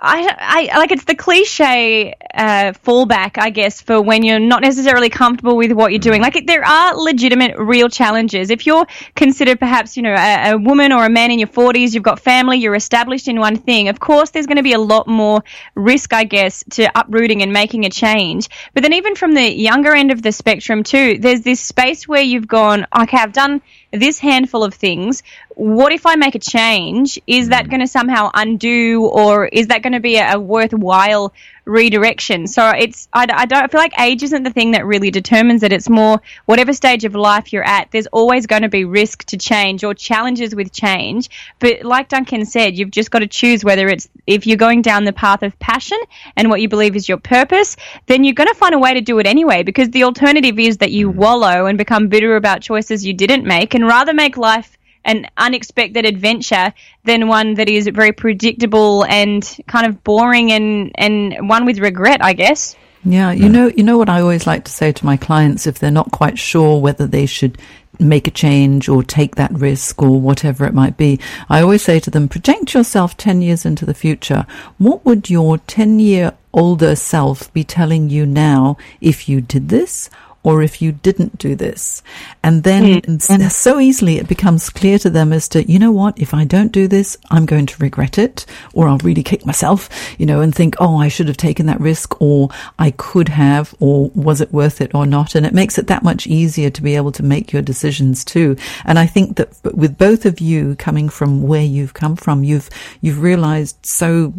I, 0.01 0.69
I 0.73 0.79
like 0.79 0.93
it's 0.93 1.05
the 1.05 1.17
cliche 1.17 2.15
uh, 2.33 2.73
fallback, 2.85 3.33
I 3.37 3.51
guess, 3.51 3.81
for 3.81 4.01
when 4.01 4.23
you're 4.23 4.39
not 4.39 4.63
necessarily 4.63 5.11
comfortable 5.11 5.57
with 5.57 5.73
what 5.73 5.91
you're 5.91 5.99
doing. 5.99 6.23
Like 6.23 6.37
it, 6.37 6.47
there 6.47 6.65
are 6.65 6.97
legitimate, 6.97 7.59
real 7.59 7.89
challenges. 7.89 8.51
If 8.51 8.65
you're 8.65 8.87
considered 9.17 9.59
perhaps, 9.59 9.97
you 9.97 10.05
know, 10.05 10.15
a, 10.15 10.53
a 10.53 10.59
woman 10.59 10.93
or 10.93 11.05
a 11.05 11.11
man 11.11 11.33
in 11.33 11.41
your 11.41 11.49
40s, 11.49 11.95
you've 11.95 12.05
got 12.05 12.21
family, 12.21 12.59
you're 12.59 12.77
established 12.77 13.27
in 13.27 13.41
one 13.41 13.57
thing. 13.57 13.89
Of 13.89 13.99
course, 13.99 14.31
there's 14.31 14.47
going 14.47 14.59
to 14.59 14.63
be 14.63 14.73
a 14.73 14.79
lot 14.79 15.09
more 15.09 15.43
risk, 15.75 16.13
I 16.13 16.23
guess, 16.23 16.63
to 16.71 16.89
uprooting 16.97 17.43
and 17.43 17.53
making 17.53 17.85
a 17.85 17.91
change. 17.91 18.49
But 18.75 18.85
then 18.85 18.93
even 18.93 19.17
from 19.17 19.35
the 19.35 19.51
younger 19.53 19.93
end 19.93 20.13
of 20.13 20.23
the 20.23 20.31
spectrum 20.31 20.85
too, 20.85 21.19
there's 21.19 21.41
this 21.41 21.61
space 21.61 22.07
where 22.07 22.23
you've 22.23 22.47
gone, 22.47 22.87
okay, 22.97 23.19
I've 23.19 23.33
done 23.33 23.63
this 23.93 24.19
handful 24.19 24.63
of 24.63 24.75
things. 24.75 25.23
What 25.59 25.93
if 25.93 26.07
I 26.07 26.15
make 26.15 26.37
a 26.37 26.39
change? 26.39 27.21
Is 27.27 27.49
that 27.49 27.65
mm. 27.65 27.71
going 27.71 27.81
to 27.81 27.89
somehow 27.89 28.31
undo, 28.33 29.07
or 29.07 29.45
is 29.45 29.67
that 29.67 29.83
going 29.83 29.93
to 29.93 29.99
be 29.99 30.17
a, 30.17 30.35
a 30.35 30.39
worthwhile 30.39 31.35
redirection? 31.65 32.47
So 32.47 32.71
it's 32.71 33.09
I, 33.13 33.27
I 33.29 33.45
don't 33.45 33.65
I 33.65 33.67
feel 33.67 33.81
like 33.81 33.99
age 33.99 34.23
isn't 34.23 34.45
the 34.45 34.53
thing 34.53 34.71
that 34.71 34.87
really 34.87 35.11
determines 35.11 35.65
it. 35.65 35.73
It's 35.73 35.89
more 35.89 36.23
whatever 36.47 36.73
stage 36.73 37.05
of 37.05 37.17
life 37.17 37.53
you're 37.53 37.65
at. 37.65 37.91
There's 37.91 38.07
always 38.07 38.47
going 38.47 38.63
to 38.63 38.69
be 38.69 38.85
risk 38.85 39.25
to 39.25 39.37
change 39.37 39.83
or 39.83 39.95
challenges 39.95 40.55
with 40.55 40.73
change. 40.73 41.29
But 41.59 41.83
like 41.83 42.09
Duncan 42.09 42.47
said, 42.47 42.79
you've 42.79 42.93
just 42.93 43.11
got 43.11 43.19
to 43.19 43.27
choose 43.27 43.65
whether 43.65 43.89
it's 43.89 44.09
if 44.29 44.47
you're 44.47 44.57
going 44.59 44.83
down 44.83 45.07
the 45.07 45.13
path 45.13 45.43
of 45.43 45.59
passion 45.59 45.99
and 46.37 46.51
what 46.51 46.61
you 46.61 46.69
believe 46.69 46.95
is 46.95 47.09
your 47.09 47.19
purpose, 47.19 47.75
then 48.07 48.23
you're 48.23 48.35
going 48.35 48.49
to 48.49 48.55
find 48.55 48.77
a 48.77 48.79
way 48.79 48.95
to 48.95 49.01
do 49.01 49.19
it 49.19 49.27
anyway. 49.27 49.65
Because 49.65 49.91
the 49.91 50.05
alternative 50.05 50.57
is 50.61 50.77
that 50.77 50.93
you 50.93 51.11
mm. 51.11 51.17
wallow 51.17 51.67
and 51.67 51.77
become 51.77 52.07
bitter 52.07 52.37
about 52.37 52.61
choices 52.61 53.05
you 53.05 53.13
didn't 53.13 53.45
make, 53.45 53.75
and 53.75 53.85
rather 53.85 54.15
make 54.15 54.37
life 54.37 54.78
an 55.05 55.27
unexpected 55.37 56.05
adventure 56.05 56.73
than 57.05 57.29
one 57.29 57.55
that 57.55 57.69
is 57.69 57.89
very 57.89 58.13
predictable 58.13 59.05
and 59.05 59.59
kind 59.67 59.87
of 59.87 60.03
boring 60.05 60.53
and, 60.53 60.93
and 60.97 61.49
one 61.49 61.65
with 61.65 61.79
regret, 61.79 62.23
I 62.23 62.33
guess. 62.33 62.77
Yeah, 63.05 63.31
you 63.31 63.49
know, 63.49 63.69
you 63.69 63.85
know 63.85 63.97
what 63.97 64.09
I 64.09 64.21
always 64.21 64.47
like 64.47 64.65
to 64.65 64.73
say 64.73 64.93
to 64.93 65.07
my 65.07 65.17
clients 65.17 65.67
if 65.67 65.79
they're 65.79 65.91
not 65.91 66.11
quite 66.11 66.39
sure 66.39 66.81
whether 66.81 67.07
they 67.07 67.27
should 67.27 67.57
make 68.01 68.27
a 68.27 68.31
change 68.31 68.89
or 68.89 69.03
take 69.03 69.37
that 69.37 69.53
risk 69.53 70.03
or 70.03 70.21
whatever 70.21 70.65
it 70.65 70.75
might 70.75 70.97
be. 70.97 71.19
I 71.49 71.61
always 71.61 71.83
say 71.83 72.01
to 72.01 72.11
them, 72.11 72.29
project 72.29 72.75
yourself 72.75 73.17
10 73.17 73.43
years 73.43 73.65
into 73.65 73.87
the 73.87 73.95
future. 73.95 74.47
What 74.79 75.05
would 75.05 75.31
your 75.31 75.59
10 75.59 76.01
year 76.01 76.33
older 76.53 76.97
self 76.97 77.53
be 77.53 77.65
telling 77.65 78.11
you 78.11 78.27
now 78.27 78.77
if 79.01 79.29
you 79.29 79.41
did 79.41 79.69
this? 79.69 80.11
Or 80.49 80.63
if 80.63 80.81
you 80.81 80.93
didn't 80.93 81.37
do 81.37 81.55
this. 81.55 82.03
And 82.43 82.63
then 82.63 83.03
hmm. 83.03 83.17
and 83.29 83.53
so 83.53 83.79
easily 83.79 84.17
it 84.17 84.27
becomes 84.27 84.71
clear 84.71 84.99
to 85.01 85.11
them 85.11 85.31
as 85.31 85.47
to, 85.51 85.71
you 85.71 85.79
know 85.79 85.93
what, 85.93 86.19
if 86.19 86.33
I 86.33 86.45
don't 86.45 86.73
do 86.73 86.89
this, 86.89 87.19
I'm 87.31 87.45
going 87.45 87.67
to 87.67 87.83
regret 87.83 88.17
it, 88.17 88.47
or 88.73 88.89
I'll 88.89 88.97
really 88.97 89.23
kick 89.23 89.45
myself, 89.45 89.91
you 90.17 90.25
know, 90.25 90.41
and 90.41 90.55
think, 90.55 90.75
oh, 90.81 90.97
I 90.97 91.09
should 91.09 91.29
have 91.29 91.37
taken 91.37 91.67
that 91.67 91.83
risk, 91.83 92.19
or 92.23 92.49
I 92.79 92.93
could 92.93 93.29
have, 93.29 93.75
or 93.79 94.11
was 94.15 94.41
it 94.41 94.51
worth 94.51 94.81
it 94.81 94.95
or 94.95 95.05
not? 95.05 95.35
And 95.35 95.45
it 95.45 95.53
makes 95.53 95.77
it 95.77 95.87
that 95.89 96.03
much 96.03 96.27
easier 96.27 96.71
to 96.71 96.83
be 96.83 96.97
able 96.97 97.13
to 97.13 97.23
make 97.23 97.53
your 97.53 97.61
decisions 97.61 98.25
too. 98.25 98.57
And 98.87 98.99
I 98.99 99.05
think 99.05 99.37
that 99.37 99.51
with 99.75 99.99
both 99.99 100.25
of 100.25 100.41
you 100.41 100.77
coming 100.77 101.11
from 101.11 101.43
where 101.43 101.63
you've 101.63 101.93
come 101.93 102.17
from, 102.17 102.43
you've, 102.43 102.71
you've 103.03 103.21
realized 103.21 103.77
so 103.85 104.33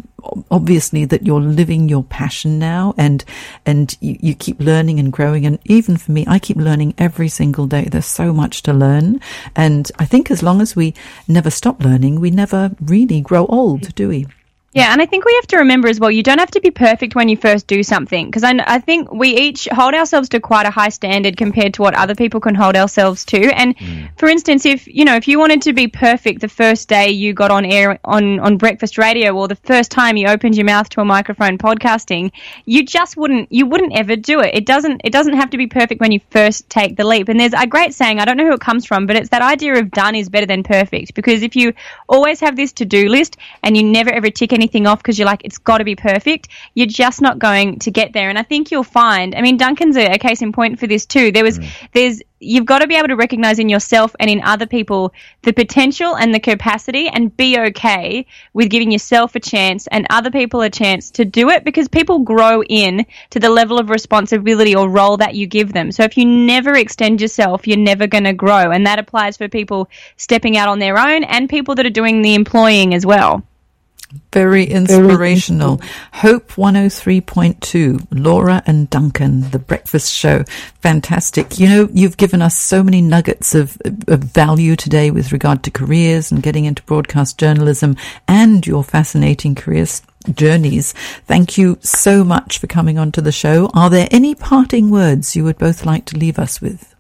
obviously 0.52 1.06
that 1.06 1.26
you're 1.26 1.42
living 1.42 1.90
your 1.90 2.04
passion 2.04 2.60
now 2.60 2.94
and 2.98 3.24
and 3.66 3.98
you, 4.02 4.18
you, 4.22 4.36
keep 4.36 4.60
learning 4.60 5.00
and 5.00 5.12
growing. 5.12 5.46
And 5.46 5.60
even 5.66 5.98
for 5.98 6.12
me 6.12 6.26
I 6.28 6.40
keep 6.40 6.58
learning 6.58 6.94
every 6.98 7.30
single 7.30 7.68
day. 7.68 7.86
There's 7.86 8.06
so 8.06 8.34
much 8.34 8.64
to 8.64 8.74
learn. 8.74 9.20
And 9.56 9.92
I 10.00 10.06
think 10.06 10.32
as 10.32 10.44
long 10.44 10.62
as 10.62 10.76
we 10.76 10.94
never 11.28 11.50
stop 11.50 11.84
learning 11.84 12.20
we 12.20 12.32
never 12.32 12.72
really 12.82 13.22
grow 13.22 13.46
old 13.48 13.94
do 13.96 14.10
we 14.10 14.28
yeah, 14.72 14.92
and 14.92 15.02
I 15.02 15.06
think 15.06 15.26
we 15.26 15.34
have 15.36 15.48
to 15.48 15.58
remember 15.58 15.88
as 15.88 16.00
well, 16.00 16.12
you 16.12 16.22
don't 16.22 16.38
have 16.38 16.52
to 16.52 16.62
be 16.62 16.70
perfect 16.70 17.16
when 17.16 17.28
you 17.28 17.36
first 17.38 17.66
do 17.66 17.82
something. 17.82 18.28
Because 18.28 18.44
I, 18.44 18.54
I 18.66 18.80
think 18.80 19.12
we 19.12 19.36
each 19.36 19.68
hold 19.72 19.96
ourselves 19.96 20.30
to 20.30 20.40
quite 20.40 20.68
a 20.68 20.70
high 20.70 20.90
standard 20.90 21.38
compared 21.38 21.74
to 21.76 21.82
what 21.82 21.96
other 21.96 22.14
people 22.14 22.40
can 22.40 22.54
hold 22.54 22.76
ourselves 22.76 23.26
to. 23.26 23.40
And 23.56 23.76
mm. 23.78 24.10
for 24.20 24.30
instance, 24.30 24.66
if, 24.66 24.88
you 24.88 25.06
know, 25.06 25.16
if 25.16 25.28
you 25.28 25.40
wanted 25.40 25.64
to 25.64 25.74
be 25.74 25.88
perfect 25.88 26.42
the 26.42 26.48
first 26.50 26.88
day 26.88 27.10
you 27.10 27.34
got 27.34 27.50
on 27.50 27.66
air 27.66 28.00
on, 28.04 28.40
on 28.40 28.58
breakfast 28.58 28.98
radio 29.00 29.36
or 29.36 29.48
the 29.48 29.56
first 29.56 29.90
time 29.90 30.18
you 30.18 30.28
opened 30.28 30.56
your 30.56 30.66
mouth 30.66 30.88
to 30.90 31.02
a 31.02 31.06
microphone 31.06 31.58
podcasting, 31.58 32.32
you 32.66 32.86
just 32.86 33.18
wouldn't, 33.18 33.52
you 33.52 33.66
wouldn't 33.66 33.94
ever 33.94 34.16
do 34.16 34.40
it. 34.42 34.54
It 34.54 34.66
doesn't, 34.68 35.02
it 35.04 35.12
doesn't 35.12 35.36
have 35.36 35.50
to 35.50 35.58
be 35.58 35.66
perfect 35.66 36.00
when 36.00 36.12
you 36.12 36.20
first 36.30 36.70
take 36.70 36.96
the 36.96 37.06
leap. 37.06 37.28
And 37.28 37.40
there's 37.40 37.54
a 37.54 37.66
great 37.66 37.96
saying, 37.96 38.20
I 38.20 38.26
don't 38.26 38.38
know 38.38 38.46
who 38.46 38.54
it 38.54 38.62
comes 38.62 38.86
from, 38.86 39.08
but 39.08 39.16
it's 39.16 39.30
that 39.30 39.42
idea 39.42 39.80
of 39.80 39.90
done 39.90 40.14
is 40.14 40.30
better 40.30 40.46
than 40.46 40.62
perfect. 40.62 41.16
Because 41.16 41.42
if 41.42 41.56
you 41.56 41.74
always 42.08 42.40
have 42.42 42.56
this 42.56 42.72
to-do 42.74 43.10
list 43.10 43.38
and 43.64 43.76
you 43.76 43.84
never 43.84 44.12
ever 44.12 44.30
tick 44.30 44.54
anything 44.60 44.88
off 44.88 45.00
because 45.00 45.18
you're 45.18 45.26
like, 45.26 45.42
it's 45.44 45.58
got 45.58 45.80
to 45.80 45.84
be 45.84 45.96
perfect, 45.96 46.50
you're 46.74 46.88
just 46.88 47.22
not 47.22 47.40
going 47.40 47.80
to 47.80 47.92
get 47.92 48.14
there. 48.14 48.30
And 48.30 48.38
I 48.38 48.44
think 48.44 48.72
you'll 48.72 48.84
find, 48.84 49.36
I 49.36 49.42
mean, 49.42 49.58
Duncan's 49.58 49.98
a, 49.98 50.06
a 50.08 50.18
case 50.18 50.42
in 50.42 50.52
point 50.52 50.80
for 50.80 50.88
this 50.88 51.06
too. 51.06 51.32
There 51.32 51.44
was, 51.44 51.60
mm. 51.60 51.70
there's, 51.94 52.22
you've 52.40 52.66
got 52.66 52.80
to 52.80 52.88
be 52.88 52.96
able 52.96 53.08
to 53.10 53.16
recognize 53.16 53.60
in 53.60 53.70
yourself 53.70 54.16
and 54.20 54.30
in 54.30 54.42
other 54.44 54.66
people 54.66 55.14
the 55.42 55.54
potential 55.54 56.16
and 56.16 56.34
the 56.34 56.40
capacity 56.40 57.08
and 57.08 57.36
be 57.36 57.60
okay 57.60 58.26
with 58.54 58.70
giving 58.70 58.92
yourself 58.92 59.36
a 59.36 59.40
chance 59.40 59.88
and 59.88 60.08
other 60.10 60.32
people 60.32 60.62
a 60.62 60.70
chance 60.70 61.12
to 61.12 61.26
do 61.26 61.50
it 61.50 61.64
because 61.64 61.88
people 61.88 62.20
grow 62.20 62.64
in 62.64 63.06
to 63.30 63.40
the 63.40 63.50
level 63.50 63.80
of 63.80 63.90
responsibility 63.90 64.76
or 64.76 64.90
role 64.90 65.18
that 65.18 65.36
you 65.36 65.48
give 65.48 65.74
them. 65.74 65.92
So 65.92 66.04
if 66.04 66.18
you 66.18 66.26
never 66.26 66.76
extend 66.76 67.22
yourself, 67.22 67.68
you're 67.68 67.78
never 67.78 68.08
going 68.08 68.24
to 68.24 68.34
grow. 68.34 68.72
And 68.72 68.86
that 68.88 69.00
applies 69.00 69.38
for 69.38 69.50
people 69.50 69.90
stepping 70.18 70.58
out 70.58 70.70
on 70.70 70.80
their 70.80 70.98
own 70.98 71.24
and 71.24 71.50
people 71.50 71.76
that 71.76 71.86
are 71.86 71.92
doing 71.92 72.22
the 72.22 72.36
employing 72.36 72.94
as 72.94 73.06
well. 73.06 73.44
Very 74.34 74.64
inspirational. 74.64 75.82
Hope 76.14 76.54
103.2, 76.54 78.08
Laura 78.12 78.64
and 78.66 78.90
Duncan, 78.90 79.50
The 79.52 79.60
Breakfast 79.60 80.12
Show. 80.12 80.44
Fantastic. 80.82 81.60
You 81.60 81.70
know, 81.70 81.90
you've 81.94 82.18
given 82.18 82.42
us 82.42 82.58
so 82.58 82.82
many 82.82 83.02
nuggets 83.02 83.54
of, 83.54 83.78
of 84.08 84.20
value 84.22 84.76
today 84.76 85.12
with 85.12 85.32
regard 85.32 85.64
to 85.64 85.72
careers 85.72 86.32
and 86.32 86.42
getting 86.42 86.66
into 86.66 86.82
broadcast 86.84 87.38
journalism 87.38 87.96
and 88.28 88.66
your 88.66 88.84
fascinating 88.84 89.54
careers 89.54 90.02
journeys. 90.34 90.94
Thank 91.26 91.58
you 91.58 91.78
so 91.82 92.24
much 92.24 92.58
for 92.58 92.68
coming 92.68 92.98
onto 92.98 93.22
the 93.22 93.32
show. 93.32 93.70
Are 93.74 93.92
there 93.92 94.08
any 94.10 94.34
parting 94.34 94.90
words 94.90 95.36
you 95.36 95.44
would 95.44 95.58
both 95.60 95.86
like 95.86 96.06
to 96.06 96.18
leave 96.18 96.40
us 96.40 96.60
with? 96.60 96.96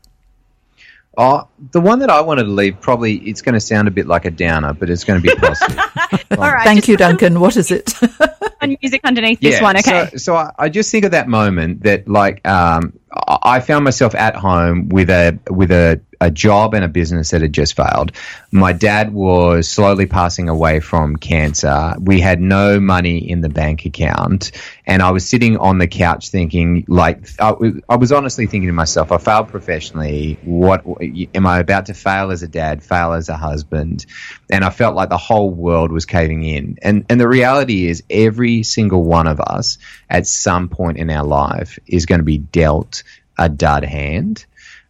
Oh, 1.22 1.50
the 1.72 1.82
one 1.82 2.00
that 2.00 2.10
I 2.10 2.22
wanted 2.22 2.44
to 2.44 2.50
leave 2.50 2.80
probably 2.80 3.18
it's 3.18 3.42
going 3.42 3.54
to 3.54 3.60
sound 3.60 3.90
a 3.90 3.92
bit 3.92 4.08
like 4.08 4.24
a 4.24 4.32
downer, 4.32 4.74
but 4.74 4.90
it's 4.90 5.04
going 5.04 5.22
to 5.22 5.28
be 5.28 5.36
positive. 5.36 5.78
All 6.32 6.38
right. 6.38 6.64
Thank 6.64 6.88
you, 6.88 6.96
Duncan. 6.96 7.42
What 7.42 7.58
is 7.58 7.72
it? 7.72 7.94
music 8.82 9.02
underneath 9.04 9.42
this 9.42 9.62
one. 9.62 9.76
Okay. 9.76 10.12
So, 10.12 10.18
so 10.18 10.36
I, 10.38 10.52
I, 10.58 10.70
just 10.70 10.90
think 10.92 11.04
of 11.04 11.12
that 11.12 11.28
moment 11.28 11.84
that 11.84 12.08
like 12.08 12.48
um, 12.48 12.98
I 13.12 13.60
found 13.60 13.84
myself 13.84 14.16
at 14.16 14.38
home 14.38 14.88
with 14.88 15.10
a 15.10 15.38
with 15.50 15.72
a 15.72 16.00
a 16.22 16.30
job 16.30 16.74
and 16.74 16.84
a 16.84 16.88
business 16.90 17.32
that 17.32 17.42
had 17.42 17.54
just 17.54 17.76
failed. 17.76 18.12
My 18.52 18.74
dad 18.74 19.14
was 19.14 19.70
slowly 19.70 20.06
passing 20.06 20.50
away 20.50 20.80
from 20.80 21.16
cancer. 21.16 21.96
We 22.00 22.20
had 22.20 22.42
no 22.42 22.80
money 22.80 23.30
in 23.30 23.42
the 23.42 23.50
bank 23.50 23.86
account. 23.86 24.52
And 24.86 25.02
I 25.02 25.12
was 25.12 25.28
sitting 25.28 25.58
on 25.58 25.78
the 25.78 25.88
couch 25.88 26.30
thinking, 26.30 26.84
like, 26.88 27.30
I, 27.40 27.54
I 27.88 27.96
was 27.96 28.12
honestly 28.12 28.48
thinking 28.48 28.68
to 28.68 28.74
myself, 28.74 29.12
I 29.12 29.18
failed 29.18 29.48
professionally. 29.48 30.38
What 30.44 30.84
am 31.36 31.46
I 31.46 31.60
about 31.60 31.86
to 31.86 31.94
fail 31.94 32.32
as 32.32 32.44
a 32.44 32.48
dad, 32.48 32.84
fail 32.84 33.14
as 33.14 33.30
a 33.30 33.38
husband? 33.38 34.06
And 34.50 34.66
I 34.66 34.72
felt 34.72 34.96
like 34.96 35.10
the 35.10 35.18
whole 35.18 35.52
world 35.52 35.92
was 35.92 36.06
caving 36.06 36.44
in. 36.44 36.80
And, 36.82 37.06
and 37.10 37.20
the 37.20 37.28
reality 37.28 37.88
is, 37.88 38.04
every 38.10 38.64
single 38.64 39.04
one 39.04 39.28
of 39.28 39.40
us 39.40 39.78
at 40.10 40.28
some 40.28 40.70
point 40.70 40.98
in 40.98 41.10
our 41.10 41.26
life 41.26 41.80
is 41.86 42.06
going 42.06 42.20
to 42.20 42.26
be 42.26 42.40
dealt 42.40 43.04
a 43.38 43.48
dud 43.48 43.86
hand. 43.86 44.46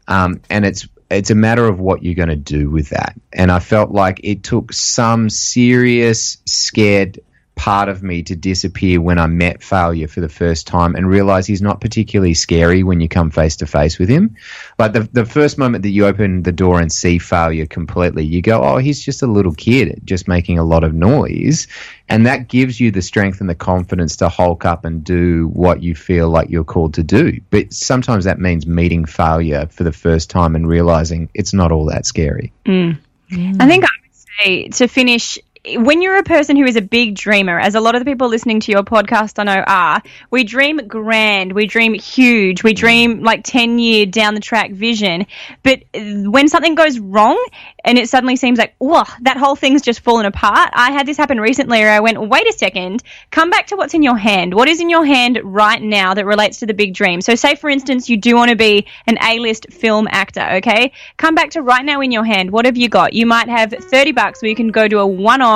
Um, 0.08 0.42
and 0.50 0.66
it's 0.66 0.88
it's 1.10 1.32
a 1.32 1.36
matter 1.36 1.68
of 1.68 1.80
what 1.80 2.04
you're 2.04 2.16
going 2.16 2.30
to 2.30 2.36
do 2.36 2.70
with 2.70 2.90
that. 2.90 3.20
And 3.34 3.52
I 3.52 3.60
felt 3.60 3.92
like 3.92 4.22
it 4.24 4.44
took 4.44 4.74
some 4.74 5.30
serious, 5.30 6.38
scared 6.46 7.20
part 7.60 7.90
of 7.90 8.02
me 8.02 8.24
to 8.24 8.38
disappear 8.38 9.02
when 9.02 9.20
I 9.20 9.28
met 9.28 9.62
failure 9.62 10.08
for 10.08 10.22
the 10.22 10.30
first 10.30 10.66
time 10.66 10.96
and 10.96 11.06
realize 11.06 11.46
he's 11.46 11.62
not 11.62 11.82
particularly 11.82 12.34
scary 12.34 12.84
when 12.84 13.02
you 13.02 13.10
come 13.10 13.32
face 13.32 13.58
to 13.58 13.68
face 13.68 14.00
with 14.00 14.08
him. 14.08 14.38
Like 14.78 14.94
the, 14.94 15.02
the 15.12 15.26
first 15.26 15.58
moment 15.58 15.84
that 15.84 15.90
you 15.90 16.06
open 16.06 16.44
the 16.44 16.54
door 16.54 16.80
and 16.80 16.90
see 16.90 17.18
failure 17.18 17.66
completely, 17.66 18.24
you 18.24 18.42
go, 18.42 18.64
oh, 18.64 18.78
he's 18.78 19.04
just 19.04 19.24
a 19.24 19.28
little 19.28 19.52
kid 19.52 20.00
just 20.06 20.26
making 20.26 20.58
a 20.58 20.64
lot 20.64 20.86
of 20.86 20.94
noise. 20.94 21.68
And 22.08 22.28
that 22.28 22.48
gives 22.48 22.80
you 22.80 22.92
the 22.92 23.02
strength 23.02 23.42
and 23.42 23.50
the 23.50 23.56
confidence 23.56 24.16
to 24.18 24.30
hulk 24.30 24.64
up 24.64 24.86
and 24.86 25.04
do 25.04 25.50
what 25.50 25.84
you 25.84 25.96
feel 25.96 26.30
like 26.30 26.50
you're 26.50 26.64
called 26.64 26.94
to 26.94 27.04
do. 27.04 27.42
But 27.50 27.74
sometimes 27.74 28.24
that 28.24 28.40
means 28.40 28.68
meeting 28.68 29.04
failure 29.04 29.68
for 29.70 29.84
the 29.84 29.92
first 29.92 30.30
time 30.30 30.56
and 30.56 30.66
realizing 30.66 31.28
it's 31.34 31.54
not 31.54 31.74
all 31.74 31.88
that 31.88 32.06
scary. 32.06 32.54
Mm. 32.66 32.98
Mm. 33.34 33.62
I 33.62 33.68
think 33.68 33.84
I 33.84 33.90
would 34.02 34.16
say 34.16 34.68
to 34.70 34.88
finish 34.88 35.38
when 35.66 36.02
you're 36.02 36.18
a 36.18 36.24
person 36.24 36.56
who 36.56 36.64
is 36.64 36.78
a 36.78 36.82
big 36.82 37.16
dreamer, 37.16 37.60
as 37.60 37.76
a 37.76 37.82
lot 37.82 37.96
of 37.96 38.00
the 38.00 38.10
people 38.10 38.30
listening 38.30 38.62
to 38.62 38.72
your 38.72 38.84
podcast 38.84 39.40
I 39.40 39.44
know 39.44 39.64
are, 39.68 40.02
we 40.32 40.46
dream 40.46 40.88
grand, 40.88 41.52
we 41.52 41.68
dream 41.68 41.94
huge, 41.94 42.64
we 42.64 42.74
mm. 42.74 42.78
dream 42.78 43.24
like 43.24 43.44
10 43.44 43.78
year 43.78 44.06
down 44.06 44.36
the 44.36 44.40
track 44.40 44.72
vision. 44.72 45.28
But 45.64 45.84
when 45.94 46.48
something 46.48 46.76
goes 46.76 46.98
wrong 46.98 47.44
and 47.84 47.98
it 47.98 48.08
suddenly 48.08 48.38
seems 48.38 48.58
like, 48.58 48.76
oh, 48.80 49.04
that 49.22 49.38
whole 49.38 49.56
thing's 49.56 49.82
just 49.82 50.00
fallen 50.00 50.26
apart. 50.26 50.70
I 50.74 50.92
had 50.92 51.06
this 51.06 51.18
happen 51.18 51.40
recently 51.42 51.80
where 51.80 51.92
I 51.92 52.00
went, 52.00 52.22
wait 52.22 52.48
a 52.48 52.54
second, 52.54 53.04
come 53.30 53.50
back 53.50 53.68
to 53.68 53.76
what's 53.76 53.94
in 53.94 54.04
your 54.04 54.18
hand. 54.18 54.54
What 54.54 54.70
is 54.70 54.80
in 54.80 54.90
your 54.90 55.06
hand 55.06 55.40
right 55.44 55.82
now 55.82 56.14
that 56.14 56.26
relates 56.26 56.60
to 56.60 56.68
the 56.68 56.74
big 56.74 56.94
dream? 56.94 57.20
So, 57.20 57.36
say 57.36 57.56
for 57.56 57.70
instance, 57.70 58.10
you 58.10 58.16
do 58.16 58.36
want 58.36 58.50
to 58.50 58.56
be 58.56 58.88
an 59.08 59.18
A 59.22 59.40
list 59.40 59.68
film 59.72 60.08
actor, 60.10 60.48
okay? 60.58 60.94
Come 61.18 61.36
back 61.36 61.52
to 61.52 61.62
right 61.62 61.84
now 61.84 62.00
in 62.00 62.12
your 62.12 62.24
hand. 62.24 62.52
What 62.52 62.66
have 62.66 62.78
you 62.78 62.88
got? 62.88 63.14
You 63.14 63.26
might 63.26 63.50
have 63.50 63.72
30 63.72 64.14
bucks 64.14 64.42
where 64.42 64.50
you 64.50 64.56
can 64.56 64.70
go 64.70 64.88
to 64.88 65.00
a 65.00 65.08
one 65.08 65.42
off 65.42 65.49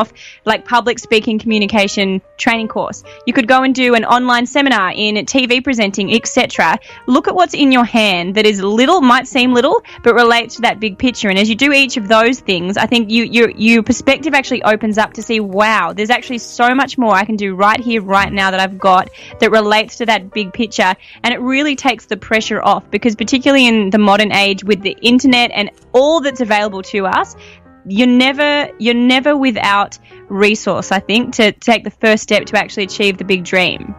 like 0.46 0.66
public 0.66 1.00
speaking 1.00 1.40
communication 1.40 2.22
training 2.38 2.68
course. 2.68 3.04
You 3.26 3.34
could 3.34 3.48
go 3.48 3.64
and 3.64 3.74
do 3.74 3.96
an 3.96 4.06
online 4.06 4.46
seminar 4.46 4.92
in 4.92 5.16
TV 5.26 5.64
presenting, 5.64 6.14
etc. 6.14 6.80
Look 7.08 7.28
at 7.28 7.36
what's 7.36 7.54
in 7.54 7.72
your 7.72 7.86
hand 7.86 8.36
that 8.36 8.46
is 8.46 8.62
little, 8.62 9.02
might 9.02 9.28
seem 9.28 9.54
little, 9.54 9.82
but 10.04 10.14
relates 10.16 10.56
to 10.56 10.62
that 10.64 10.80
big 10.80 10.98
picture. 10.98 11.30
And 11.30 11.38
as 11.38 11.50
you 11.50 11.56
do 11.56 11.72
each 11.72 11.98
of 11.98 12.08
those 12.08 12.40
things, 12.40 12.78
I 12.78 12.86
think 12.86 13.12
you, 13.12 13.24
your, 13.24 13.50
your 13.52 13.84
perspective 13.84 14.34
actually 14.34 14.64
opens 14.64 14.98
up 14.98 15.14
to 15.14 15.22
see, 15.22 15.40
wow, 15.40 15.94
there's 15.94 16.10
actually 16.10 16.40
so 16.40 16.74
much 16.74 16.98
more 16.98 17.14
I 17.14 17.26
can 17.26 17.36
do 17.36 17.56
right 17.56 17.80
here, 17.80 18.02
right 18.02 18.32
now 18.32 18.52
that 18.52 18.60
I've 18.60 18.78
got 18.78 19.10
that 19.40 19.52
relates 19.52 19.98
to 19.98 20.06
that 20.08 20.32
big 20.32 20.54
picture. 20.54 20.96
And 21.24 21.34
it 21.34 21.40
really 21.40 21.76
takes 21.76 22.06
the 22.06 22.18
pressure 22.18 22.62
off 22.62 22.90
because 22.90 23.16
particularly 23.16 23.68
in 23.68 23.90
the 23.90 23.98
modern 23.98 24.32
age 24.32 24.64
with 24.64 24.82
the 24.82 24.98
internet 25.02 25.52
and 25.54 25.70
all 25.94 26.22
that's 26.22 26.42
available 26.42 26.82
to 26.84 27.06
us, 27.06 27.36
you're 27.86 28.08
never 28.08 28.70
you're 28.80 28.94
never 28.94 29.36
without 29.36 29.98
resource 30.30 30.92
i 30.92 31.00
think 31.00 31.34
to 31.34 31.52
take 31.52 31.84
the 31.84 31.92
first 31.92 32.24
step 32.24 32.46
to 32.46 32.58
actually 32.58 32.84
achieve 32.84 33.18
the 33.18 33.26
big 33.26 33.44
dream 33.44 33.96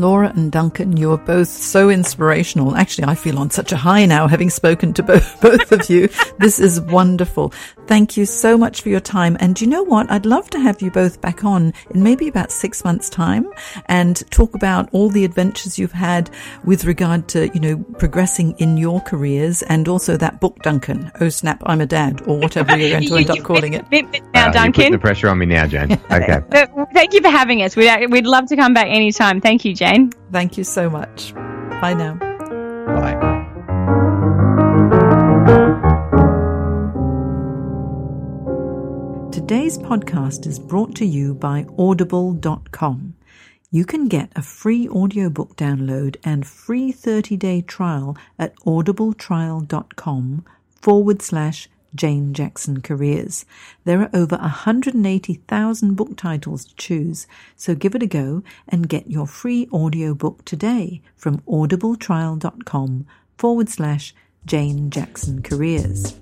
Laura 0.00 0.32
and 0.34 0.50
Duncan, 0.50 0.96
you 0.96 1.12
are 1.12 1.18
both 1.18 1.48
so 1.48 1.88
inspirational. 1.88 2.76
Actually, 2.76 3.04
I 3.04 3.14
feel 3.14 3.38
on 3.38 3.50
such 3.50 3.72
a 3.72 3.76
high 3.76 4.06
now 4.06 4.26
having 4.26 4.50
spoken 4.50 4.92
to 4.94 5.02
both, 5.02 5.40
both 5.40 5.70
of 5.72 5.88
you. 5.88 6.08
this 6.38 6.58
is 6.58 6.80
wonderful. 6.80 7.52
Thank 7.86 8.16
you 8.16 8.24
so 8.24 8.56
much 8.56 8.80
for 8.80 8.88
your 8.88 9.00
time. 9.00 9.36
And 9.40 9.60
you 9.60 9.66
know 9.66 9.82
what? 9.82 10.10
I'd 10.10 10.26
love 10.26 10.48
to 10.50 10.58
have 10.58 10.80
you 10.80 10.90
both 10.90 11.20
back 11.20 11.44
on 11.44 11.72
in 11.90 12.02
maybe 12.02 12.28
about 12.28 12.50
six 12.50 12.84
months 12.84 13.08
time 13.08 13.46
and 13.86 14.28
talk 14.30 14.54
about 14.54 14.88
all 14.92 15.10
the 15.10 15.24
adventures 15.24 15.78
you've 15.78 15.92
had 15.92 16.30
with 16.64 16.84
regard 16.84 17.28
to, 17.28 17.48
you 17.54 17.60
know, 17.60 17.76
progressing 17.98 18.52
in 18.58 18.76
your 18.76 19.00
careers 19.02 19.62
and 19.62 19.86
also 19.86 20.16
that 20.16 20.40
book, 20.40 20.62
Duncan. 20.62 21.12
Oh, 21.20 21.28
snap, 21.28 21.62
I'm 21.66 21.80
a 21.80 21.86
dad 21.86 22.22
or 22.26 22.38
whatever 22.38 22.76
you're 22.76 22.90
going 22.90 23.06
to 23.06 23.16
end 23.16 23.30
up 23.30 23.44
calling 23.44 23.74
it. 23.74 23.84
Now, 24.32 24.48
uh, 24.48 24.52
Duncan. 24.52 24.92
the 24.92 24.98
pressure 24.98 25.28
on 25.28 25.38
me 25.38 25.46
now, 25.46 25.66
Jane. 25.66 26.00
Okay. 26.14 26.40
Thank 26.92 27.12
you 27.12 27.20
for 27.20 27.28
having 27.28 27.62
us. 27.62 27.74
We'd, 27.74 28.10
we'd 28.10 28.26
love 28.26 28.46
to 28.46 28.56
come 28.56 28.72
back 28.72 28.86
anytime. 28.86 29.40
Thank 29.40 29.64
you, 29.64 29.74
Jane. 29.84 30.10
Thank 30.32 30.56
you 30.56 30.64
so 30.64 30.88
much. 30.88 31.34
Bye 31.34 31.94
now. 31.94 32.14
Bye. 32.86 33.34
Today's 39.30 39.76
podcast 39.76 40.46
is 40.46 40.58
brought 40.58 40.94
to 40.96 41.04
you 41.04 41.34
by 41.34 41.66
audible.com. 41.78 43.14
You 43.70 43.84
can 43.84 44.08
get 44.08 44.30
a 44.36 44.42
free 44.42 44.88
audiobook 44.88 45.56
download 45.56 46.16
and 46.24 46.46
free 46.46 46.90
30 46.90 47.36
day 47.36 47.60
trial 47.60 48.16
at 48.38 48.56
audibletrial.com 48.60 50.44
forward 50.80 51.20
slash 51.20 51.68
Jane 51.94 52.34
Jackson 52.34 52.80
Careers. 52.80 53.44
There 53.84 54.00
are 54.00 54.10
over 54.12 54.36
180,000 54.36 55.94
book 55.94 56.16
titles 56.16 56.64
to 56.64 56.74
choose, 56.76 57.26
so 57.56 57.74
give 57.74 57.94
it 57.94 58.02
a 58.02 58.06
go 58.06 58.42
and 58.68 58.88
get 58.88 59.10
your 59.10 59.26
free 59.26 59.68
audiobook 59.72 60.44
today 60.44 61.02
from 61.16 61.38
audibletrial.com 61.40 63.06
forward 63.38 63.68
slash 63.68 64.14
Jane 64.46 64.90
Jackson 64.90 65.42
Careers. 65.42 66.18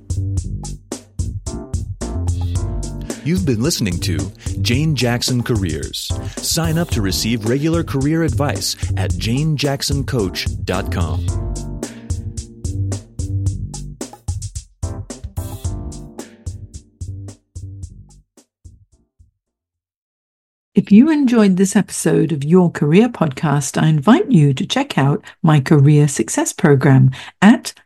You've 3.25 3.47
been 3.47 3.62
listening 3.62 4.01
to 4.01 4.18
Jane 4.62 4.97
Jackson 4.97 5.45
Careers. 5.45 6.11
Sign 6.39 6.77
up 6.77 6.89
to 6.89 7.03
receive 7.03 7.45
regular 7.45 7.85
career 7.85 8.25
advice 8.25 8.75
at 8.97 9.12
janejacksoncoach.com. 9.12 11.51
If 20.83 20.91
you 20.91 21.12
enjoyed 21.12 21.59
this 21.59 21.76
episode 21.76 22.33
of 22.33 22.43
Your 22.43 22.68
Career 22.68 23.09
Podcast, 23.09 23.80
I 23.80 23.87
invite 23.87 24.33
you 24.33 24.53
to 24.53 24.66
check 24.66 24.99
out 24.99 25.24
my 25.41 25.61
Career 25.61 26.09
Success 26.09 26.53
Program 26.53 27.12
at 27.41 27.72